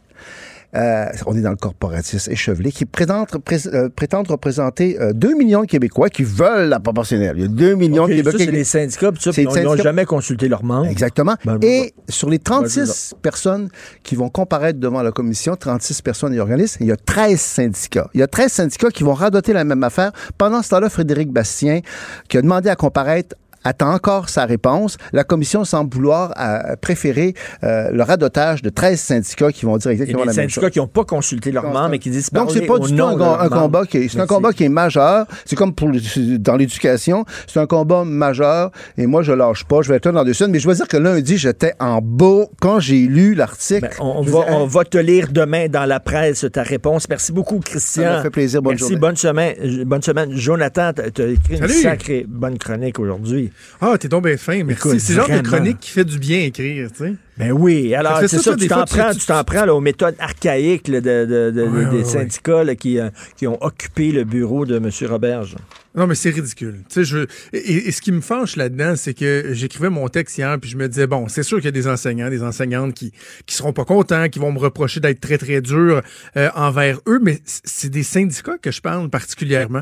[0.76, 5.34] Euh, on est dans le corporatisme échevelé qui prétendent, pré- euh, prétendent représenter euh, 2
[5.34, 7.34] millions de Québécois qui veulent la proportionnelle.
[7.36, 8.38] Il y a 2 millions de Québécois.
[8.38, 10.86] c'est les syndicats, puis ça, puis ils n'ont jamais consulté leurs membres.
[10.86, 11.34] Exactement.
[11.44, 13.68] Ben, Et sur les Ben, je 36 personnes
[14.04, 18.08] qui vont comparaître devant la commission, 36 personnes et organismes, il y a 13 syndicats.
[18.14, 20.12] Il y a 13 syndicats qui vont radoter la même affaire.
[20.38, 21.80] Pendant ce temps-là, Frédéric Bastien,
[22.28, 23.34] qui a demandé à comparaître,
[23.64, 24.96] attend encore sa réponse.
[25.12, 29.90] La commission semble vouloir euh, préférer euh, le radotage de 13 syndicats qui vont dire
[29.90, 30.54] exactement la même chose.
[30.54, 33.02] syndicats qui n'ont pas consulté leurs membres et qui disent Donc, c'est pas du tout
[33.04, 35.26] un, combat qui est, c'est Mais un combat qui est majeur.
[35.44, 37.24] C'est comme pour le- dans l'éducation.
[37.46, 38.70] C'est un combat majeur.
[38.96, 39.82] Et moi, je lâche pas.
[39.82, 40.52] Je vais être là dans deux semaines.
[40.52, 43.80] Mais je dois dire que lundi, j'étais en beau quand j'ai lu l'article.
[43.82, 47.08] Ben, on, va, on va te lire demain dans la presse ta réponse.
[47.08, 48.02] Merci beaucoup, Christian.
[48.02, 48.62] Ça m'a fait plaisir.
[48.62, 49.00] Bonne Merci, journée.
[49.00, 49.84] bonne semaine.
[49.84, 50.34] Bonne semaine.
[50.34, 53.49] Jonathan, tu as écrit une sacrée bonne chronique aujourd'hui.
[53.80, 54.62] Ah, t'es donc bien fin.
[54.64, 54.88] Merci.
[54.88, 57.14] Écoute, c'est le genre de chronique qui fait du bien écrire, tu sais.
[57.38, 60.14] Ben oui, alors c'est ça, ça, tu t'en prends, tu- t'en prends là, aux méthodes
[60.18, 63.08] archaïques là, de, de- de- Ouais, des ouais, syndicats là, qui, euh,
[63.38, 64.90] qui ont occupé le bureau de M.
[65.10, 65.56] Roberge.
[65.94, 66.80] Non, mais c'est ridicule.
[66.90, 67.20] Tu sais, je,
[67.54, 70.76] et, et ce qui me fâche là-dedans, c'est que j'écrivais mon texte hier, puis je
[70.76, 73.10] me disais, bon, c'est sûr qu'il y a des enseignants, des enseignantes qui
[73.46, 76.02] qui seront pas contents, qui vont me reprocher d'être très, très dur
[76.36, 79.80] euh, envers eux, mais c'est des syndicats que je parle particulièrement.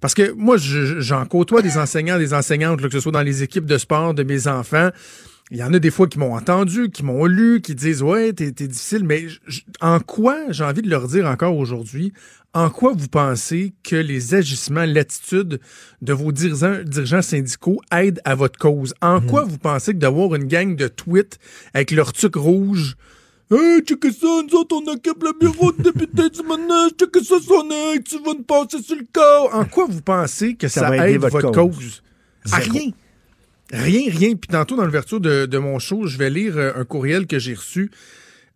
[0.00, 3.42] Parce que moi, je- j'en côtoie des enseignants, des enseignantes, que ce soit dans les
[3.42, 4.90] équipes de sport de mes enfants.
[5.50, 8.32] Il y en a des fois qui m'ont entendu, qui m'ont lu, qui disent Ouais,
[8.32, 9.26] t'es difficile, mais
[9.80, 12.12] en quoi, j'ai envie de leur dire encore aujourd'hui,
[12.54, 15.60] en quoi vous pensez que les agissements, l'attitude
[16.02, 18.94] de vos dirigeants, dirigeants syndicaux aident à votre cause?
[19.02, 21.38] En quoi vous pensez que d'avoir une gang de tweets
[21.74, 22.96] avec leur tuque rouge
[23.50, 27.36] Hey, check ça, nous autres, on occupe le bureau de député du manège, check ça,
[27.46, 29.50] son œil, tu vas nous passer sur le corps.
[29.54, 31.74] En quoi vous pensez que Ça ça, va aide votre votre, cause?
[31.76, 32.02] cause?
[32.52, 32.72] À Zéro.
[32.72, 32.90] rien.
[33.72, 34.28] Rien, rien.
[34.36, 37.38] Puis tantôt, dans l'ouverture de, de mon show, je vais lire euh, un courriel que
[37.38, 37.90] j'ai reçu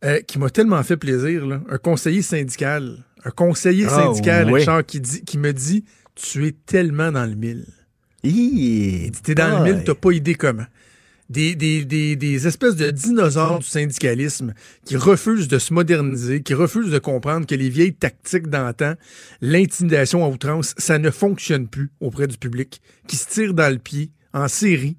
[0.05, 1.47] euh, qui m'a tellement fait plaisir.
[1.47, 1.61] Là.
[1.69, 3.05] Un conseiller syndical.
[3.25, 4.61] Un conseiller Ah, syndical, oui.
[4.61, 5.85] Richard, qui, dit, qui me dit
[6.15, 7.67] Tu es tellement dans le mille.
[8.23, 10.67] Il dit T'es dans le mille, t'as pas idée comment.
[11.31, 14.55] Des, des, des, des espèces de dinosaures du syndicalisme
[14.87, 18.95] qui refusent de se moderniser, qui refusent de comprendre que les vieilles tactiques d'antan,
[19.43, 23.79] l'intimidation à outrance, ça ne fonctionne plus auprès du public, qui se tirent dans le
[23.79, 24.97] pied en série.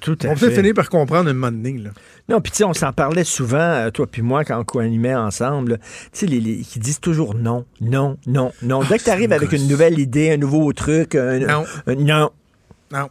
[0.00, 1.76] Tout on peut finir par comprendre un moment donné.
[1.78, 1.90] Là.
[2.30, 5.78] Non, puis on s'en parlait souvent, euh, toi puis moi, quand on co-animait ensemble.
[6.12, 8.82] Tu sais, les, les- qui disent toujours non, non, non, non.
[8.84, 11.64] Dès que tu arrives avec une nouvelle idée, un nouveau truc, un, Non.
[11.86, 12.30] un- non.
[12.92, 13.08] Non.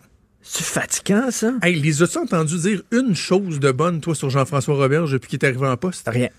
[0.49, 1.51] C'est fatigant, ça?
[1.61, 5.39] Hey, les as-tu entendu dire une chose de bonne, toi, sur Jean-François Roberge depuis qu'il
[5.39, 6.07] est arrivé en poste?
[6.07, 6.29] Rien.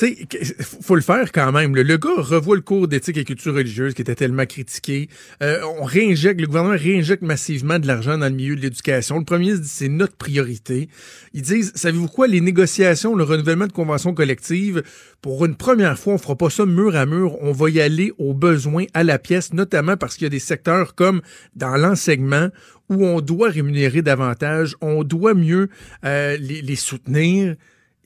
[0.00, 1.76] Tu sais, faut le faire quand même.
[1.76, 5.10] Le, gars revoit le cours d'éthique et culture religieuse qui était tellement critiqué.
[5.42, 9.18] Euh, on réinjecte, le gouvernement réinjecte massivement de l'argent dans le milieu de l'éducation.
[9.18, 10.88] Le premier se dit c'est notre priorité.
[11.34, 14.82] Ils disent, savez-vous quoi, les négociations, le renouvellement de conventions collectives,
[15.20, 17.36] pour une première fois, on fera pas ça mur à mur.
[17.42, 20.38] On va y aller aux besoins, à la pièce, notamment parce qu'il y a des
[20.38, 21.20] secteurs comme
[21.56, 22.48] dans l'enseignement
[22.88, 25.68] où on doit rémunérer davantage, on doit mieux
[26.06, 27.54] euh, les soutenir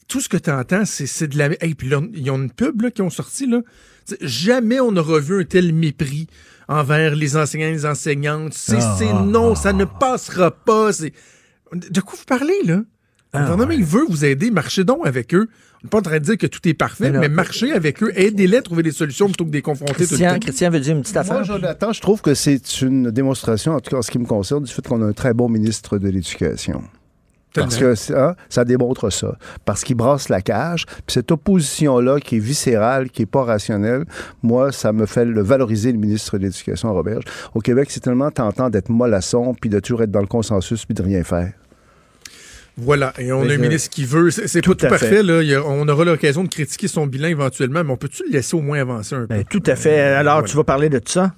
[0.08, 1.50] tout ce que tu entends, c'est, c'est de la.
[1.62, 3.46] Hey, puis là, ils ont une pub là, qui ont sorti.
[3.46, 3.60] Là.
[4.06, 6.26] T'sais, jamais on n'aura vu un tel mépris
[6.68, 8.54] envers les enseignants et les enseignantes.
[8.54, 10.92] C'est, Ah, c'est non, ça ne passera pas.
[10.92, 11.12] C'est...
[11.72, 12.76] De quoi vous parlez, là?
[12.76, 12.84] Le
[13.32, 14.50] Ah, gouvernement, il veut vous aider.
[14.50, 15.48] Marchez donc avec eux.
[15.82, 18.12] On n'est pas en train de dire que tout est parfait, Mais marchez avec eux.
[18.14, 20.38] Aidez-les à trouver des solutions plutôt que de les confronter tout le Christian, temps.
[20.38, 21.34] Christian veut dire une petite affaire.
[21.34, 24.24] Moi, Jonathan, je trouve que c'est une démonstration, en tout cas en ce qui me
[24.24, 26.82] concerne, du fait qu'on a un très bon ministre de l'Éducation.
[27.62, 29.36] Parce que c'est- hein, ça démontre ça.
[29.64, 30.86] Parce qu'il brasse la cage.
[30.86, 34.04] Puis cette opposition-là, qui est viscérale, qui est pas rationnelle,
[34.42, 37.24] moi, ça me fait le valoriser le ministre de l'Éducation, Roberge.
[37.54, 40.94] Au Québec, c'est tellement tentant d'être mollasson, puis de toujours être dans le consensus, puis
[40.94, 41.52] de rien faire.
[42.76, 44.32] Voilà, et on Mais a un je- ministre qui veut.
[44.32, 45.22] C'est, Tout tout à parfait, fait.
[45.22, 45.42] là.
[45.42, 48.32] Il y a- on aura l'occasion de critiquer son bilan éventuellement, mais on peut-tu le
[48.32, 49.26] laisser au moins avancer un peu?
[49.28, 50.00] Ben, tout à fait.
[50.00, 50.48] Alors, Voilà.
[50.48, 51.32] tu vas parler de ça?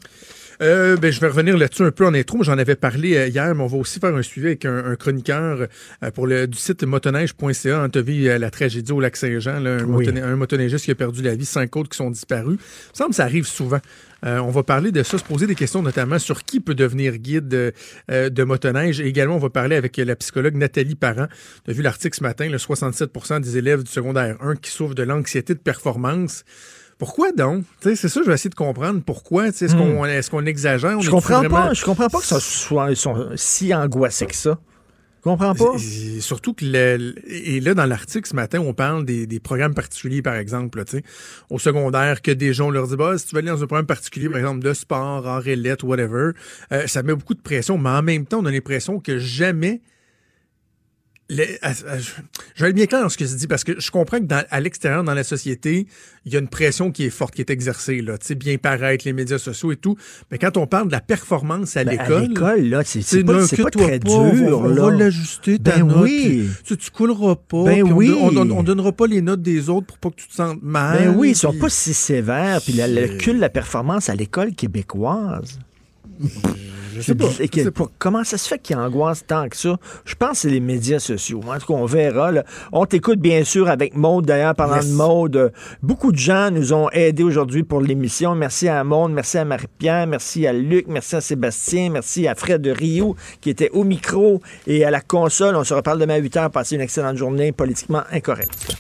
[0.63, 2.43] Euh, ben, je vais revenir là-dessus un peu en intro.
[2.43, 4.97] J'en avais parlé euh, hier, mais on va aussi faire un suivi avec un, un
[4.97, 5.67] chroniqueur
[6.03, 7.89] euh, pour le du site motoneige.ca.
[7.93, 10.11] On a vu la tragédie au lac Saint-Jean, un, Oui.
[10.37, 12.59] motoneigiste qui a perdu la vie, cinq autres qui sont disparus.
[12.59, 13.81] Il me semble que ça arrive souvent.
[14.25, 17.19] Euh, on va parler de ça, se poser des questions notamment sur qui peut devenir
[17.19, 17.73] guide
[18.11, 19.01] euh, de motoneige.
[19.01, 21.27] Et également, on va parler avec la psychologue Nathalie Parent.
[21.67, 24.95] On a vu l'article ce matin, le 67% des élèves du secondaire 1 qui souffrent
[24.95, 26.45] de l'anxiété de performance.
[26.99, 27.65] Pourquoi donc?
[27.83, 29.53] C'est ça, je vais essayer de comprendre pourquoi.
[29.53, 29.97] Sais, Est-ce Hmm.
[29.97, 30.97] qu'on est qu'on exagère?
[30.97, 31.75] On Je comprends vraiment- pas.
[31.75, 34.59] Je comprends pas que ça soit ils sont si angoissés que ça.
[35.19, 35.73] Je comprends pas.
[36.21, 40.23] Surtout que le- et là dans l'article ce matin on parle des, des programmes particuliers
[40.23, 41.03] par exemple là, tu sais,
[41.51, 43.87] au secondaire que des gens leur dit bah si tu vas aller dans un programme
[43.87, 46.31] particulier par exemple de sport art et lettres whatever
[46.73, 49.81] euh, ça met beaucoup de pression mais en même temps on a l'impression que jamais
[51.29, 51.59] les-
[52.55, 54.25] je vais être bien clair dans ce que je dis parce que je comprends que
[54.27, 55.89] dans- à l'extérieur dans la société
[56.25, 58.59] il y a une pression qui est forte qui est exercée là tu sais bien
[58.59, 59.97] paraître les médias sociaux et tout
[60.31, 63.07] mais quand on parle de la performance à Ben, à l'école l'école, là, c'est- pas-
[63.09, 66.49] c'est pas n'inquiète-toi très pas, dur, on va l'ajuster ta Ben note, oui.
[66.65, 67.65] Tu, tu couleras pas.
[67.65, 68.13] Ben on oui.
[68.17, 70.99] On, on donnera pas les notes des autres pour pas que tu te sentes mal.
[71.09, 72.61] Ben oui, ils sont puis- pas si sévères.
[72.63, 75.59] Puis le, le cul de la performance à l'école québécoise.
[76.97, 77.27] Je sais pas.
[77.41, 77.85] Et que- je sais pas.
[77.85, 79.77] pour- comment ça se fait qu'ils angoissent tant que ça?
[80.05, 81.41] Je pense que c'est les médias sociaux.
[81.47, 82.33] En tout cas, on verra.
[82.33, 82.45] là.
[82.73, 84.27] On t'écoute bien sûr avec Maude.
[84.27, 84.89] D'ailleurs, parlant Yes.
[84.91, 85.53] de Maude,
[85.83, 88.35] beaucoup de gens nous ont aidés aujourd'hui pour l'émission.
[88.35, 92.63] Merci à Maude, merci à Marie-Pierre, merci à Luc, merci à Sébastien, merci à Fred
[92.63, 95.57] de Rio qui était au micro et à la console.
[95.57, 96.51] On se reparle demain à 8 h.
[96.51, 98.77] Passez une excellente journée politiquement incorrecte.